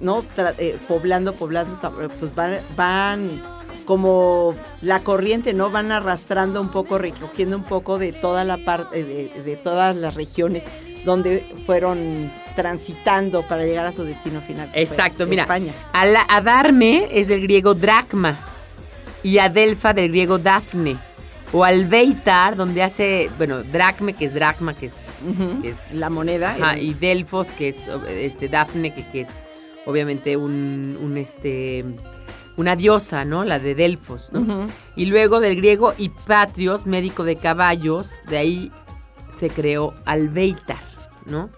¿no? 0.00 0.22
Tra- 0.36 0.54
eh, 0.58 0.76
poblando, 0.86 1.32
poblando, 1.34 1.74
ta- 1.80 1.90
pues 2.20 2.34
van, 2.34 2.58
van 2.76 3.42
como 3.84 4.54
la 4.82 5.00
corriente, 5.00 5.54
¿no? 5.54 5.70
Van 5.70 5.90
arrastrando 5.92 6.60
un 6.60 6.68
poco, 6.70 6.98
recogiendo 6.98 7.56
un 7.56 7.64
poco 7.64 7.98
de 7.98 8.12
toda 8.12 8.44
la 8.44 8.58
parte, 8.58 9.02
de, 9.02 9.42
de 9.42 9.56
todas 9.56 9.96
las 9.96 10.14
regiones 10.14 10.64
donde 11.04 11.46
fueron 11.64 12.30
transitando 12.54 13.42
para 13.42 13.64
llegar 13.64 13.86
a 13.86 13.92
su 13.92 14.04
destino 14.04 14.40
final. 14.40 14.68
Exacto, 14.74 15.26
mira. 15.26 15.42
España. 15.42 15.72
Ala- 15.92 16.26
Adarme 16.28 17.08
es 17.12 17.28
del 17.28 17.40
griego 17.40 17.72
dracma 17.74 18.44
y 19.22 19.38
Adelfa 19.38 19.94
del 19.94 20.08
griego 20.10 20.38
dafne. 20.38 20.98
O 21.52 21.64
Albeitar, 21.64 22.56
donde 22.56 22.82
hace, 22.82 23.30
bueno, 23.38 23.62
dracme, 23.62 24.12
que 24.12 24.26
es 24.26 24.34
dracma, 24.34 24.74
que 24.74 24.86
es, 24.86 25.00
Ujú. 25.26 25.62
que 25.62 25.70
es 25.70 25.94
La 25.94 26.10
moneda. 26.10 26.52
Ajá, 26.52 26.74
el- 26.74 26.82
y 26.82 26.94
Delfos, 26.94 27.48
que 27.48 27.68
es 27.70 27.88
este 28.08 28.48
Dafne, 28.48 28.92
que, 28.94 29.06
que 29.08 29.22
es 29.22 29.28
obviamente 29.86 30.36
un, 30.36 30.98
un, 31.00 31.16
este 31.16 31.84
una 32.56 32.74
diosa, 32.76 33.24
¿no? 33.24 33.44
La 33.44 33.58
de 33.60 33.74
Delfos, 33.76 34.30
¿no? 34.32 34.66
Y 34.96 35.06
luego 35.06 35.38
del 35.40 35.54
griego 35.56 35.94
Hipatrios, 35.96 36.86
médico 36.86 37.22
de 37.24 37.36
caballos, 37.36 38.10
de 38.28 38.36
ahí 38.36 38.72
se 39.32 39.48
creó 39.48 39.94
Albeitar, 40.04 40.82
¿no? 41.26 41.48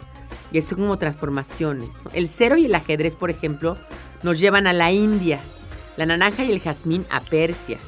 Y 0.52 0.58
eso 0.58 0.76
como 0.76 0.98
transformaciones. 0.98 1.88
¿no? 2.04 2.10
El 2.12 2.28
cero 2.28 2.56
y 2.58 2.66
el 2.66 2.74
ajedrez, 2.74 3.16
por 3.16 3.30
ejemplo, 3.30 3.76
nos 4.22 4.38
llevan 4.38 4.66
a 4.66 4.72
la 4.74 4.92
India. 4.92 5.40
La 5.96 6.04
naranja 6.06 6.44
y 6.44 6.52
el 6.52 6.60
jazmín 6.60 7.06
a 7.10 7.20
Persia. 7.20 7.78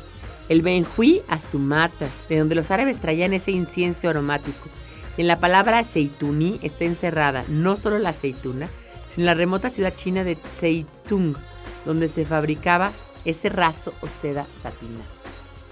El 0.53 0.61
benjuí 0.61 1.23
a 1.29 1.39
Sumatra, 1.39 2.09
de 2.29 2.39
donde 2.39 2.55
los 2.55 2.71
árabes 2.71 3.01
traían 3.01 3.33
ese 3.33 3.53
incienso 3.53 4.11
aromático. 4.11 4.69
En 5.17 5.27
la 5.27 5.41
palabra 5.41 5.79
aceituní 5.79 6.59
está 6.61 6.85
encerrada 6.85 7.43
no 7.49 7.75
solo 7.75 7.99
la 7.99 8.11
aceituna, 8.11 8.69
sino 9.09 9.25
la 9.25 9.33
remota 9.33 9.71
ciudad 9.71 9.95
china 9.97 10.25
de 10.25 10.37
Zeitung, 10.37 11.37
donde 11.87 12.09
se 12.09 12.27
fabricaba 12.27 12.93
ese 13.25 13.49
raso 13.49 13.95
o 14.03 14.07
seda 14.07 14.47
satinada. 14.63 15.07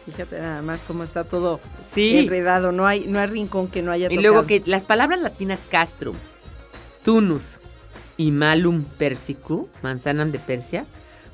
Fíjate 0.07 0.39
nada 0.41 0.63
más 0.63 0.83
cómo 0.85 1.05
está 1.05 1.25
todo 1.25 1.61
Sí. 1.85 2.17
enredado. 2.17 2.73
No 2.73 2.87
hay, 2.87 3.05
no 3.07 3.21
hay 3.21 3.27
rincón 3.27 3.69
que 3.69 3.83
no 3.83 3.93
haya 3.93 4.07
Y 4.07 4.17
tocado. 4.17 4.23
luego 4.33 4.47
que 4.47 4.63
las 4.65 4.85
palabras 4.85 5.21
latinas 5.21 5.61
castrum, 5.71 6.17
tunus 7.05 7.59
y 8.17 8.31
malum 8.31 8.85
persicum, 8.85 9.67
manzana 9.83 10.25
de 10.25 10.39
Persia, 10.39 10.87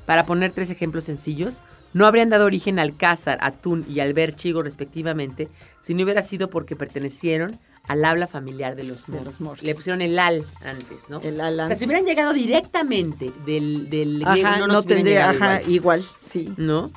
para 0.05 0.25
poner 0.25 0.51
tres 0.51 0.69
ejemplos 0.69 1.05
sencillos, 1.05 1.61
no 1.93 2.05
habrían 2.05 2.29
dado 2.29 2.45
origen 2.45 2.79
al 2.79 2.95
cázar, 2.95 3.37
atún 3.41 3.85
y 3.89 3.99
al 3.99 4.13
berchigo 4.13 4.61
respectivamente, 4.61 5.47
si 5.81 5.93
no 5.93 6.03
hubiera 6.03 6.21
sido 6.21 6.49
porque 6.49 6.75
pertenecieron 6.75 7.51
al 7.87 8.03
habla 8.03 8.27
familiar 8.27 8.75
de 8.75 8.83
los 8.83 9.07
moros. 9.07 9.63
Le 9.63 9.73
pusieron 9.73 10.01
el 10.01 10.19
al 10.19 10.45
antes, 10.63 11.09
¿no? 11.09 11.21
El 11.21 11.39
o 11.39 11.43
Alan. 11.43 11.67
sea, 11.67 11.75
si 11.77 11.85
hubieran 11.85 12.05
llegado 12.05 12.33
directamente 12.33 13.31
del, 13.45 13.89
del 13.89 14.21
Ajá, 14.25 14.57
no, 14.59 14.67
no, 14.67 14.73
nos 14.73 14.85
hubieran 14.85 15.03
tendría, 15.05 15.29
ajá, 15.29 15.61
igual. 15.61 16.01
igual. 16.01 16.05
sí. 16.19 16.53
¿no? 16.57 16.91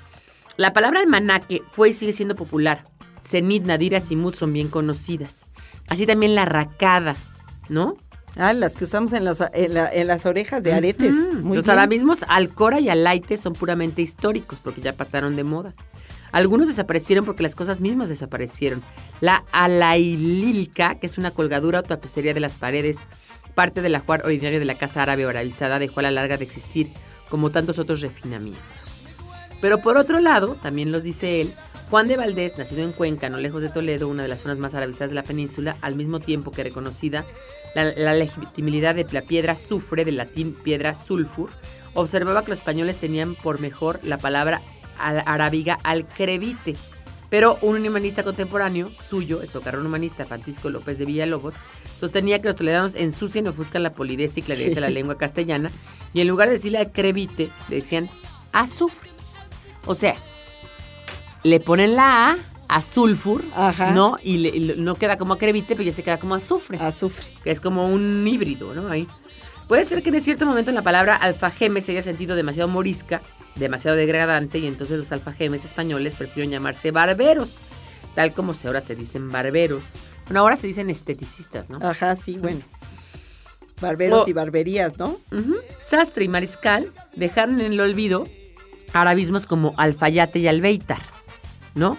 La 0.56 0.72
palabra 0.72 1.00
almanaque 1.00 1.62
fue 1.70 1.90
y 1.90 1.92
sigue 1.92 2.12
siendo 2.12 2.34
popular. 2.34 2.84
Zenit, 3.26 3.64
Nadira, 3.64 4.00
Simut 4.00 4.34
son 4.34 4.52
bien 4.52 4.68
conocidas. 4.68 5.46
Así 5.88 6.06
también 6.06 6.34
la 6.34 6.44
racada, 6.44 7.16
¿no? 7.68 7.96
Ah, 8.36 8.52
las 8.52 8.76
que 8.76 8.84
usamos 8.84 9.12
en, 9.12 9.24
los, 9.24 9.42
en, 9.52 9.74
la- 9.74 9.92
en 9.92 10.06
las 10.06 10.24
orejas 10.26 10.62
de 10.62 10.72
aretes. 10.72 11.14
Muy 11.34 11.56
Los 11.56 11.64
bien. 11.66 11.78
arabismos 11.78 12.20
alcora 12.28 12.78
y 12.80 12.88
alaite 12.88 13.36
son 13.36 13.52
puramente 13.54 14.02
históricos 14.02 14.58
porque 14.62 14.80
ya 14.80 14.92
pasaron 14.94 15.36
de 15.36 15.44
moda. 15.44 15.74
Algunos 16.32 16.68
desaparecieron 16.68 17.24
porque 17.24 17.42
las 17.42 17.56
cosas 17.56 17.80
mismas 17.80 18.08
desaparecieron. 18.08 18.82
La 19.20 19.44
alaililca, 19.50 20.94
que 20.96 21.06
es 21.06 21.18
una 21.18 21.32
colgadura 21.32 21.80
o 21.80 21.82
tapicería 21.82 22.32
de 22.34 22.40
las 22.40 22.54
paredes, 22.54 22.98
parte 23.54 23.82
del 23.82 23.94
ajuar 23.96 24.22
ordinario 24.24 24.60
de 24.60 24.64
la 24.64 24.76
casa 24.78 25.02
árabe 25.02 25.26
o 25.26 25.28
arabizada, 25.28 25.78
dejó 25.80 25.98
a 26.00 26.04
la 26.04 26.10
larga 26.12 26.36
de 26.36 26.44
existir, 26.44 26.90
como 27.28 27.50
tantos 27.50 27.78
otros 27.80 28.00
refinamientos. 28.00 28.62
Pero 29.60 29.78
por 29.80 29.96
otro 29.96 30.20
lado, 30.20 30.56
también 30.62 30.90
los 30.92 31.02
dice 31.02 31.40
él, 31.40 31.52
Juan 31.90 32.08
de 32.08 32.16
Valdés, 32.16 32.56
nacido 32.56 32.82
en 32.84 32.92
Cuenca, 32.92 33.28
no 33.28 33.38
lejos 33.38 33.62
de 33.62 33.68
Toledo, 33.68 34.08
una 34.08 34.22
de 34.22 34.28
las 34.28 34.40
zonas 34.40 34.58
más 34.58 34.74
arabizadas 34.74 35.10
de 35.10 35.16
la 35.16 35.22
península, 35.24 35.76
al 35.80 35.96
mismo 35.96 36.20
tiempo 36.20 36.50
que 36.52 36.62
reconocida 36.62 37.24
la, 37.74 37.84
la 37.96 38.14
legitimidad 38.14 38.94
de 38.94 39.06
la 39.10 39.22
piedra 39.22 39.54
azufre, 39.54 40.04
del 40.04 40.16
latín 40.16 40.54
piedra 40.54 40.94
sulfur, 40.94 41.50
observaba 41.94 42.42
que 42.44 42.50
los 42.50 42.60
españoles 42.60 42.96
tenían 42.98 43.34
por 43.34 43.60
mejor 43.60 43.98
la 44.04 44.18
palabra 44.18 44.62
al- 44.98 45.22
arábiga 45.26 45.78
alcrevite. 45.82 46.76
Pero 47.28 47.58
un 47.62 47.86
humanista 47.86 48.24
contemporáneo 48.24 48.90
suyo, 49.08 49.40
el 49.42 49.48
socarrón 49.48 49.86
humanista 49.86 50.26
Francisco 50.26 50.68
López 50.70 50.98
de 50.98 51.04
Villalobos, 51.04 51.54
sostenía 51.98 52.40
que 52.40 52.48
los 52.48 52.56
toledanos 52.56 52.94
ensucian 52.96 53.46
y 53.46 53.48
ofuscan 53.50 53.82
la 53.84 53.94
polidez 53.94 54.36
y 54.36 54.42
claridad 54.42 54.68
Sí. 54.68 54.74
de 54.74 54.80
la 54.80 54.90
lengua 54.90 55.16
castellana, 55.18 55.70
y 56.12 56.20
en 56.22 56.28
lugar 56.28 56.48
de 56.48 56.54
decirle 56.54 56.78
alcrevite, 56.78 57.50
decían 57.68 58.08
azufre. 58.52 59.10
O 59.86 59.94
sea, 59.94 60.16
le 61.42 61.60
ponen 61.60 61.96
la 61.96 62.30
A 62.32 62.38
a 62.68 62.82
sulfur, 62.82 63.44
Ajá. 63.54 63.90
¿no? 63.92 64.16
Y, 64.22 64.38
le- 64.38 64.56
y 64.56 64.74
no 64.76 64.94
queda 64.94 65.16
como 65.18 65.32
acrevite, 65.32 65.74
pero 65.74 65.82
ya 65.88 65.92
se 65.92 66.04
queda 66.04 66.20
como 66.20 66.36
azufre 66.36 66.78
Azufre. 66.78 67.32
que 67.42 67.50
es 67.50 67.60
como 67.60 67.88
un 67.88 68.26
híbrido, 68.28 68.74
¿no? 68.74 68.88
Ahí. 68.88 69.08
Puede 69.66 69.84
ser 69.84 70.02
que 70.04 70.10
en 70.10 70.20
cierto 70.20 70.46
momento 70.46 70.70
en 70.70 70.76
la 70.76 70.82
palabra 70.82 71.16
alfajeme 71.16 71.80
se 71.80 71.92
haya 71.92 72.02
sentido 72.02 72.36
demasiado 72.36 72.68
morisca, 72.68 73.22
demasiado 73.56 73.96
degradante, 73.96 74.58
y 74.58 74.66
entonces 74.68 74.98
los 74.98 75.10
alfajemes 75.10 75.64
españoles 75.64 76.14
prefieren 76.14 76.50
llamarse 76.52 76.90
barberos, 76.92 77.60
tal 78.14 78.32
como 78.34 78.54
se 78.54 78.68
ahora 78.68 78.80
se 78.82 78.94
dicen 78.94 79.30
barberos. 79.32 79.84
Bueno, 80.26 80.40
ahora 80.40 80.54
se 80.56 80.68
dicen 80.68 80.90
esteticistas, 80.90 81.70
¿no? 81.70 81.78
Ajá, 81.84 82.14
sí, 82.14 82.38
bueno. 82.38 82.60
Barberos 83.80 84.26
O- 84.26 84.28
y 84.30 84.32
barberías, 84.32 84.96
¿no? 84.98 85.16
Sastre 85.78 86.24
y 86.24 86.28
mariscal 86.28 86.92
dejaron 87.16 87.60
en 87.60 87.72
el 87.72 87.80
olvido 87.80 88.28
arabismos 88.92 89.46
como 89.46 89.74
alfayate 89.76 90.38
y 90.38 90.48
albeitar, 90.48 91.02
¿no? 91.74 91.96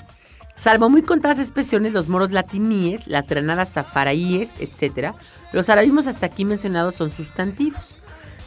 Salvo 0.56 0.89
muy 0.89 1.02
contadas 1.02 1.39
expresiones, 1.39 1.94
los 1.94 2.08
moros 2.08 2.32
latiníes, 2.32 3.08
las 3.08 3.28
granadas 3.28 3.70
safaraíes, 3.70 4.60
etc., 4.60 5.14
los 5.54 5.70
arabismos 5.70 6.08
hasta 6.08 6.28
aquí 6.28 6.46
mencionados 6.46 6.96
son 6.96 7.10
sustantivos. 7.10 7.98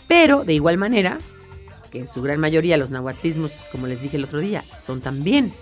Pero, 0.07 0.45
de 0.45 0.55
igual 0.55 0.79
manera, 0.79 1.19
que 1.91 1.99
en 1.99 2.09
su 2.09 2.23
gran 2.23 2.39
mayoría 2.39 2.77
los 2.77 2.91
nahuatlismos, 2.91 3.53
como 3.73 3.87
les 3.87 4.01
dije 4.01 4.17
el 4.17 4.25
otro 4.25 4.39
día, 4.39 4.65
son 4.75 5.01
también 5.01 5.55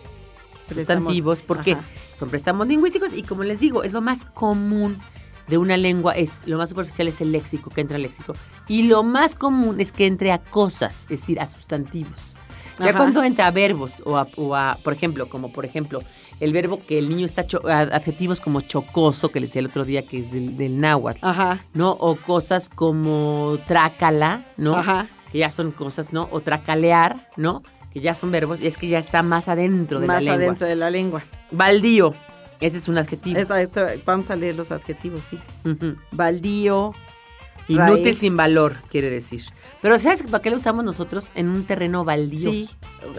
sustantivos 0.68 1.42
porque 1.42 1.72
Ajá. 1.72 1.84
son 2.18 2.30
préstamos 2.30 2.66
lingüísticos 2.66 3.12
y 3.12 3.22
como 3.22 3.44
les 3.44 3.60
digo, 3.60 3.82
es 3.82 3.92
lo 3.92 4.00
más 4.00 4.24
común 4.24 4.98
de 5.48 5.58
una 5.58 5.76
lengua, 5.76 6.12
es 6.12 6.46
lo 6.46 6.56
más 6.58 6.70
superficial 6.70 7.08
es 7.08 7.20
el 7.20 7.32
léxico, 7.32 7.70
que 7.70 7.80
entra 7.80 7.96
al 7.96 8.02
léxico, 8.02 8.34
y 8.68 8.88
lo 8.88 9.02
más 9.02 9.34
común 9.34 9.80
es 9.80 9.92
que 9.92 10.06
entre 10.06 10.32
a 10.32 10.38
cosas, 10.38 11.02
es 11.02 11.20
decir, 11.20 11.40
a 11.40 11.46
sustantivos. 11.46 12.36
Ya 12.78 12.90
Ajá. 12.90 12.98
cuando 12.98 13.22
entra 13.22 13.46
a 13.46 13.50
verbos 13.50 14.02
o 14.04 14.16
a, 14.16 14.26
o 14.36 14.54
a, 14.56 14.78
por 14.82 14.92
ejemplo, 14.92 15.28
como 15.28 15.52
por 15.52 15.64
ejemplo, 15.64 16.00
el 16.40 16.52
verbo 16.52 16.80
que 16.86 16.98
el 16.98 17.08
niño 17.08 17.26
está, 17.26 17.46
cho- 17.46 17.66
adjetivos 17.68 18.40
como 18.40 18.60
chocoso, 18.62 19.28
que 19.30 19.40
le 19.40 19.46
decía 19.46 19.60
el 19.60 19.66
otro 19.66 19.84
día 19.84 20.06
que 20.06 20.20
es 20.20 20.32
del, 20.32 20.56
del 20.56 20.80
náhuatl, 20.80 21.18
Ajá. 21.22 21.64
¿no? 21.74 21.92
O 21.92 22.16
cosas 22.16 22.68
como 22.68 23.58
trácala, 23.66 24.46
¿no? 24.56 24.74
Ajá. 24.76 25.08
Que 25.30 25.38
ya 25.38 25.50
son 25.50 25.70
cosas, 25.72 26.12
¿no? 26.12 26.28
O 26.32 26.40
tracalear, 26.40 27.28
¿no? 27.36 27.62
Que 27.92 28.00
ya 28.00 28.14
son 28.14 28.30
verbos 28.32 28.60
y 28.60 28.66
es 28.66 28.78
que 28.78 28.88
ya 28.88 28.98
está 28.98 29.22
más 29.22 29.48
adentro 29.48 30.00
de 30.00 30.06
Más 30.06 30.22
la 30.22 30.30
lengua. 30.32 30.44
adentro 30.46 30.66
de 30.66 30.76
la 30.76 30.90
lengua. 30.90 31.22
Baldío, 31.50 32.14
ese 32.60 32.78
es 32.78 32.88
un 32.88 32.96
adjetivo. 32.98 33.38
Esto- 33.38 33.54
esto- 33.56 33.86
vamos 34.06 34.30
a 34.30 34.36
leer 34.36 34.56
los 34.56 34.72
adjetivos, 34.72 35.24
sí. 35.24 35.38
Ujú. 35.64 35.96
Baldío. 36.10 36.94
Inútil 37.68 38.04
raíz. 38.04 38.18
sin 38.18 38.36
valor, 38.36 38.76
quiere 38.90 39.08
decir. 39.10 39.42
Pero 39.80 39.98
¿sabes 39.98 40.22
para 40.24 40.42
qué 40.42 40.50
lo 40.50 40.56
usamos 40.56 40.84
nosotros? 40.84 41.30
En 41.34 41.48
un 41.48 41.64
terreno 41.64 42.04
baldío. 42.04 42.50
Sí. 42.50 42.68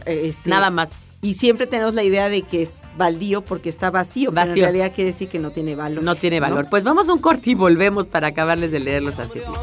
eh, 0.06 0.22
este, 0.26 0.50
Nada 0.50 0.70
más. 0.70 0.90
Y 1.22 1.36
siempre 1.36 1.68
tenemos 1.68 1.94
la 1.94 2.04
idea 2.04 2.28
de 2.28 2.42
que 2.42 2.64
es 2.64 2.72
baldío 2.98 3.46
porque 3.46 3.70
está 3.70 3.90
vacío, 3.90 4.32
pero 4.32 4.42
en 4.44 4.50
Vacío. 4.50 4.64
realidad 4.66 4.92
quiere 4.94 5.12
decir 5.12 5.30
que 5.30 5.40
no 5.40 5.52
tiene 5.52 5.74
valor. 5.76 6.04
No 6.04 6.16
tiene 6.16 6.40
valor. 6.42 6.66
¿no? 6.66 6.70
Pues 6.70 6.84
vamos 6.84 7.08
a 7.08 7.14
un 7.14 7.20
corte 7.20 7.52
y 7.52 7.56
volvemos 7.56 8.08
para 8.08 8.28
acabarles 8.28 8.72
de 8.74 8.80
leer 8.80 9.04
los 9.04 9.18
adjetivos. 9.18 9.58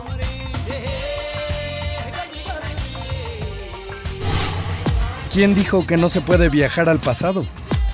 ¿Quién 5.32 5.54
dijo 5.54 5.86
que 5.86 5.96
no 5.96 6.08
se 6.08 6.20
puede 6.20 6.48
viajar 6.48 6.88
al 6.88 6.98
pasado? 6.98 7.46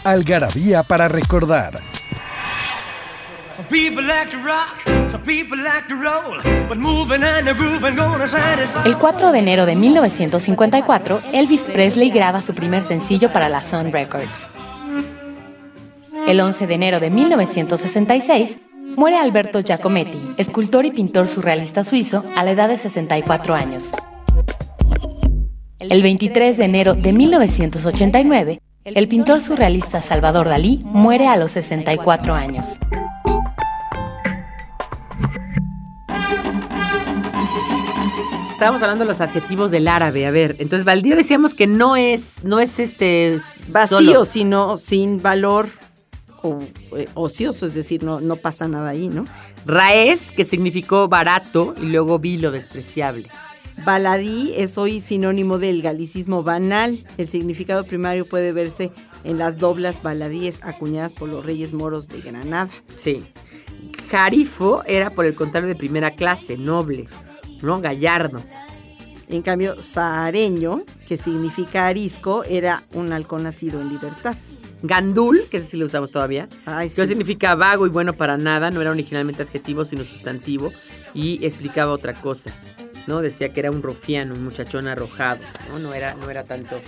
Algarabía 0.04 0.82
para 0.82 1.08
recordar. 1.08 1.82
Some 3.56 3.68
people 3.68 4.04
like 4.06 4.30
to 4.32 4.38
rock, 4.44 4.82
some 5.10 5.22
people 5.22 5.56
like 5.56 5.88
to 5.88 5.94
roll, 5.94 6.36
but 6.68 6.76
moving 6.76 7.22
and 7.22 7.46
the 7.48 7.54
grooving 7.54 7.96
gonna 7.96 8.28
satisfy. 8.28 8.86
El 8.86 8.98
4 8.98 9.32
de 9.32 9.38
enero 9.38 9.64
de 9.64 9.74
1954, 9.74 11.22
Elvis 11.32 11.62
Presley 11.62 12.10
graba 12.10 12.42
su 12.42 12.52
primer 12.52 12.82
sencillo 12.82 13.32
para 13.32 13.48
la 13.48 13.62
Sun 13.62 13.92
Records. 13.92 14.50
El 16.28 16.38
11 16.38 16.66
de 16.66 16.74
enero 16.74 17.00
de 17.00 17.08
1966, 17.08 18.66
muere 18.94 19.16
Alberto 19.16 19.60
Giacometti, 19.60 20.18
escultor 20.36 20.84
y 20.84 20.90
pintor 20.90 21.26
surrealista 21.26 21.82
suizo, 21.82 22.26
a 22.36 22.44
la 22.44 22.50
edad 22.50 22.68
de 22.68 22.76
64 22.76 23.54
años. 23.54 23.92
El 25.78 26.02
23 26.02 26.58
de 26.58 26.64
enero 26.64 26.92
de 26.92 27.12
1989, 27.14 28.60
el 28.84 29.08
pintor 29.08 29.40
surrealista 29.40 30.02
Salvador 30.02 30.46
Dalí 30.46 30.82
muere 30.84 31.26
a 31.26 31.36
los 31.36 31.52
64 31.52 32.34
años. 32.34 32.80
Estábamos 38.56 38.80
hablando 38.80 39.04
de 39.04 39.10
los 39.10 39.20
adjetivos 39.20 39.70
del 39.70 39.86
árabe. 39.86 40.24
A 40.24 40.30
ver, 40.30 40.56
entonces 40.60 40.86
baldío 40.86 41.14
decíamos 41.14 41.52
que 41.52 41.66
no 41.66 41.94
es, 41.94 42.42
no 42.42 42.58
es 42.58 42.78
este 42.78 43.36
Vacío, 43.68 43.98
solo. 43.98 44.24
sino 44.24 44.78
sin 44.78 45.20
valor 45.20 45.68
o 46.40 46.60
eh, 46.96 47.06
ocioso, 47.12 47.66
es 47.66 47.74
decir, 47.74 48.02
no, 48.02 48.22
no 48.22 48.36
pasa 48.36 48.66
nada 48.66 48.88
ahí, 48.88 49.08
¿no? 49.08 49.26
Raez, 49.66 50.32
que 50.32 50.46
significó 50.46 51.06
barato, 51.06 51.74
y 51.76 51.84
luego 51.84 52.18
vilo, 52.18 52.50
despreciable. 52.50 53.28
Baladí 53.84 54.54
es 54.56 54.78
hoy 54.78 55.00
sinónimo 55.00 55.58
del 55.58 55.82
galicismo 55.82 56.42
banal. 56.42 57.04
El 57.18 57.28
significado 57.28 57.84
primario 57.84 58.26
puede 58.26 58.52
verse 58.52 58.90
en 59.24 59.36
las 59.36 59.58
doblas 59.58 60.02
baladíes 60.02 60.62
acuñadas 60.62 61.12
por 61.12 61.28
los 61.28 61.44
reyes 61.44 61.74
moros 61.74 62.08
de 62.08 62.22
Granada. 62.22 62.70
Sí. 62.94 63.22
Jarifo 64.10 64.82
era, 64.86 65.10
por 65.10 65.26
el 65.26 65.34
contrario, 65.34 65.68
de 65.68 65.76
primera 65.76 66.12
clase, 66.12 66.56
noble, 66.56 67.06
¿no? 67.62 67.80
Gallardo. 67.80 68.42
En 69.28 69.42
cambio, 69.42 69.82
sahareño, 69.82 70.82
que 71.08 71.16
significa 71.16 71.88
arisco, 71.88 72.44
era 72.44 72.84
un 72.92 73.12
halcón 73.12 73.42
nacido 73.42 73.80
en 73.80 73.88
libertad. 73.88 74.36
Gandul, 74.82 75.48
que 75.50 75.56
ese 75.56 75.66
sí 75.66 75.76
lo 75.76 75.86
usamos 75.86 76.12
todavía, 76.12 76.48
Ay, 76.64 76.88
que 76.88 77.02
sí. 77.02 77.06
significa 77.08 77.56
vago 77.56 77.86
y 77.86 77.90
bueno 77.90 78.12
para 78.12 78.36
nada, 78.36 78.70
no 78.70 78.80
era 78.80 78.90
originalmente 78.92 79.42
adjetivo, 79.42 79.84
sino 79.84 80.04
sustantivo, 80.04 80.70
y 81.12 81.44
explicaba 81.44 81.92
otra 81.92 82.14
cosa, 82.14 82.54
¿no? 83.08 83.20
Decía 83.20 83.48
que 83.52 83.60
era 83.60 83.72
un 83.72 83.82
rofiano, 83.82 84.34
un 84.34 84.44
muchachón 84.44 84.86
arrojado, 84.86 85.40
¿no? 85.70 85.80
No 85.80 85.92
era, 85.92 86.14
no 86.14 86.30
era 86.30 86.44
tanto 86.44 86.80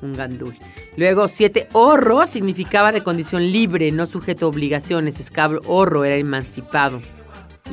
un 0.00 0.14
gandul. 0.14 0.56
Luego, 0.96 1.28
siete, 1.28 1.68
horro 1.72 2.26
significaba 2.26 2.92
de 2.92 3.02
condición 3.02 3.42
libre, 3.52 3.92
no 3.92 4.06
sujeto 4.06 4.46
a 4.46 4.48
obligaciones, 4.48 5.20
escabro, 5.20 5.60
horro 5.66 6.04
era 6.04 6.16
emancipado. 6.16 7.02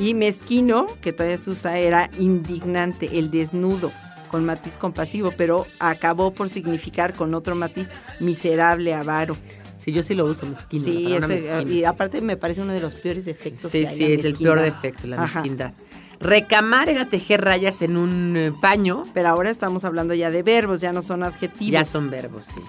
Y 0.00 0.14
mezquino, 0.14 0.88
que 1.02 1.12
todavía 1.12 1.36
se 1.38 1.50
usa, 1.50 1.78
era 1.78 2.10
indignante, 2.18 3.18
el 3.18 3.30
desnudo, 3.30 3.92
con 4.30 4.44
matiz 4.46 4.76
compasivo, 4.78 5.32
pero 5.36 5.66
acabó 5.78 6.32
por 6.32 6.48
significar 6.48 7.12
con 7.14 7.34
otro 7.34 7.54
matiz 7.54 7.88
miserable, 8.18 8.94
avaro. 8.94 9.36
Sí, 9.76 9.92
yo 9.92 10.02
sí 10.02 10.14
lo 10.14 10.24
uso, 10.24 10.46
mezquino. 10.46 10.84
Sí, 10.84 11.06
mezquina. 11.20 11.62
y 11.70 11.84
aparte 11.84 12.20
me 12.22 12.36
parece 12.36 12.62
uno 12.62 12.72
de 12.72 12.80
los 12.80 12.94
peores 12.94 13.24
defectos 13.26 13.70
Sí, 13.70 13.80
que 13.82 13.88
hay. 13.88 13.96
sí, 13.96 14.02
la 14.08 14.14
es 14.14 14.24
el 14.24 14.34
peor 14.34 14.60
defecto, 14.60 15.06
la 15.06 15.22
Ajá. 15.22 15.40
mezquindad. 15.40 15.72
Recamar 16.18 16.88
era 16.90 17.06
tejer 17.06 17.42
rayas 17.42 17.80
en 17.82 17.96
un 17.96 18.36
eh, 18.36 18.52
paño. 18.60 19.04
Pero 19.14 19.28
ahora 19.28 19.48
estamos 19.50 19.84
hablando 19.86 20.12
ya 20.14 20.30
de 20.30 20.42
verbos, 20.42 20.80
ya 20.82 20.92
no 20.92 21.00
son 21.02 21.22
adjetivos. 21.22 21.72
Ya 21.72 21.84
son 21.86 22.10
verbos, 22.10 22.44
sí. 22.46 22.60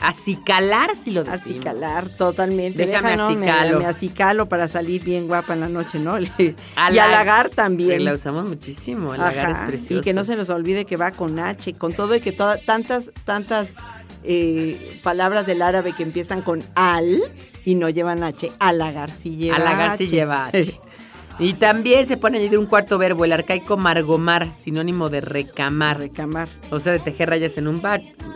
Acicalar, 0.00 0.90
si 1.02 1.10
lo 1.10 1.24
decimos. 1.24 1.40
Acicalar, 1.42 2.08
totalmente. 2.10 2.86
Déjame 2.86 3.10
Deja, 3.12 3.16
¿no? 3.16 3.30
Me- 3.36 3.50
acicalo. 3.50 3.78
Me, 3.78 3.86
acicalo 3.86 4.48
para 4.48 4.68
salir 4.68 5.02
bien 5.04 5.26
guapa 5.26 5.54
en 5.54 5.60
la 5.60 5.68
noche, 5.68 5.98
¿no? 5.98 6.18
y 6.20 6.24
Halag- 6.76 6.98
halagar 7.00 7.50
también. 7.50 8.04
La 8.04 8.14
usamos 8.14 8.46
muchísimo. 8.48 9.12
Halagar 9.12 9.50
Ajá, 9.50 9.62
es 9.64 9.68
precioso. 9.68 10.00
Y 10.00 10.04
que 10.04 10.12
no 10.14 10.24
se 10.24 10.36
nos 10.36 10.50
olvide 10.50 10.84
que 10.84 10.96
va 10.96 11.10
con 11.10 11.38
H, 11.38 11.74
con 11.74 11.92
todo 11.94 12.14
y 12.14 12.20
que 12.20 12.32
toda- 12.32 12.58
tantas, 12.58 13.10
tantas 13.24 13.74
eh, 14.24 15.00
palabras 15.02 15.46
del 15.46 15.62
árabe 15.62 15.92
que 15.94 16.02
empiezan 16.02 16.42
con 16.42 16.64
al 16.74 17.18
y 17.64 17.74
no 17.74 17.88
llevan 17.88 18.22
H. 18.22 18.52
Halagar 18.58 19.10
sí 19.10 19.36
lleva 19.36 19.56
Halagar 19.56 19.90
H. 19.90 19.98
sí 19.98 20.06
lleva 20.08 20.46
H. 20.46 20.80
Y 21.40 21.54
también 21.54 22.04
se 22.06 22.16
pone 22.16 22.38
a 22.38 22.40
añadir 22.40 22.58
un 22.58 22.66
cuarto 22.66 22.98
verbo, 22.98 23.24
el 23.24 23.32
arcaico 23.32 23.76
margomar, 23.76 24.52
sinónimo 24.54 25.08
de 25.08 25.20
recamar. 25.20 25.98
Recamar. 25.98 26.48
O 26.70 26.80
sea, 26.80 26.92
de 26.92 26.98
tejer 26.98 27.30
rayas 27.30 27.56
en 27.58 27.68
un 27.68 27.80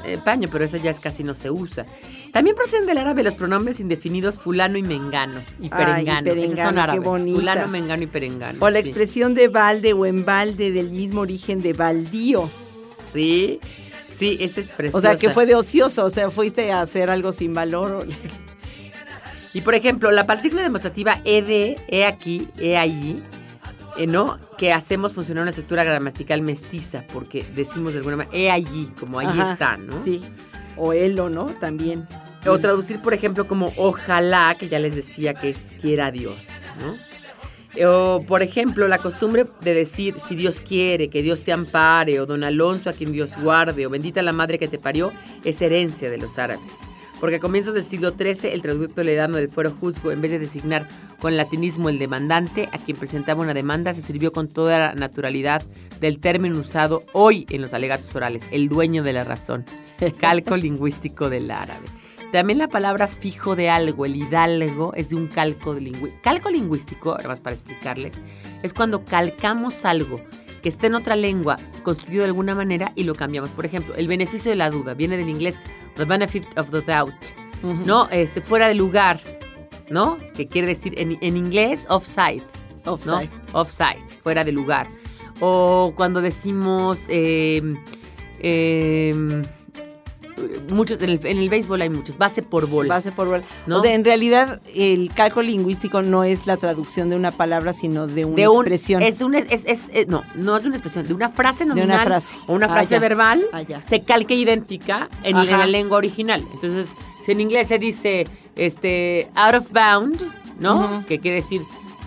eh, 0.04 0.18
paño, 0.24 0.48
pero 0.52 0.64
eso 0.64 0.76
ya 0.76 0.90
es 0.90 1.00
casi 1.00 1.24
no 1.24 1.34
se 1.34 1.50
usa. 1.50 1.84
También 2.32 2.54
proceden 2.54 2.86
del 2.86 2.98
árabe 2.98 3.24
los 3.24 3.34
pronombres 3.34 3.80
indefinidos 3.80 4.38
fulano 4.38 4.78
y 4.78 4.82
mengano. 4.82 5.40
Y 5.60 5.64
Ay, 5.64 5.66
y 5.66 5.68
perengano. 5.70 6.20
Esos 6.20 6.34
perengano, 6.34 6.68
son 6.68 6.78
árabes. 6.78 7.34
Fulano, 7.34 7.68
mengano 7.68 8.02
y 8.04 8.06
perengano. 8.06 8.58
O 8.60 8.70
la 8.70 8.80
sí. 8.80 8.86
expresión 8.86 9.34
de 9.34 9.48
balde 9.48 9.92
o 9.94 10.06
embalde 10.06 10.70
del 10.70 10.90
mismo 10.90 11.22
origen 11.22 11.60
de 11.60 11.72
baldío. 11.72 12.48
Sí, 13.04 13.58
sí, 14.12 14.36
esa 14.40 14.60
es 14.60 14.70
preciosa. 14.70 14.98
O 14.98 15.00
sea, 15.00 15.16
que 15.18 15.30
fue 15.30 15.44
de 15.44 15.56
ocioso, 15.56 16.04
o 16.04 16.10
sea, 16.10 16.30
fuiste 16.30 16.70
a 16.70 16.82
hacer 16.82 17.10
algo 17.10 17.32
sin 17.32 17.52
valor. 17.52 18.06
o- 19.52 19.58
Y 19.58 19.60
por 19.60 19.74
ejemplo, 19.74 20.10
la 20.10 20.26
partícula 20.26 20.62
demostrativa 20.62 21.20
ed, 21.24 21.76
he 21.88 22.04
aquí, 22.06 22.48
he 22.58 22.76
allí, 22.76 23.16
eh, 23.96 24.06
¿no? 24.06 24.38
Que 24.56 24.72
hacemos 24.72 25.12
funcionar 25.12 25.42
una 25.42 25.50
estructura 25.50 25.84
gramatical 25.84 26.40
mestiza, 26.42 27.04
porque 27.12 27.44
decimos 27.54 27.92
de 27.92 27.98
alguna 27.98 28.16
manera, 28.16 28.36
he 28.36 28.50
allí, 28.50 28.90
como 28.98 29.18
allí 29.18 29.38
Ajá, 29.40 29.52
está, 29.52 29.76
¿no? 29.76 30.02
Sí. 30.02 30.22
O 30.76 30.92
elo, 30.92 31.28
¿no? 31.28 31.46
También. 31.60 32.06
O 32.46 32.58
traducir, 32.58 33.00
por 33.00 33.14
ejemplo, 33.14 33.46
como 33.46 33.72
ojalá, 33.76 34.56
que 34.58 34.68
ya 34.68 34.78
les 34.80 34.94
decía 34.96 35.34
que 35.34 35.50
es 35.50 35.70
quiera 35.80 36.10
Dios, 36.10 36.46
¿no? 36.80 36.96
O, 37.88 38.22
por 38.26 38.42
ejemplo, 38.42 38.86
la 38.88 38.98
costumbre 38.98 39.46
de 39.62 39.72
decir 39.72 40.16
si 40.18 40.34
Dios 40.34 40.60
quiere, 40.60 41.08
que 41.08 41.22
Dios 41.22 41.40
te 41.42 41.52
ampare, 41.52 42.20
o 42.20 42.26
don 42.26 42.44
Alonso 42.44 42.90
a 42.90 42.92
quien 42.92 43.12
Dios 43.12 43.32
guarde, 43.40 43.86
o 43.86 43.90
bendita 43.90 44.20
la 44.22 44.32
madre 44.32 44.58
que 44.58 44.68
te 44.68 44.78
parió, 44.78 45.12
es 45.44 45.62
herencia 45.62 46.10
de 46.10 46.18
los 46.18 46.38
árabes. 46.38 46.70
Porque 47.22 47.36
a 47.36 47.38
comienzos 47.38 47.74
del 47.74 47.84
siglo 47.84 48.16
XIII, 48.18 48.52
el 48.52 48.62
traductor 48.62 48.96
toledano 48.96 49.36
del 49.36 49.48
fuero 49.48 49.70
juzgo, 49.70 50.10
en 50.10 50.20
vez 50.20 50.32
de 50.32 50.40
designar 50.40 50.88
con 51.20 51.36
latinismo 51.36 51.88
el 51.88 52.00
demandante, 52.00 52.68
a 52.72 52.78
quien 52.78 52.96
presentaba 52.96 53.42
una 53.42 53.54
demanda, 53.54 53.94
se 53.94 54.02
sirvió 54.02 54.32
con 54.32 54.48
toda 54.48 54.76
la 54.80 54.94
naturalidad 54.94 55.62
del 56.00 56.18
término 56.18 56.58
usado 56.58 57.04
hoy 57.12 57.46
en 57.50 57.62
los 57.62 57.74
alegatos 57.74 58.12
orales, 58.16 58.42
el 58.50 58.68
dueño 58.68 59.04
de 59.04 59.12
la 59.12 59.22
razón, 59.22 59.64
calco 60.18 60.56
lingüístico 60.56 61.30
del 61.30 61.52
árabe. 61.52 61.86
También 62.32 62.58
la 62.58 62.66
palabra 62.66 63.06
fijo 63.06 63.54
de 63.54 63.70
algo, 63.70 64.04
el 64.04 64.16
hidalgo, 64.16 64.92
es 64.94 65.10
de 65.10 65.14
un 65.14 65.28
calco 65.28 65.74
lingüístico. 65.74 66.22
Calco 66.24 66.50
lingüístico, 66.50 67.14
además 67.14 67.38
para 67.38 67.54
explicarles, 67.54 68.14
es 68.64 68.72
cuando 68.72 69.04
calcamos 69.04 69.84
algo 69.84 70.20
que 70.62 70.68
está 70.68 70.86
en 70.86 70.94
otra 70.94 71.16
lengua, 71.16 71.58
construido 71.82 72.22
de 72.22 72.28
alguna 72.28 72.54
manera 72.54 72.92
y 72.94 73.04
lo 73.04 73.14
cambiamos. 73.14 73.50
Por 73.52 73.66
ejemplo, 73.66 73.94
el 73.96 74.08
beneficio 74.08 74.50
de 74.50 74.56
la 74.56 74.70
duda 74.70 74.94
viene 74.94 75.16
del 75.16 75.28
inglés 75.28 75.58
the 75.96 76.04
benefit 76.04 76.46
of 76.56 76.70
the 76.70 76.80
doubt, 76.80 77.14
¿no? 77.62 78.08
Este, 78.10 78.40
fuera 78.40 78.68
de 78.68 78.74
lugar, 78.74 79.20
¿no? 79.90 80.18
Que 80.34 80.46
quiere 80.46 80.68
decir 80.68 80.94
en, 80.96 81.18
en 81.20 81.36
inglés 81.36 81.86
offside, 81.88 82.42
¿no? 82.84 82.92
Offside. 82.92 83.30
Offside, 83.52 84.08
fuera 84.22 84.44
de 84.44 84.52
lugar. 84.52 84.88
O 85.40 85.92
cuando 85.96 86.22
decimos, 86.22 87.06
eh, 87.08 87.60
eh, 88.38 89.42
muchos, 90.70 91.00
en 91.00 91.10
el, 91.10 91.20
en 91.26 91.38
el 91.38 91.48
béisbol 91.48 91.80
hay 91.82 91.90
muchos, 91.90 92.18
base 92.18 92.42
por 92.42 92.66
bola. 92.66 92.94
Base 92.94 93.12
por 93.12 93.28
bola. 93.28 93.42
¿No? 93.66 93.78
O 93.78 93.82
sea, 93.82 93.94
en 93.94 94.04
realidad 94.04 94.60
el 94.74 95.10
cálculo 95.14 95.46
lingüístico 95.46 96.02
no 96.02 96.24
es 96.24 96.46
la 96.46 96.56
traducción 96.56 97.08
de 97.08 97.16
una 97.16 97.30
palabra, 97.32 97.72
sino 97.72 98.06
de 98.06 98.24
una 98.24 98.36
de 98.36 98.48
un, 98.48 98.56
expresión. 98.56 99.02
Es 99.02 99.20
un, 99.20 99.34
es, 99.34 99.46
es- 99.50 99.64
es- 99.66 99.90
eh, 99.92 100.06
no, 100.08 100.22
no 100.34 100.56
es 100.56 100.62
de 100.62 100.68
una 100.68 100.76
expresión, 100.76 101.06
de 101.06 101.14
una 101.14 101.28
frase 101.30 101.64
nominal 101.64 102.00
frase. 102.06 102.36
o 102.46 102.54
una 102.54 102.66
Ah, 102.66 102.70
frase 102.70 102.98
verbal, 102.98 103.44
Ah, 103.52 103.62
se 103.84 104.02
calca 104.02 104.34
idéntica 104.34 105.08
en, 105.22 105.36
la 105.36 105.66
lengua 105.66 105.98
original. 105.98 106.44
Entonces, 106.52 106.88
si 107.24 107.32
en 107.32 107.40
inglés 107.40 107.68
se 107.68 107.78
dice 107.78 108.26
este 108.56 109.30
out 109.34 109.54
of 109.54 109.70
bound, 109.72 110.24
¿no? 110.58 111.04
Que 111.06 111.18
quiere 111.18 111.36
decir 111.36 111.62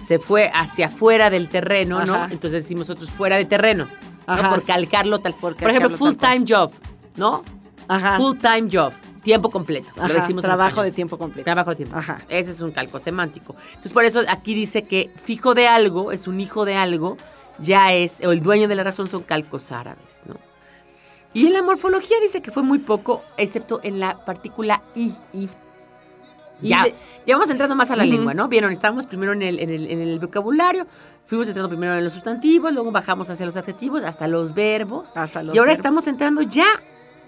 se 0.06 0.20
fue 0.20 0.52
hacia 0.54 0.86
afuera 0.88 1.30
del 1.32 1.50
terreno, 1.50 2.06
¿no? 2.06 2.26
Entonces 2.26 2.64
decimos 2.64 2.88
nosotros 2.90 3.10
fuera 3.10 3.38
de 3.38 3.46
terreno, 3.46 3.88
¿no? 4.28 4.50
Por 4.50 4.64
calcarlo 4.64 5.20
tal. 5.20 5.34
Por, 5.34 5.56
Por 5.56 5.70
ejemplo, 5.70 5.90
calcarlo 5.90 5.98
full 5.98 6.16
time 6.16 6.46
job, 6.48 6.72
¿no? 7.16 7.44
Ajá. 7.88 8.18
Full 8.18 8.38
time 8.38 8.68
job, 8.72 8.94
tiempo 9.24 9.50
completo. 9.52 9.92
Ajá, 9.98 10.08
Lo 10.08 10.14
decimos 10.16 10.44
trabajo 10.44 10.82
de 10.84 10.92
tiempo 10.92 11.18
completo. 11.18 11.44
Trabajo 11.46 11.70
de 11.72 11.76
tiempo. 11.78 11.96
Ajá. 11.98 12.20
Ese 12.30 12.52
es 12.52 12.62
un 12.62 12.72
calco 12.72 13.00
semántico. 13.00 13.56
Entonces, 13.70 13.92
por 13.94 14.04
eso 14.06 14.22
aquí 14.28 14.54
dice 14.54 14.84
que 14.84 15.10
fijo 15.16 15.54
de 15.54 15.68
algo 15.68 16.12
es 16.12 16.28
un 16.28 16.40
hijo 16.40 16.66
de 16.66 16.76
algo, 16.76 17.18
ya 17.60 17.94
es, 17.94 18.20
o 18.26 18.32
el 18.32 18.42
dueño 18.42 18.68
de 18.68 18.76
la 18.76 18.84
razón 18.84 19.08
son 19.08 19.24
calcos 19.24 19.72
árabes, 19.72 20.22
¿no? 20.26 20.36
Y 21.34 21.48
en 21.48 21.54
la 21.54 21.62
morfología 21.62 22.18
dice 22.22 22.42
que 22.42 22.50
fue 22.52 22.64
muy 22.64 22.80
poco, 22.80 23.22
excepto 23.36 23.82
en 23.84 24.00
la 24.00 24.24
partícula 24.24 24.82
i. 24.96 25.14
Y, 25.34 25.50
y 26.62 26.70
Ya, 26.70 26.84
de- 26.84 26.96
ya 27.28 27.36
vamos 27.36 27.50
entrando 27.50 27.76
más 27.76 27.92
a 27.92 27.98
la 27.98 28.06
lengua, 28.06 28.34
¿no? 28.34 28.48
Vieron, 28.48 28.72
estábamos 28.72 29.06
primero 29.06 29.34
en 29.34 29.42
el, 29.42 29.60
en, 29.60 29.70
el, 29.70 29.92
en 29.92 30.00
el 30.00 30.20
vocabulario, 30.20 30.88
fuimos 31.26 31.48
entrando 31.50 31.68
primero 31.68 31.94
en 31.96 32.04
los 32.06 32.14
sustantivos, 32.14 32.72
luego 32.74 32.92
bajamos 32.94 33.30
hacia 33.30 33.46
los 33.46 33.58
adjetivos, 33.58 34.04
hasta 34.06 34.30
los 34.30 34.54
verbos. 34.54 35.12
Hasta 35.16 35.44
los 35.44 35.54
y 35.54 35.58
ahora 35.58 35.72
verbos. 35.72 35.80
estamos 35.86 36.08
entrando 36.08 36.42
ya 36.42 36.68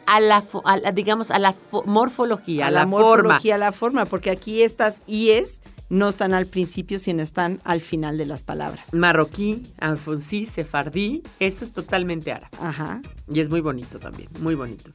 a 0.07 0.19
la, 0.19 0.41
fo- 0.41 0.61
a 0.65 0.77
la, 0.77 0.91
digamos, 0.91 1.29
a 1.31 1.37
la 1.39 1.53
fo- 1.53 1.85
morfología, 1.85 2.65
a 2.65 2.67
a 2.69 2.71
la, 2.71 2.79
la, 2.85 2.87
forma. 2.87 3.05
morfología, 3.05 3.55
a 3.55 3.57
la 3.59 3.71
forma, 3.71 4.05
porque 4.05 4.31
aquí 4.31 4.63
estas 4.63 4.99
IES 5.05 5.61
no 5.89 6.09
están 6.09 6.33
al 6.33 6.47
principio, 6.47 6.97
sino 6.99 7.21
están 7.23 7.59
al 7.63 7.79
final 7.81 8.17
de 8.17 8.25
las 8.25 8.43
palabras. 8.43 8.93
marroquí, 8.93 9.63
alfonsí, 9.79 10.45
sefardí, 10.45 11.23
eso 11.39 11.63
es 11.63 11.71
totalmente 11.73 12.31
árabe. 12.31 12.51
Ajá. 12.59 13.01
Y 13.31 13.39
es 13.39 13.49
muy 13.49 13.61
bonito 13.61 13.99
también, 13.99 14.29
muy 14.39 14.55
bonito. 14.55 14.91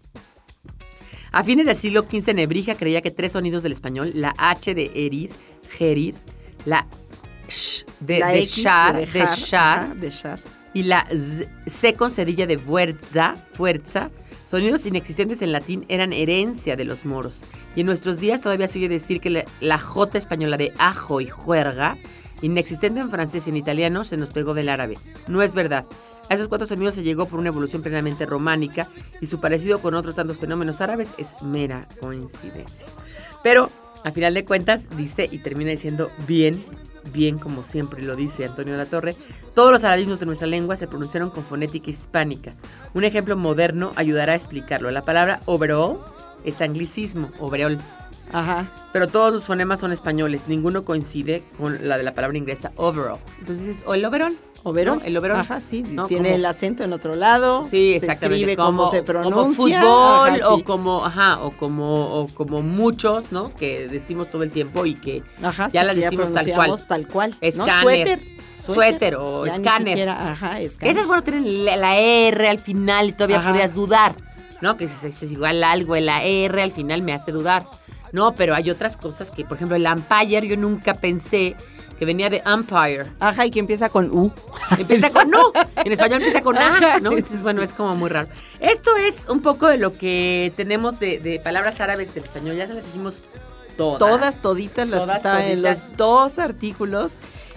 A 1.31 1.45
fines 1.45 1.65
del 1.67 1.77
siglo 1.77 2.03
XV, 2.03 2.35
Nebrija 2.35 2.75
creía 2.75 3.01
que 3.01 3.11
tres 3.11 3.33
sonidos 3.33 3.63
del 3.63 3.73
español, 3.73 4.13
la 4.15 4.35
H 4.37 4.75
de 4.75 4.91
herir, 4.95 5.31
gerir, 5.71 6.15
la 6.67 6.87
sh 7.49 7.85
de, 8.01 8.19
la 8.19 8.29
de 8.29 8.39
X 8.41 8.51
shar, 8.57 8.95
de 8.97 9.01
de 9.07 9.07
dejar, 9.13 9.39
shar, 9.39 9.79
ajá, 9.85 9.95
de 9.95 10.11
shar. 10.11 10.41
y 10.75 10.83
la 10.83 11.07
z, 11.11 11.49
C 11.67 11.95
con 11.95 12.11
cedilla 12.11 12.47
de 12.47 12.59
fuerza, 12.59 13.35
fuerza, 13.55 14.11
sonidos 14.53 14.85
inexistentes 14.85 15.41
en 15.41 15.51
latín 15.51 15.87
eran 15.89 16.13
herencia 16.13 16.77
de 16.77 16.85
los 16.85 17.07
moros. 17.07 17.41
Y 17.75 17.81
en 17.81 17.87
nuestros 17.87 18.21
días 18.21 18.43
todavía 18.43 18.69
se 18.69 18.81
oye 18.81 18.91
decir 18.91 19.19
que 19.19 19.31
la, 19.31 19.47
la 19.63 19.79
J 19.79 20.19
española 20.19 20.59
de 20.59 20.75
ajo 20.77 21.23
y 21.23 21.27
juerga, 21.27 21.97
inexistente 22.43 23.01
en 23.01 23.09
francés 23.09 23.47
y 23.47 23.51
en 23.51 23.57
italiano, 23.57 24.05
se 24.05 24.19
nos 24.19 24.31
pegó 24.31 24.53
del 24.53 24.69
árabe. 24.69 24.99
No 25.27 25.41
es 25.41 25.55
verdad. 25.55 25.87
A 26.29 26.35
esos 26.35 26.49
cuatro 26.49 26.67
sonidos 26.67 26.95
se 26.95 27.03
llegó 27.03 27.25
por 27.25 27.39
una 27.39 27.49
evolución 27.49 27.81
plenamente 27.81 28.27
románica 28.27 28.89
y 29.23 29.27
su 29.27 29.41
parecido 29.41 29.81
con 29.81 29.95
otros 29.95 30.17
tantos 30.17 30.37
fenómenos 30.37 30.83
árabes 30.83 31.15
es 31.17 31.41
mera 31.41 31.89
coincidencia. 31.99 32.89
Pero, 33.43 33.71
a 34.05 34.11
final 34.11 34.35
de 34.35 34.45
cuentas, 34.45 34.85
dice 34.99 35.31
y 35.33 35.39
termina 35.39 35.71
diciendo 35.71 36.11
bien, 36.29 36.63
bien 37.13 37.39
como 37.39 37.65
siempre 37.65 38.03
lo 38.03 38.17
dice 38.17 38.45
Antonio 38.45 38.77
La 38.77 38.87
Torre, 38.87 39.17
todos 39.55 39.73
los 39.73 39.85
arabismos 39.85 40.21
de 40.21 40.27
nuestra 40.27 40.47
lengua 40.47 40.77
se 40.77 40.87
pronunciaron 40.87 41.31
con 41.31 41.45
fonética 41.45 41.91
hispánica. 41.91 42.53
Un 42.95 43.05
ejemplo 43.05 43.37
moderno 43.37 43.93
ayudará 43.97 44.33
a 44.33 44.37
explicarlo. 44.37 44.91
La 44.91 45.03
palabra 45.03 45.41
overall 45.47 45.99
es 46.45 46.61
anglicismo, 46.61 47.31
overall. 47.39 47.79
Ajá. 48.33 48.71
Pero 48.93 49.09
todos 49.09 49.33
los 49.33 49.45
fonemas 49.45 49.81
son 49.81 49.93
españoles, 49.93 50.45
ninguno 50.47 50.85
coincide 50.85 51.43
con 51.59 51.89
la 51.89 51.99
de 51.99 52.05
la 52.05 52.15
palabra 52.15 52.39
inglesa 52.39 52.73
overall. 52.77 53.19
Entonces 53.41 53.69
es 53.69 53.85
o 53.87 53.95
el 53.95 54.05
overall. 54.05 54.37
Overol. 54.65 54.99
¿no? 54.99 55.05
El 55.05 55.17
overall. 55.17 55.41
Ajá, 55.41 55.61
sí. 55.61 55.83
¿no? 55.83 56.07
Tiene 56.07 56.29
Como- 56.31 56.37
el 56.37 56.47
acento 56.47 56.85
en 56.85 56.93
otro 56.93 57.15
lado. 57.15 57.63
Sí, 57.65 57.91
se 57.91 57.97
exactamente. 57.97 58.37
escribe 58.43 58.57
como, 58.57 58.91
se 58.91 59.03
pronuncia. 59.03 59.35
Como 59.35 59.53
fútbol 59.53 59.73
Ajá, 60.41 60.49
o 60.51 60.65
como, 60.65 61.05
ajá, 61.05 61.41
o 61.43 61.51
como, 61.53 62.15
o 62.21 62.27
como 62.29 62.63
muchos, 62.63 63.33
¿no? 63.33 63.53
Que 63.55 63.89
decimos 63.89 64.31
todo 64.31 64.43
el 64.43 64.51
tiempo 64.51 64.87
y 64.87 64.95
que 64.95 65.23
Ajá, 65.43 65.69
ya 65.73 65.81
sí, 65.81 65.87
las 65.87 65.95
que 65.97 66.01
decimos 66.03 66.33
tal 66.33 66.53
cual. 66.55 66.87
tal 66.87 67.07
cual. 67.09 67.31
¿no? 67.31 67.37
Escáner. 67.41 67.83
Suéter. 67.83 68.21
Suéter 68.65 69.15
o 69.17 69.45
escáner. 69.47 69.89
siquiera, 69.89 70.31
ajá, 70.31 70.61
escáner. 70.61 70.93
Ese 70.93 71.01
es 71.01 71.07
bueno 71.09 71.25
tener 71.25 71.43
la, 71.43 71.77
la 71.77 71.97
R 71.99 72.49
al 72.49 72.59
final 72.61 73.09
y 73.09 73.13
todavía 73.13 73.43
podrías 73.43 73.75
dudar, 73.75 74.15
¿no? 74.61 74.77
Que 74.77 74.87
si 74.87 75.09
es 75.09 75.23
igual 75.33 75.65
algo, 75.65 75.97
la 75.97 76.23
R 76.23 76.63
al 76.63 76.71
final 76.71 77.03
me 77.03 77.13
hace 77.13 77.33
dudar. 77.33 77.67
No, 78.13 78.35
pero 78.37 78.55
hay 78.55 78.71
otras 78.71 78.97
cosas 78.97 79.31
que, 79.33 79.45
por 79.45 79.57
ejemplo, 79.57 79.75
el 79.75 79.87
umpire 79.87 80.47
yo 80.47 80.57
nunca 80.57 80.95
pensé 80.95 81.57
que 82.03 82.07
venía 82.07 82.29
de 82.29 82.43
umpire. 82.53 83.07
Ajá, 83.21 83.47
y 83.47 83.51
que 83.53 83.61
empieza 83.61 83.89
con 83.89 84.11
U. 84.11 84.33
Empieza 84.77 85.11
con 85.11 85.31
no, 85.31 85.53
en 85.85 85.93
español 85.93 86.21
empieza 86.21 86.43
con 86.43 86.59
A, 86.59 86.99
¿no? 86.99 87.13
Entonces, 87.13 87.45
bueno, 87.45 87.63
es 87.63 87.73
como 87.73 87.95
muy 87.95 88.11
raro. 88.11 88.27
Esto 88.59 88.97
es 88.97 89.29
un 89.29 89.41
poco 89.41 89.69
de 89.69 89.79
lo 89.79 89.93
que 89.93 90.53
tenemos 90.57 90.99
de, 90.99 91.21
de 91.21 91.39
palabras 91.39 91.81
árabes 91.81 92.17
en 92.17 92.25
español. 92.25 92.57
Ya 92.57 92.67
se 92.67 92.75
las 92.75 92.85
dijimos 92.87 93.23
todas. 93.77 94.01
Todas, 94.01 94.43
toditas 94.43 94.89
las 94.89 95.03
Todas, 95.03 95.13
que 95.13 95.17
estaban 95.19 95.45
en 95.45 95.63
los 95.63 95.97
dos 95.97 96.41
artículos 96.41 97.13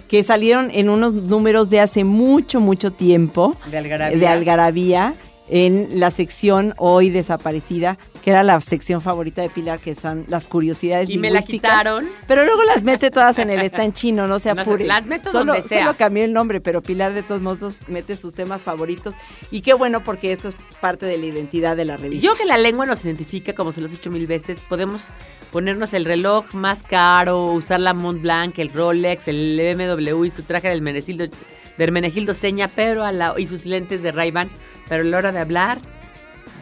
que 0.06 0.22
salieron 0.22 0.70
en 0.70 0.90
unos 0.90 1.12
números 1.12 1.68
de 1.68 1.80
hace 1.80 2.04
mucho, 2.04 2.60
mucho 2.60 2.92
tiempo. 2.92 3.56
De 3.68 3.78
Algarabía. 3.78 4.16
De 4.16 4.28
Algarabía, 4.28 5.14
en 5.48 6.00
la 6.00 6.10
sección 6.10 6.74
hoy 6.78 7.10
desaparecida, 7.10 7.98
que 8.24 8.30
era 8.30 8.42
la 8.42 8.60
sección 8.60 9.00
favorita 9.00 9.42
de 9.42 9.48
Pilar, 9.50 9.78
que 9.78 9.94
son 9.94 10.24
las 10.28 10.46
curiosidades 10.48 11.08
Y 11.08 11.18
me 11.18 11.30
la 11.30 11.42
quitaron. 11.42 12.08
Pero 12.26 12.44
luego 12.44 12.64
las 12.64 12.82
mete 12.82 13.10
todas 13.10 13.38
en 13.38 13.50
el 13.50 13.60
está 13.60 13.84
en 13.84 13.92
chino, 13.92 14.26
no 14.26 14.38
se 14.40 14.52
No 14.54 14.62
apure. 14.62 14.86
las 14.86 15.06
meto 15.06 15.30
solo, 15.30 15.52
donde 15.52 15.68
sea. 15.68 15.84
Solo 15.84 15.96
cambié 15.96 16.24
el 16.24 16.32
nombre, 16.32 16.60
pero 16.60 16.82
Pilar 16.82 17.14
de 17.14 17.22
todos 17.22 17.40
modos 17.40 17.76
mete 17.86 18.16
sus 18.16 18.34
temas 18.34 18.60
favoritos. 18.60 19.14
Y 19.50 19.60
qué 19.60 19.74
bueno 19.74 20.02
porque 20.02 20.32
esto 20.32 20.48
es 20.48 20.56
parte 20.80 21.06
de 21.06 21.18
la 21.18 21.26
identidad 21.26 21.76
de 21.76 21.84
la 21.84 21.96
revista. 21.96 22.24
Yo 22.24 22.32
creo 22.34 22.42
que 22.42 22.48
la 22.48 22.58
lengua 22.58 22.86
nos 22.86 23.04
identifica, 23.04 23.54
como 23.54 23.70
se 23.70 23.80
los 23.80 23.92
he 23.92 23.96
dicho 23.96 24.10
mil 24.10 24.26
veces. 24.26 24.60
Podemos 24.68 25.04
ponernos 25.52 25.94
el 25.94 26.04
reloj 26.04 26.52
más 26.54 26.82
caro, 26.82 27.44
usar 27.52 27.80
la 27.80 27.94
Mont 27.94 28.20
Blanc, 28.20 28.58
el 28.58 28.72
Rolex, 28.72 29.28
el 29.28 29.60
BMW 29.76 30.24
y 30.24 30.30
su 30.30 30.42
traje 30.42 30.68
del 30.68 30.82
Menegildo, 30.82 31.26
de 31.26 31.84
Hermenegildo 31.84 32.34
Seña, 32.34 32.68
pero 32.74 33.04
a 33.04 33.12
la, 33.12 33.34
y 33.38 33.46
sus 33.46 33.64
lentes 33.64 34.02
de 34.02 34.10
Ray-Ban. 34.10 34.50
Pero 34.88 35.02
a 35.02 35.04
la 35.04 35.18
hora 35.18 35.32
de 35.32 35.40
hablar, 35.40 35.78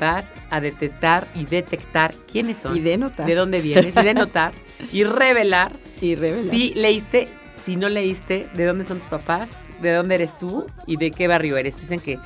vas 0.00 0.26
a 0.50 0.60
detectar 0.60 1.26
y 1.34 1.44
detectar 1.44 2.14
quiénes 2.30 2.58
son. 2.58 2.76
Y 2.76 2.80
de 2.80 2.96
notar. 2.96 3.26
De 3.26 3.34
dónde 3.34 3.60
vienes 3.60 3.94
y 3.96 4.02
de 4.02 4.14
notar 4.14 4.52
y 4.92 5.04
revelar 5.04 5.72
y 6.00 6.14
revela. 6.14 6.50
si 6.50 6.74
leíste, 6.74 7.28
si 7.62 7.76
no 7.76 7.88
leíste, 7.88 8.46
de 8.54 8.64
dónde 8.64 8.84
son 8.84 8.98
tus 8.98 9.08
papás, 9.08 9.50
de 9.80 9.92
dónde 9.92 10.16
eres 10.16 10.38
tú 10.38 10.66
y 10.86 10.96
de 10.96 11.10
qué 11.10 11.28
barrio 11.28 11.56
eres. 11.56 11.80
Dicen 11.80 12.00
que 12.00 12.18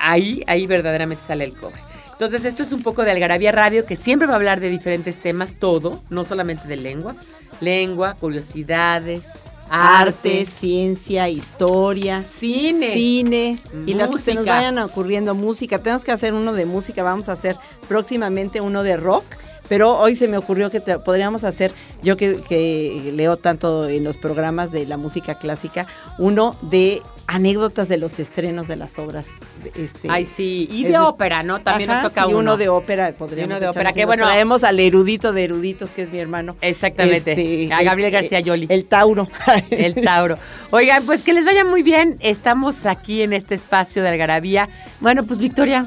ahí, 0.00 0.42
ahí 0.46 0.66
verdaderamente 0.66 1.24
sale 1.24 1.44
el 1.44 1.54
cobre. 1.54 1.80
Entonces, 2.12 2.44
esto 2.44 2.62
es 2.62 2.72
un 2.72 2.82
poco 2.82 3.02
de 3.02 3.10
Algarabía 3.10 3.50
Radio, 3.50 3.84
que 3.84 3.96
siempre 3.96 4.28
va 4.28 4.34
a 4.34 4.36
hablar 4.36 4.60
de 4.60 4.68
diferentes 4.68 5.18
temas, 5.18 5.54
todo, 5.54 6.02
no 6.08 6.24
solamente 6.24 6.68
de 6.68 6.76
lengua. 6.76 7.16
Lengua, 7.60 8.14
curiosidades, 8.14 9.24
arte, 9.68 10.46
ciencia, 10.46 11.28
historia, 11.28 12.24
cine. 12.30 12.92
cine 12.92 13.58
y 13.86 13.94
las 13.94 14.10
que 14.10 14.18
se 14.18 14.34
nos 14.34 14.44
vayan 14.46 14.78
ocurriendo 14.78 15.34
música. 15.34 15.78
Tenemos 15.78 16.04
que 16.04 16.12
hacer 16.12 16.34
uno 16.34 16.52
de 16.52 16.66
música, 16.66 17.02
vamos 17.02 17.28
a 17.28 17.32
hacer 17.32 17.56
próximamente 17.88 18.60
uno 18.60 18.82
de 18.82 18.96
rock. 18.96 19.24
Pero 19.68 19.96
hoy 19.98 20.16
se 20.16 20.28
me 20.28 20.36
ocurrió 20.36 20.70
que 20.70 20.80
te- 20.80 20.98
podríamos 20.98 21.44
hacer, 21.44 21.72
yo 22.02 22.16
que, 22.16 22.36
que 22.46 23.10
leo 23.14 23.36
tanto 23.38 23.88
en 23.88 24.04
los 24.04 24.16
programas 24.18 24.70
de 24.72 24.84
la 24.86 24.96
música 24.98 25.36
clásica, 25.38 25.86
uno 26.18 26.56
de 26.62 27.00
anécdotas 27.26 27.88
de 27.88 27.96
los 27.96 28.18
estrenos 28.18 28.68
de 28.68 28.76
las 28.76 28.98
obras. 28.98 29.28
Este, 29.74 30.08
Ay, 30.10 30.24
sí. 30.24 30.68
Y 30.70 30.84
de 30.84 30.98
ópera, 30.98 31.42
¿no? 31.42 31.60
También 31.60 31.90
Ajá, 31.90 32.02
nos 32.02 32.12
toca 32.12 32.26
sí, 32.26 32.34
uno. 32.34 32.56
de 32.56 32.68
ópera 32.68 33.12
podríamos 33.12 33.50
uno 33.50 33.60
de 33.60 33.68
ópera, 33.68 33.92
que 33.92 34.04
bueno. 34.04 34.24
Traemos 34.24 34.64
al 34.64 34.78
erudito 34.80 35.32
de 35.32 35.44
eruditos, 35.44 35.90
que 35.90 36.02
es 36.02 36.12
mi 36.12 36.18
hermano. 36.18 36.56
Exactamente. 36.60 37.70
A 37.72 37.82
Gabriel 37.82 38.10
García 38.10 38.40
Yoli. 38.40 38.66
El 38.68 38.84
Tauro. 38.86 39.28
El 39.70 39.94
Tauro. 39.94 40.38
Oigan, 40.70 41.04
pues 41.06 41.22
que 41.22 41.32
les 41.32 41.44
vaya 41.44 41.64
muy 41.64 41.82
bien. 41.82 42.16
Estamos 42.20 42.86
aquí 42.86 43.22
en 43.22 43.32
este 43.32 43.54
espacio 43.54 44.02
de 44.02 44.08
Algarabía. 44.10 44.68
Bueno, 45.00 45.24
pues 45.24 45.38
Victoria, 45.38 45.86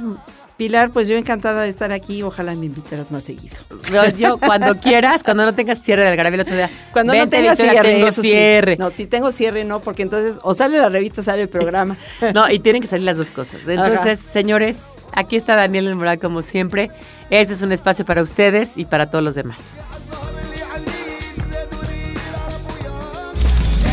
Pilar, 0.58 0.91
pues 0.91 1.10
yo 1.10 1.18
encantada 1.18 1.64
de 1.64 1.70
estar 1.70 1.91
aquí. 1.91 2.24
Ojalá 2.24 2.56
me 2.56 2.68
invitaras 2.68 3.12
más 3.12 3.26
seguido. 3.26 3.58
yo, 3.91 4.06
yo 4.18 4.38
cuando 4.38 4.76
quieras, 4.82 5.22
cuando 5.22 5.43
no 5.43 5.53
tengas 5.53 5.82
cierre 5.82 6.03
de 6.03 6.10
Algarabía 6.10 6.36
el 6.36 6.41
otro 6.41 6.56
día. 6.56 6.70
Cuando 6.93 7.14
no 7.14 7.20
vente, 7.20 7.36
tenga 7.38 7.51
Victoria, 7.51 7.72
cierre, 7.74 7.93
tengo 7.93 8.08
eso 8.08 8.22
sí. 8.22 8.30
cierre. 8.30 8.78
No, 8.78 8.89
si 8.89 9.06
tengo 9.06 9.32
cierre, 9.32 9.64
no, 9.66 9.82
porque 9.82 10.03
entonces 10.03 10.39
o 10.43 10.56
sale 10.56 10.78
la 10.78 10.88
revista 10.88 11.22
o 11.22 11.24
sale 11.24 11.41
el 11.41 11.49
programa. 11.49 11.97
No, 12.34 12.49
y 12.49 12.60
tienen 12.60 12.82
que 12.82 12.88
salir 12.88 13.06
las 13.06 13.18
dos 13.18 13.32
cosas. 13.32 13.62
Entonces, 13.68 13.99
Ajá. 13.99 14.32
señores, 14.32 14.78
aquí 15.14 15.36
está 15.36 15.56
Daniel 15.56 15.88
El 15.88 15.95
Moral 15.95 16.20
como 16.20 16.41
siempre. 16.41 16.89
Este 17.30 17.53
es 17.53 17.62
un 17.62 17.72
espacio 17.72 18.06
para 18.06 18.22
ustedes 18.22 18.78
y 18.78 18.86
para 18.86 19.10
todos 19.10 19.24
los 19.24 19.36
demás. 19.36 19.78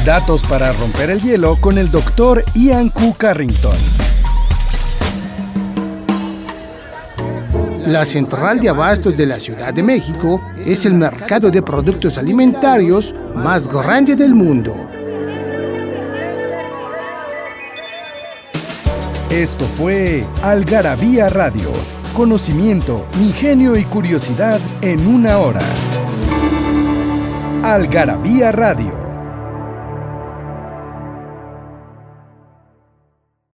Datos 0.05 0.43
para 0.45 0.73
romper 0.73 1.11
el 1.11 1.21
hielo 1.21 1.57
con 1.61 1.79
el 1.79 1.91
doctor 1.91 2.45
Ian 2.55 2.89
Q. 2.89 3.15
Carrington. 3.19 3.77
La 7.87 8.05
central 8.05 8.61
de 8.61 8.69
abastos 8.69 9.17
de 9.17 9.27
la 9.27 9.41
Ciudad 9.41 9.75
de 9.75 9.83
México 9.83 10.41
es 10.65 10.87
el 10.87 10.95
mercado 10.95 11.51
de 11.51 11.63
productos 11.63 12.17
alimentarios 12.17 13.13
más 13.35 13.67
grande 13.67 14.15
del 14.15 14.35
mundo. 14.35 14.75
Esto 19.31 19.65
fue 19.65 20.25
Algarabía 20.43 21.29
Radio. 21.29 21.73
Conocimiento, 22.15 23.07
ingenio 23.21 23.77
y 23.77 23.85
curiosidad 23.85 24.61
en 24.81 25.05
una 25.07 25.39
hora. 25.39 25.63
Algarabía 27.65 28.53
Radio 28.53 29.12